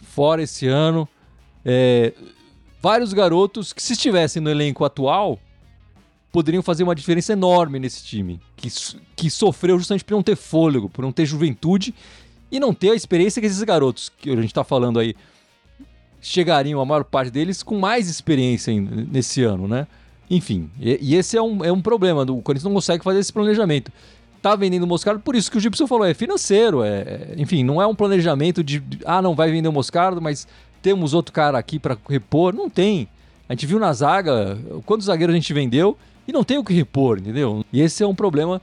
fora 0.00 0.42
esse 0.42 0.66
ano. 0.66 1.08
É, 1.64 2.12
vários 2.82 3.12
garotos 3.12 3.72
que, 3.72 3.80
se 3.80 3.92
estivessem 3.92 4.42
no 4.42 4.50
elenco 4.50 4.84
atual, 4.84 5.38
poderiam 6.32 6.64
fazer 6.64 6.82
uma 6.82 6.96
diferença 6.96 7.32
enorme 7.32 7.78
nesse 7.78 8.02
time. 8.02 8.40
Que, 8.56 8.68
que 9.14 9.30
sofreu 9.30 9.78
justamente 9.78 10.04
por 10.04 10.14
não 10.14 10.22
ter 10.22 10.34
fôlego, 10.34 10.88
por 10.88 11.02
não 11.02 11.12
ter 11.12 11.26
juventude 11.26 11.94
e 12.52 12.60
não 12.60 12.74
ter 12.74 12.90
a 12.90 12.94
experiência 12.94 13.40
que 13.40 13.46
esses 13.46 13.62
garotos, 13.62 14.10
que 14.10 14.30
a 14.30 14.36
gente 14.36 14.44
está 14.44 14.62
falando 14.62 15.00
aí, 15.00 15.16
chegariam, 16.20 16.80
a 16.80 16.84
maior 16.84 17.02
parte 17.02 17.30
deles, 17.30 17.62
com 17.62 17.78
mais 17.78 18.10
experiência 18.10 18.78
nesse 18.78 19.42
ano, 19.42 19.66
né? 19.66 19.86
Enfim, 20.30 20.70
e, 20.78 20.98
e, 21.00 21.16
esse 21.16 21.36
é 21.36 21.42
um, 21.42 21.64
é 21.64 21.72
um 21.72 21.80
problema. 21.80 22.22
O 22.22 22.42
Corinthians 22.42 22.64
não 22.64 22.74
consegue 22.74 23.02
fazer 23.02 23.18
esse 23.18 23.32
planejamento. 23.32 23.90
Tá 24.42 24.54
vendendo 24.54 24.82
o 24.82 24.86
Moscardo, 24.86 25.20
por 25.20 25.34
isso 25.34 25.50
que 25.50 25.56
o 25.56 25.60
Gibson 25.60 25.86
falou, 25.86 26.04
é 26.04 26.12
financeiro, 26.12 26.82
é, 26.82 26.88
é 26.88 27.34
enfim, 27.38 27.64
não 27.64 27.80
é 27.80 27.86
um 27.86 27.94
planejamento 27.94 28.62
de, 28.62 28.82
ah, 29.04 29.22
não 29.22 29.34
vai 29.34 29.50
vender 29.50 29.68
o 29.68 29.72
Moscardo, 29.72 30.20
mas 30.20 30.46
temos 30.82 31.14
outro 31.14 31.32
cara 31.32 31.58
aqui 31.58 31.78
para 31.78 31.96
repor. 32.08 32.52
Não 32.54 32.68
tem. 32.68 33.08
A 33.48 33.54
gente 33.54 33.66
viu 33.66 33.78
na 33.78 33.92
zaga 33.92 34.58
quantos 34.84 35.06
zagueiros 35.06 35.32
a 35.32 35.38
gente 35.38 35.52
vendeu 35.54 35.96
e 36.28 36.32
não 36.32 36.44
tem 36.44 36.58
o 36.58 36.64
que 36.64 36.74
repor, 36.74 37.18
entendeu? 37.18 37.64
E 37.72 37.80
esse 37.80 38.02
é 38.02 38.06
um 38.06 38.14
problema 38.14 38.60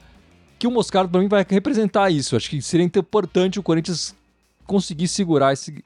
que 0.60 0.68
o 0.68 0.72
Moscardo 0.72 1.10
para 1.10 1.22
mim 1.22 1.30
vai 1.30 1.46
representar 1.50 2.12
isso. 2.12 2.36
Acho 2.36 2.50
que 2.50 2.62
seria 2.62 2.86
importante 2.86 3.58
o 3.58 3.64
Corinthians 3.64 4.14
conseguir 4.68 5.08
segurar 5.08 5.54
esse, 5.54 5.84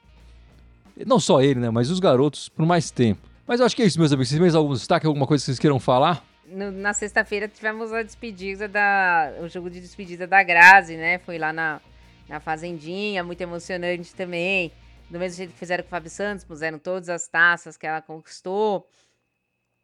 não 1.06 1.20
só 1.20 1.42
ele, 1.42 1.60
né? 1.60 1.70
Mas 1.70 1.90
os 1.90 2.00
garotos 2.00 2.50
por 2.50 2.66
mais 2.66 2.92
tempo. 2.92 3.22
Mas 3.48 3.60
eu 3.60 3.66
acho 3.66 3.76
que 3.76 3.84
é 3.84 3.86
isso, 3.86 4.00
meus 4.00 4.12
amigos. 4.12 4.30
Vocês 4.30 4.38
têm 4.38 4.42
mais 4.42 4.56
algum 4.56 4.74
destaque, 4.74 5.06
alguma 5.06 5.28
coisa 5.28 5.42
que 5.42 5.46
vocês 5.46 5.60
queiram 5.60 5.80
falar? 5.80 6.26
No, 6.48 6.72
na 6.72 6.94
sexta-feira 6.94 7.48
tivemos 7.48 7.94
a 7.94 8.04
despedida 8.04 8.68
da. 8.68 9.34
o 9.42 9.48
jogo 9.48 9.70
de 9.70 9.80
despedida 9.80 10.26
da 10.26 10.42
Grazi, 10.44 10.96
né? 10.96 11.20
Foi 11.20 11.38
lá 11.38 11.54
na, 11.54 11.80
na 12.28 12.40
Fazendinha, 12.40 13.24
muito 13.24 13.42
emocionante 13.42 14.14
também. 14.16 14.72
Do 15.10 15.20
mesmo 15.20 15.38
jeito 15.38 15.52
que 15.52 15.60
fizeram 15.60 15.84
com 15.84 15.88
o 15.88 15.92
Fábio 15.92 16.10
Santos, 16.10 16.44
puseram 16.44 16.80
todas 16.80 17.10
as 17.10 17.28
taças 17.28 17.78
que 17.78 17.86
ela 17.86 18.02
conquistou. 18.02 18.88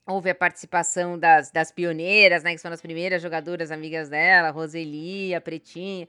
Houve 0.10 0.32
a 0.32 0.36
participação 0.36 1.19
das, 1.19 1.52
das 1.52 1.72
pioneiras, 1.72 2.43
né? 2.43 2.54
Que 2.54 2.58
são 2.58 2.72
as 2.72 2.82
primeiras 2.82 3.22
jogadoras 3.22 3.72
amigas 3.72 4.10
dela, 4.10 4.50
Roseli, 4.50 5.36
a 5.36 5.39
Pretinha. 5.39 6.08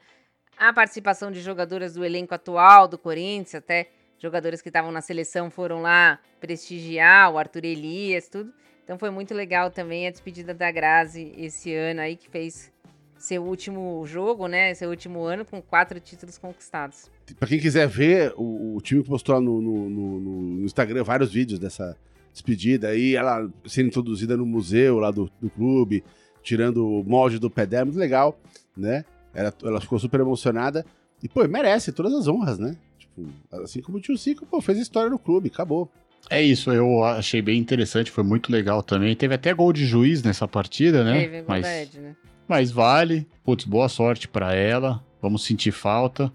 A 0.56 0.72
participação 0.72 1.30
de 1.30 1.40
jogadoras 1.40 1.94
do 1.94 2.04
elenco 2.04 2.34
atual 2.34 2.88
do 2.88 2.98
Corinthians, 2.98 3.56
até 3.56 3.90
jogadores 4.18 4.60
que 4.62 4.68
estavam 4.68 4.90
na 4.92 5.00
seleção 5.00 5.50
foram 5.50 5.82
lá 5.82 6.18
prestigiar, 6.40 7.32
o 7.32 7.38
Arthur 7.38 7.64
Elias, 7.64 8.28
tudo. 8.28 8.52
Então 8.84 8.98
foi 8.98 9.10
muito 9.10 9.34
legal 9.34 9.70
também 9.70 10.06
a 10.06 10.10
despedida 10.10 10.52
da 10.52 10.70
Grazi 10.70 11.32
esse 11.36 11.72
ano 11.74 12.00
aí, 12.00 12.16
que 12.16 12.28
fez 12.28 12.72
seu 13.20 13.44
último 13.44 14.04
jogo, 14.06 14.48
né? 14.48 14.74
Seu 14.74 14.90
último 14.90 15.22
ano 15.22 15.44
com 15.44 15.60
quatro 15.60 16.00
títulos 16.00 16.38
conquistados. 16.38 17.10
Para 17.38 17.48
quem 17.48 17.60
quiser 17.60 17.86
ver, 17.86 18.32
o, 18.36 18.76
o, 18.76 18.80
time 18.80 19.04
postou 19.04 19.40
no, 19.40 19.60
no, 19.60 19.90
no, 19.90 20.20
no, 20.20 20.64
Instagram 20.64 21.04
vários 21.04 21.32
vídeos 21.32 21.58
dessa 21.58 21.96
despedida 22.32 22.88
aí, 22.88 23.16
ela 23.16 23.48
sendo 23.66 23.88
introduzida 23.88 24.36
no 24.36 24.46
museu 24.46 24.98
lá 24.98 25.10
do, 25.10 25.30
do 25.40 25.50
clube, 25.50 26.04
tirando 26.42 26.86
o 26.86 27.04
molde 27.04 27.38
do 27.38 27.50
pé 27.50 27.66
dela, 27.66 27.86
muito 27.86 27.98
legal, 27.98 28.38
né? 28.76 29.04
Ela, 29.34 29.52
ela 29.62 29.80
ficou 29.80 29.98
super 29.98 30.20
emocionada. 30.20 30.84
E, 31.22 31.28
pô, 31.28 31.46
merece 31.46 31.92
todas 31.92 32.12
as 32.14 32.26
honras, 32.26 32.58
né? 32.58 32.76
Tipo, 32.98 33.28
assim 33.62 33.80
como 33.80 33.98
o 33.98 34.00
tio 34.00 34.16
Cico, 34.16 34.46
pô, 34.46 34.60
fez 34.60 34.78
história 34.78 35.10
no 35.10 35.18
clube, 35.18 35.50
acabou. 35.52 35.90
É 36.28 36.42
isso, 36.42 36.70
eu 36.70 37.02
achei 37.04 37.40
bem 37.40 37.58
interessante, 37.58 38.10
foi 38.10 38.22
muito 38.22 38.52
legal 38.52 38.82
também. 38.82 39.14
Teve 39.16 39.34
até 39.34 39.52
gol 39.52 39.72
de 39.72 39.84
juiz 39.86 40.22
nessa 40.22 40.46
partida, 40.46 41.02
né? 41.02 41.20
Teve, 41.20 41.44
mas, 41.46 41.66
verdade, 41.66 41.98
né? 41.98 42.16
mas 42.46 42.70
vale. 42.70 43.26
Putz, 43.44 43.64
boa 43.64 43.88
sorte 43.88 44.28
para 44.28 44.54
ela. 44.54 45.02
Vamos 45.20 45.44
sentir 45.44 45.72
falta. 45.72 46.32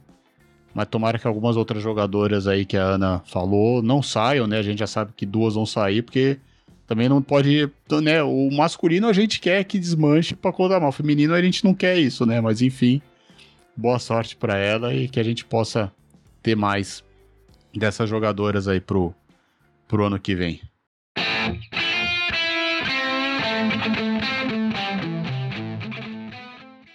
Mas 0.76 0.90
tomara 0.90 1.18
que 1.18 1.26
algumas 1.26 1.56
outras 1.56 1.82
jogadoras 1.82 2.48
aí 2.48 2.66
que 2.66 2.76
a 2.76 2.84
Ana 2.84 3.22
falou 3.26 3.82
não 3.82 4.04
saiam, 4.04 4.46
né? 4.46 4.60
A 4.60 4.62
gente 4.62 4.80
já 4.80 4.88
sabe 4.88 5.14
que 5.16 5.26
duas 5.26 5.56
vão 5.56 5.66
sair, 5.66 6.02
porque 6.02 6.38
também 6.86 7.08
não 7.08 7.22
pode. 7.22 7.72
Né? 8.04 8.22
O 8.22 8.50
masculino 8.52 9.08
a 9.08 9.14
gente 9.14 9.40
quer 9.40 9.64
que 9.64 9.80
desmanche 9.80 10.36
pra 10.36 10.52
contar 10.52 10.82
mal. 10.82 10.90
O 10.90 10.92
feminino 10.92 11.34
a 11.34 11.42
gente 11.42 11.64
não 11.64 11.74
quer 11.74 11.98
isso, 11.98 12.26
né? 12.26 12.42
Mas 12.42 12.62
enfim, 12.62 13.02
boa 13.74 13.98
sorte 14.00 14.36
para 14.36 14.58
ela 14.58 14.94
e 14.94 15.08
que 15.08 15.18
a 15.18 15.24
gente 15.24 15.46
possa 15.46 15.90
ter 16.44 16.58
mais 16.58 17.02
dessas 17.74 18.10
jogadoras 18.10 18.68
aí 18.68 18.82
pro, 18.82 19.16
pro 19.88 20.04
ano 20.04 20.20
que 20.20 20.36
vem. 20.36 20.60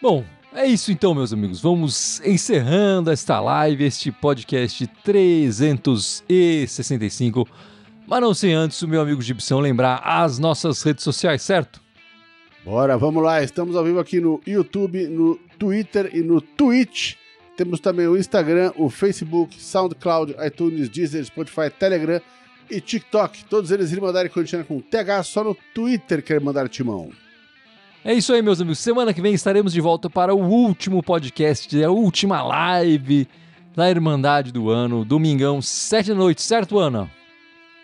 Bom, 0.02 0.22
é 0.54 0.66
isso 0.66 0.90
então, 0.90 1.14
meus 1.14 1.32
amigos. 1.32 1.60
Vamos 1.60 2.20
encerrando 2.24 3.08
esta 3.10 3.38
live, 3.40 3.84
este 3.84 4.10
podcast 4.10 4.84
365. 5.04 7.46
Mas 8.06 8.20
não 8.20 8.34
sem 8.34 8.52
antes 8.52 8.82
o 8.82 8.88
meu 8.88 9.00
amigo 9.00 9.22
Gibson 9.22 9.60
lembrar 9.60 10.02
as 10.04 10.38
nossas 10.38 10.82
redes 10.82 11.04
sociais, 11.04 11.40
certo? 11.42 11.80
Bora, 12.64 12.98
vamos 12.98 13.22
lá. 13.22 13.40
Estamos 13.42 13.76
ao 13.76 13.84
vivo 13.84 14.00
aqui 14.00 14.20
no 14.20 14.40
YouTube, 14.46 15.06
no 15.06 15.36
Twitter 15.58 16.10
e 16.12 16.20
no 16.20 16.40
Twitch. 16.40 17.14
Temos 17.56 17.78
também 17.78 18.08
o 18.08 18.16
Instagram, 18.16 18.72
o 18.76 18.90
Facebook, 18.90 19.62
SoundCloud, 19.62 20.34
iTunes, 20.44 20.88
Deezer, 20.88 21.24
Spotify, 21.24 21.70
Telegram 21.70 22.20
e 22.70 22.80
TikTok. 22.80 23.44
Todos 23.44 23.70
eles 23.70 23.92
Irmandade 23.92 24.28
Corintiana 24.28 24.64
com 24.64 24.80
TH, 24.80 25.22
só 25.22 25.44
no 25.44 25.56
Twitter 25.74 26.22
quer 26.22 26.40
mandar 26.40 26.68
timão. 26.68 27.12
É 28.02 28.14
isso 28.14 28.32
aí, 28.32 28.40
meus 28.40 28.58
amigos. 28.58 28.78
Semana 28.78 29.12
que 29.12 29.20
vem 29.20 29.34
estaremos 29.34 29.74
de 29.74 29.80
volta 29.80 30.08
para 30.08 30.34
o 30.34 30.40
último 30.40 31.02
podcast, 31.02 31.84
a 31.84 31.90
última 31.90 32.42
live 32.42 33.28
da 33.76 33.90
Irmandade 33.90 34.50
do 34.50 34.70
ano, 34.70 35.04
domingão, 35.04 35.60
sete 35.60 36.08
da 36.08 36.14
noite, 36.14 36.40
certo, 36.40 36.78
Ana? 36.78 37.10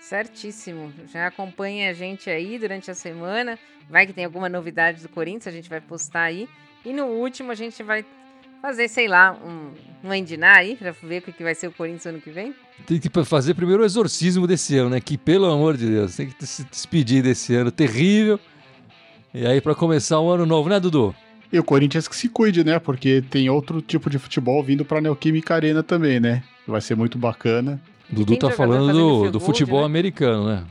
Certíssimo. 0.01 0.91
Já 1.13 1.27
acompanha 1.27 1.91
a 1.91 1.93
gente 1.93 2.31
aí 2.31 2.59
durante 2.59 2.91
a 2.91 2.95
semana. 2.95 3.59
Vai 3.91 4.07
que 4.07 4.15
tem 4.15 4.25
alguma 4.25 4.49
novidade 4.49 5.03
do 5.03 5.09
Corinthians, 5.11 5.49
a 5.49 5.51
gente 5.51 5.69
vai 5.69 5.83
postar 5.83 6.23
aí. 6.23 6.49
E 6.83 6.95
no 6.95 7.05
último 7.09 7.53
a 7.53 7.55
gente 7.55 7.83
vai 7.83 8.03
fazer, 8.63 8.89
sei 8.89 9.09
lá, 9.09 9.39
um, 9.45 9.73
um 10.03 10.15
endinar 10.15 10.57
aí, 10.57 10.77
pra 10.77 10.93
ver 10.93 11.23
o 11.29 11.33
que 11.33 11.43
vai 11.43 11.55
ser 11.55 11.67
o 11.67 11.73
Corinthians 11.73 12.07
ano 12.07 12.23
que 12.23 12.31
vem? 12.31 12.55
Tem 12.87 12.99
que 12.99 13.11
fazer 13.23 13.53
primeiro 13.53 13.83
o 13.83 13.87
exorcismo 13.87 14.47
desse 14.47 14.79
ano, 14.79 14.89
né? 14.89 15.01
Que, 15.01 15.19
pelo 15.19 15.45
amor 15.45 15.77
de 15.77 15.91
Deus, 15.91 16.17
tem 16.17 16.31
que 16.31 16.47
se 16.47 16.65
despedir 16.65 17.23
desse 17.23 17.55
ano 17.55 17.71
terrível. 17.71 18.41
E 19.39 19.47
aí, 19.47 19.61
para 19.61 19.75
começar 19.75 20.19
um 20.19 20.31
ano 20.31 20.47
novo, 20.47 20.71
né, 20.71 20.81
Dudu? 20.81 21.15
E 21.53 21.59
o 21.59 21.63
Corinthians 21.63 22.09
que 22.09 22.17
se 22.17 22.27
cuide, 22.27 22.65
né? 22.65 22.79
Porque 22.79 23.23
tem 23.29 23.51
outro 23.51 23.83
tipo 23.83 24.09
de 24.09 24.19
futebol 24.19 24.63
vindo 24.63 24.83
pra 24.83 24.99
Neoquímica 24.99 25.55
Arena 25.55 25.83
também, 25.83 26.19
né? 26.19 26.43
Vai 26.67 26.81
ser 26.81 26.97
muito 26.97 27.19
bacana. 27.19 27.79
Dudu 28.09 28.39
tá 28.39 28.51
falando 28.51 28.91
do, 28.91 29.33
do 29.33 29.39
futebol 29.39 29.81
né? 29.81 29.85
americano, 29.85 30.49
né? 30.49 30.65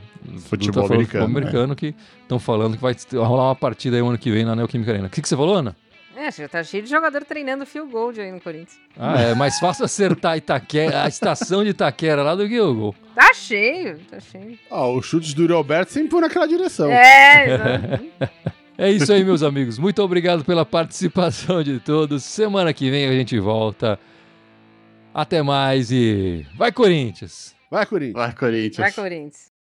Futebol 0.48 0.88
tá 0.88 0.94
americano. 0.94 1.26
Futebol 1.26 1.42
americano 1.42 1.72
é. 1.74 1.76
que 1.76 1.94
estão 2.22 2.40
falando 2.40 2.74
que 2.74 2.82
vai 2.82 2.96
rolar 3.14 3.44
uma 3.44 3.54
partida 3.54 3.94
aí 3.94 4.02
o 4.02 4.08
ano 4.08 4.18
que 4.18 4.32
vem 4.32 4.44
na 4.44 4.56
Neoquímica 4.56 4.90
Arena. 4.90 5.06
O 5.06 5.10
que, 5.10 5.22
que 5.22 5.28
você 5.28 5.36
falou, 5.36 5.54
Ana? 5.54 5.76
É, 6.16 6.32
já 6.32 6.48
tá 6.48 6.64
cheio 6.64 6.82
de 6.82 6.88
jogador 6.88 7.24
treinando 7.24 7.66
fio 7.66 7.86
gold 7.86 8.18
aí 8.18 8.32
no 8.32 8.40
Corinthians. 8.40 8.80
Ah, 8.98 9.20
é 9.20 9.34
mais 9.34 9.60
fácil 9.60 9.84
acertar 9.84 10.36
Itaquera, 10.36 11.04
a 11.04 11.08
estação 11.08 11.62
de 11.62 11.70
Itaquera 11.70 12.22
lá 12.22 12.34
do 12.34 12.48
que 12.48 12.58
o 12.58 12.74
gol. 12.74 12.94
Tá 13.14 13.34
cheio, 13.34 13.98
tá 14.10 14.18
cheio. 14.18 14.58
Ah, 14.70 14.86
o 14.86 15.02
chute 15.02 15.36
do 15.36 15.42
Yuri 15.42 15.52
Alberto 15.52 15.92
sempre 15.92 16.10
foi 16.10 16.22
naquela 16.22 16.48
direção. 16.48 16.90
É, 16.90 17.54
exato. 17.54 18.04
É 18.78 18.90
isso 18.90 19.10
aí, 19.10 19.24
meus 19.24 19.42
amigos. 19.42 19.78
Muito 19.78 20.02
obrigado 20.02 20.44
pela 20.44 20.66
participação 20.66 21.62
de 21.62 21.80
todos. 21.80 22.22
Semana 22.24 22.74
que 22.74 22.90
vem 22.90 23.06
a 23.06 23.12
gente 23.12 23.38
volta. 23.38 23.98
Até 25.14 25.42
mais 25.42 25.90
e 25.90 26.46
vai 26.56 26.70
Corinthians. 26.70 27.56
Vai 27.70 27.86
Corinthians. 27.86 28.14
Vai 28.14 28.34
Corinthians. 28.34 28.76
Vai 28.76 28.92
Corinthians. 28.92 29.52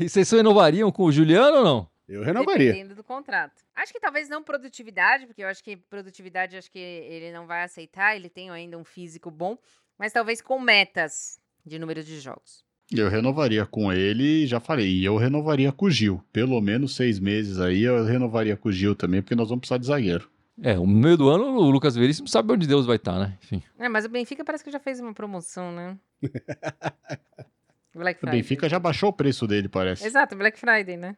E 0.00 0.08
vocês 0.08 0.30
renovariam 0.30 0.90
com 0.90 1.04
o 1.04 1.12
Juliano 1.12 1.58
ou 1.58 1.64
não? 1.64 1.88
Eu 2.08 2.22
renovaria. 2.22 2.72
Dependendo 2.72 2.94
do 2.94 3.04
contrato. 3.04 3.62
Acho 3.74 3.92
que 3.92 4.00
talvez 4.00 4.28
não 4.30 4.42
produtividade, 4.42 5.26
porque 5.26 5.42
eu 5.42 5.48
acho 5.48 5.62
que 5.62 5.76
produtividade 5.76 6.56
acho 6.56 6.70
que 6.70 6.78
ele 6.78 7.30
não 7.30 7.46
vai 7.46 7.64
aceitar, 7.64 8.16
ele 8.16 8.30
tem 8.30 8.48
ainda 8.48 8.78
um 8.78 8.84
físico 8.84 9.30
bom, 9.30 9.58
mas 9.98 10.14
talvez 10.14 10.40
com 10.40 10.58
metas 10.58 11.38
de 11.64 11.78
número 11.78 12.02
de 12.02 12.18
jogos. 12.20 12.61
Eu 12.90 13.08
renovaria 13.08 13.64
com 13.64 13.92
ele, 13.92 14.46
já 14.46 14.60
falei, 14.60 14.88
e 14.88 15.04
eu 15.04 15.16
renovaria 15.16 15.72
com 15.72 15.86
o 15.86 15.90
Gil. 15.90 16.22
Pelo 16.32 16.60
menos 16.60 16.94
seis 16.94 17.18
meses 17.18 17.58
aí 17.58 17.82
eu 17.82 18.04
renovaria 18.04 18.56
com 18.56 18.68
o 18.68 18.72
Gil 18.72 18.94
também, 18.94 19.22
porque 19.22 19.34
nós 19.34 19.48
vamos 19.48 19.60
precisar 19.60 19.78
de 19.78 19.86
zagueiro. 19.86 20.30
É, 20.62 20.74
no 20.74 20.86
meio 20.86 21.16
do 21.16 21.28
ano 21.30 21.44
o 21.44 21.70
Lucas 21.70 21.96
Veríssimo 21.96 22.28
sabe 22.28 22.52
onde 22.52 22.66
Deus 22.66 22.84
vai 22.84 22.96
estar, 22.96 23.18
né? 23.18 23.38
Enfim. 23.42 23.62
É, 23.78 23.88
mas 23.88 24.04
o 24.04 24.08
Benfica 24.08 24.44
parece 24.44 24.62
que 24.62 24.70
já 24.70 24.78
fez 24.78 25.00
uma 25.00 25.14
promoção, 25.14 25.72
né? 25.72 25.98
Black 27.94 28.20
Friday. 28.20 28.40
O 28.40 28.42
Benfica 28.42 28.68
já 28.68 28.78
baixou 28.78 29.10
o 29.10 29.12
preço 29.12 29.46
dele, 29.46 29.68
parece. 29.68 30.06
Exato, 30.06 30.36
Black 30.36 30.58
Friday, 30.58 30.96
né? 30.96 31.16